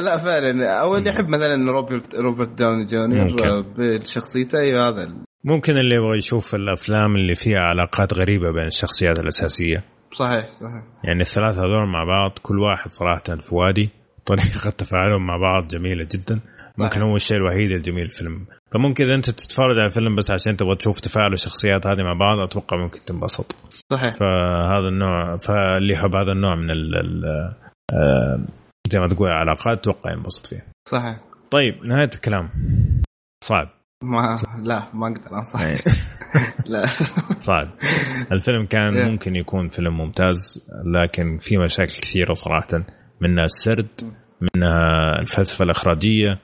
لا 0.04 0.18
فعلا. 0.18 0.80
أو 0.80 0.96
اللي 0.96 1.10
يحب 1.10 1.28
مثلا 1.28 1.72
روبرت 1.72 2.14
روبرت 2.14 2.58
داوني 2.58 2.84
جونيور 2.84 3.64
بشخصيته 3.78 4.58
أيوه 4.58 4.88
هذا 4.88 5.14
ممكن 5.44 5.72
اللي 5.72 5.94
يبغى 5.94 6.16
يشوف 6.16 6.54
الأفلام 6.54 7.16
اللي 7.16 7.34
فيها 7.34 7.60
علاقات 7.60 8.14
غريبة 8.14 8.50
بين 8.52 8.66
الشخصيات 8.66 9.18
الأساسية. 9.18 9.84
صحيح 10.10 10.50
صحيح. 10.50 10.82
يعني 11.04 11.20
الثلاثة 11.20 11.58
هذول 11.58 11.88
مع 11.88 12.04
بعض 12.04 12.30
كل 12.42 12.58
واحد 12.58 12.90
صراحة 12.90 13.22
في 13.40 13.54
وادي 13.54 13.90
طريقة 14.26 14.70
تفاعلهم 14.78 15.26
مع 15.26 15.36
بعض 15.36 15.68
جميلة 15.68 16.08
جدا. 16.14 16.40
ممكن 16.78 17.02
هو 17.02 17.14
الشيء 17.14 17.36
الوحيد 17.36 17.70
الجميل 17.70 18.10
في 18.10 18.20
الفيلم. 18.20 18.46
فممكن 18.72 19.04
إذا 19.04 19.14
أنت 19.14 19.30
تتفرج 19.30 19.78
على 19.78 19.86
الفيلم 19.86 20.14
بس 20.14 20.30
عشان 20.30 20.56
تبغى 20.56 20.76
تشوف 20.76 21.00
تفاعل 21.00 21.32
الشخصيات 21.32 21.86
هذه 21.86 22.02
مع 22.02 22.12
بعض 22.12 22.38
أتوقع 22.38 22.76
ممكن 22.76 22.98
تنبسط. 23.06 23.56
صحيح. 23.92 24.16
فهذا 24.20 24.88
النوع 24.88 25.36
فاللي 25.36 25.92
يحب 25.92 26.14
هذا 26.14 26.32
النوع 26.32 26.54
من 26.54 26.70
ال 26.70 27.24
آه، 27.92 28.46
زي 28.88 29.00
ما 29.00 29.08
تقول 29.08 29.28
علاقات 29.28 29.78
أتوقع 29.78 30.12
ينبسط 30.12 30.46
فيه 30.46 30.66
صحيح. 30.88 31.20
طيب 31.50 31.84
نهاية 31.84 32.10
الكلام. 32.14 32.50
صعب. 33.44 33.68
ما 34.02 34.34
لا 34.62 34.88
ما 34.94 35.06
أقدر 35.06 35.38
أنصح. 35.38 35.60
إيه. 35.60 35.78
لا. 36.72 36.84
صعب. 37.38 37.68
الفيلم 38.32 38.66
كان 38.66 38.96
إيه. 38.96 39.10
ممكن 39.10 39.36
يكون 39.36 39.68
فيلم 39.68 39.96
ممتاز 39.96 40.66
لكن 40.94 41.38
في 41.38 41.58
مشاكل 41.58 41.92
كثيرة 41.92 42.34
صراحة. 42.34 42.68
منها 43.20 43.44
السرد 43.44 44.14
منها 44.56 45.18
الفلسفة 45.18 45.64
الإخراجية 45.64 46.40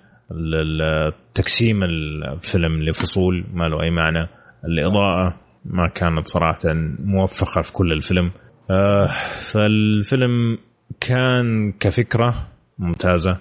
تقسيم 1.34 1.82
الفيلم 1.82 2.82
لفصول 2.82 3.44
ما 3.52 3.68
له 3.68 3.82
أي 3.82 3.90
معنى. 3.90 4.28
الإضاءة 4.64 5.40
ما 5.64 5.88
كانت 5.88 6.28
صراحة 6.28 6.60
موفقة 6.98 7.62
في 7.62 7.72
كل 7.72 7.92
الفيلم. 7.92 8.30
آه 8.70 9.06
فالفيلم 9.52 10.58
كان 11.00 11.72
كفكرة 11.80 12.48
ممتازة 12.78 13.38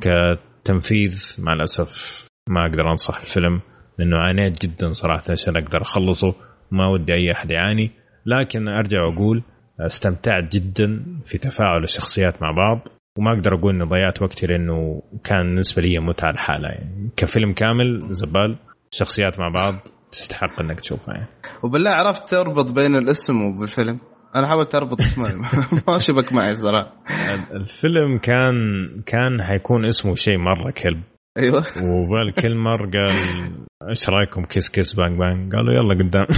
كتنفيذ 0.00 1.36
مع 1.38 1.52
الأسف 1.52 2.24
ما 2.48 2.66
أقدر 2.66 2.90
أنصح 2.90 3.20
الفيلم 3.20 3.60
لأنه 3.98 4.18
عانيت 4.18 4.66
جدا 4.66 4.92
صراحة 4.92 5.22
عشان 5.30 5.56
أقدر 5.56 5.82
أخلصه 5.82 6.34
ما 6.70 6.86
ودي 6.86 7.14
أي 7.14 7.32
أحد 7.32 7.50
يعاني. 7.50 7.90
لكن 8.26 8.68
أرجع 8.68 9.02
وأقول 9.02 9.42
استمتعت 9.80 10.56
جدا 10.56 11.04
في 11.24 11.38
تفاعل 11.38 11.82
الشخصيات 11.82 12.42
مع 12.42 12.50
بعض. 12.50 12.88
وما 13.18 13.32
أقدر 13.32 13.54
أقول 13.54 13.74
اني 13.74 13.84
ضيعت 13.84 14.22
وقتي 14.22 14.46
لأنه 14.46 15.02
كان 15.24 15.46
بالنسبة 15.46 15.82
لي 15.82 15.98
متعة 15.98 16.30
الحالة 16.30 16.68
يعني. 16.68 17.10
كفيلم 17.16 17.52
كامل 17.52 18.00
زبال 18.10 18.58
شخصيات 18.90 19.38
مع 19.38 19.48
بعض 19.48 19.74
تستحق 20.12 20.60
إنك 20.60 20.80
تشوفها 20.80 21.14
يعني. 21.14 21.28
وبالله 21.62 21.90
عرفت 21.90 22.28
تربط 22.28 22.72
بين 22.72 22.96
الاسم 22.96 23.34
وبالفيلم. 23.42 24.00
أنا 24.36 24.46
حاولت 24.46 24.74
أربط 24.74 24.98
ما 25.88 25.98
شبك 25.98 26.32
معي 26.32 26.56
صراحة. 26.56 26.92
الفيلم 27.52 28.18
كان 28.18 28.54
كان 29.06 29.42
حيكون 29.42 29.84
اسمه 29.84 30.14
شيء 30.14 30.38
مرة 30.38 30.70
كلب. 30.70 31.02
أيوه. 31.38 31.58
وفال 31.58 32.34
كيلمر 32.42 32.82
قال 32.82 33.16
إيش 33.88 34.08
رأيكم؟ 34.08 34.44
Kiss 34.44 34.70
Kiss 34.70 34.94
Bang 34.94 35.18
Bang. 35.18 35.54
قالوا 35.54 35.74
يلا 35.74 36.04
قدام. 36.04 36.26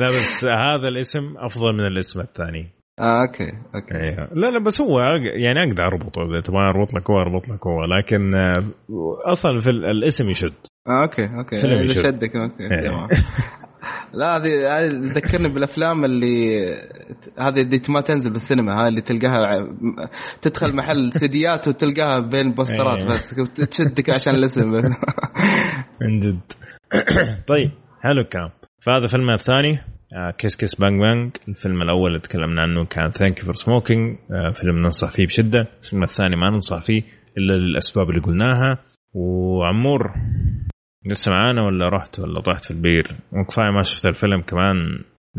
لا 0.00 0.06
بس 0.06 0.44
هذا 0.44 0.88
الاسم 0.88 1.34
أفضل 1.38 1.72
من 1.72 1.86
الاسم 1.86 2.20
الثاني. 2.20 2.70
آه 2.98 3.22
okay 3.22 3.52
okay. 3.74 3.94
أيوه. 3.94 4.28
لا 4.32 4.50
لا 4.50 4.58
بس 4.58 4.80
هو 4.80 5.00
يعني 5.34 5.62
أقدر 5.62 5.86
أربطه 5.86 6.22
إذا 6.22 6.40
تبغى 6.40 6.68
أربط 6.68 6.94
لك 6.94 7.10
هو 7.10 7.20
أربط 7.20 7.48
لك 7.48 7.66
هو 7.66 7.84
لكن 7.84 8.34
آه، 8.34 8.64
أصلا 9.26 9.60
في 9.60 9.70
الاسم 9.70 10.30
يشد. 10.30 10.52
آه 10.88 11.02
okay 11.02 11.24
okay. 11.24 11.56
فيلم 11.56 11.82
يشد. 11.82 12.06
شدك 12.06 12.36
okay 12.36 12.70
أيوه. 12.70 13.08
لا 14.14 14.36
هذه 14.36 14.78
هذه 14.78 14.88
تذكرني 14.88 15.48
بالأفلام 15.48 16.04
اللي 16.04 16.64
هذه 17.38 17.60
اللي 17.60 17.80
ما 17.88 18.00
تنزل 18.00 18.32
بالسينما 18.32 18.80
هاي 18.80 18.88
اللي 18.88 19.00
تلقاها 19.00 19.38
تدخل 20.42 20.76
محل 20.76 21.12
سيديات 21.20 21.68
وتلقاها 21.68 22.18
بين 22.18 22.52
بوسترات 22.52 23.02
أيوه. 23.02 23.14
بس 23.14 23.34
تشدك 23.70 24.10
عشان 24.10 24.34
الاسم. 24.34 24.72
بس 24.72 24.84
من 26.00 26.18
جد. 26.18 26.40
طيب 27.48 27.70
حلو 28.00 28.20
الكلام 28.20 28.50
فهذا 28.80 29.06
فيلم 29.06 29.30
الثاني. 29.30 29.78
Kiss 30.38 30.56
Kiss 30.56 30.74
Bang 30.74 31.00
Bang. 31.00 31.36
الفيلم 31.48 31.82
الأول 31.82 32.10
اللي 32.10 32.20
تكلمنا 32.20 32.62
عنه 32.62 32.84
كان 32.84 33.10
Thank 33.10 33.40
You 33.40 33.47
for 33.47 33.54
Smoking 33.54 34.16
فيلم 34.54 34.78
ننصح 34.78 35.10
فيه 35.10 35.26
بشدة. 35.26 35.68
الفيلم 35.82 36.02
الثاني 36.02 36.36
ما 36.36 36.50
ننصح 36.50 36.82
فيه 36.82 37.02
إلا 37.38 37.52
للأسباب 37.52 38.10
اللي 38.10 38.20
قلناها. 38.20 38.78
وعمور 39.14 40.12
لسه 41.06 41.32
معانا 41.32 41.62
ولا 41.62 41.88
رحت 41.88 42.20
ولا 42.20 42.40
طحت 42.40 42.64
في 42.64 42.70
البير؟ 42.70 43.16
وكفايه 43.32 43.70
ما 43.70 43.82
شفت 43.82 44.06
الفيلم 44.06 44.40
كمان 44.40 44.76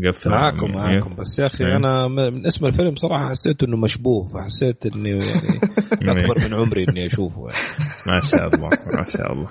قفل 0.08 0.30
معاكم 0.30 0.72
معاكم. 0.72 1.10
بس 1.18 1.38
يا 1.38 1.46
أخي 1.46 1.64
إيه. 1.64 1.76
أنا 1.76 2.08
من 2.08 2.46
اسم 2.46 2.66
الفيلم 2.66 2.94
صراحة 2.94 3.30
حسيت 3.30 3.62
إنه 3.62 3.76
مشبوه 3.76 4.28
فحسيت 4.28 4.86
إني 4.86 5.10
يعني 5.10 6.20
أكبر 6.22 6.34
من 6.48 6.54
عمري 6.54 6.84
إني 6.88 7.06
أشوفه 7.06 7.40
يعني. 7.40 7.66
ما 8.08 8.20
شاء 8.30 8.48
الله 8.48 8.68
ما 8.68 9.04
شاء 9.06 9.32
الله. 9.32 9.48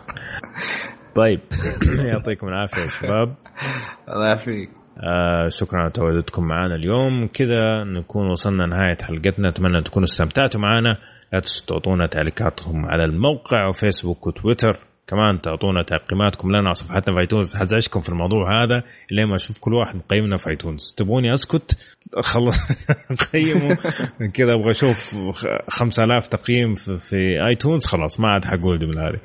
طيب 1.16 1.40
يعطيكم 2.12 2.48
العافية 2.48 2.82
يا 2.82 2.90
شباب. 2.90 3.36
الله 4.10 4.28
يعافيك. 4.28 4.85
آه 4.97 5.47
شكرا 5.49 5.80
على 5.80 5.91
تواجدكم 5.91 6.43
معنا 6.43 6.76
اليوم. 6.76 7.27
كذا 7.27 7.84
نكون 7.84 8.31
وصلنا 8.31 8.65
نهاية 8.65 8.97
حلقتنا. 9.01 9.49
أتمنى 9.49 9.81
تكونوا 9.81 10.05
استمتعتوا 10.05 10.61
معنا. 10.61 10.97
لا 11.34 11.39
تنسوا 11.39 11.65
تعطونا 11.67 12.07
تعليقاتكم 12.07 12.85
على 12.85 13.03
الموقع 13.03 13.67
وفيسبوك 13.67 14.27
وتويتر. 14.27 14.77
كمان 15.07 15.41
تعطونا 15.41 15.84
تقييماتكم 15.84 16.49
لنا 16.49 16.65
على 16.65 16.73
صفحتنا 16.73 17.15
في 17.15 17.22
ايتونز 17.22 17.55
حزعجكم 17.55 17.99
في 17.99 18.09
الموضوع 18.09 18.63
هذا؟ 18.63 18.84
لين 19.11 19.27
ما 19.27 19.35
أشوف 19.35 19.59
كل 19.59 19.73
واحد 19.73 19.95
مقيمنا 19.95 20.38
في 20.38 20.49
iTunes 20.49 20.94
تبغوني 20.97 21.34
أسكت؟ 21.34 21.77
خلص 22.23 22.57
قيموا. 23.34 23.76
كذا 24.34 24.53
أبغى 24.53 24.72
أشوف 24.72 25.15
5000 25.69 26.27
تقييم 26.27 26.76
في, 26.76 27.45
iTunes 27.48 27.86
خلاص 27.85 28.19
ما 28.19 28.27
عاد 28.27 28.45
حقول 28.45 28.80
جمله 28.80 29.01
هذه 29.01 29.19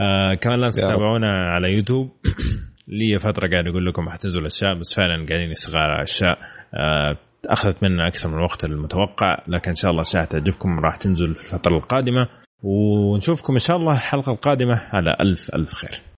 آه 0.00 0.34
كمان 0.34 0.60
لازم 0.60 0.82
تتابعونا 0.82 1.52
على 1.52 1.72
يوتيوب 1.72 2.10
لي 2.88 3.18
فترة 3.18 3.48
قاعد 3.48 3.66
أقول 3.66 3.86
لكم 3.86 4.10
حتنزل 4.10 4.46
اشياء 4.46 4.74
بس 4.78 4.94
فعلا 4.96 5.26
قاعدين 5.28 5.50
نشتغل 5.50 5.76
على 5.76 6.02
أشياء. 6.02 6.38
آه، 6.74 7.16
أخذت 7.48 7.82
منا 7.82 8.08
أكثر 8.08 8.28
من 8.28 8.34
الوقت 8.34 8.64
المتوقع 8.64 9.38
لكن 9.48 9.70
إن 9.70 9.74
شاء 9.74 9.90
الله 9.90 10.02
اشياء 10.02 10.24
تعجبكم 10.24 10.80
راح 10.80 10.96
تنزل 10.96 11.34
في 11.34 11.54
الفترة 11.54 11.76
القادمة. 11.76 12.28
ونشوفكم 12.62 13.52
إن 13.52 13.58
شاء 13.58 13.76
الله 13.76 13.92
الحلقة 13.92 14.32
القادمة 14.32 14.74
على 14.92 15.16
ألف 15.20 15.54
ألف 15.54 15.72
خير. 15.72 16.15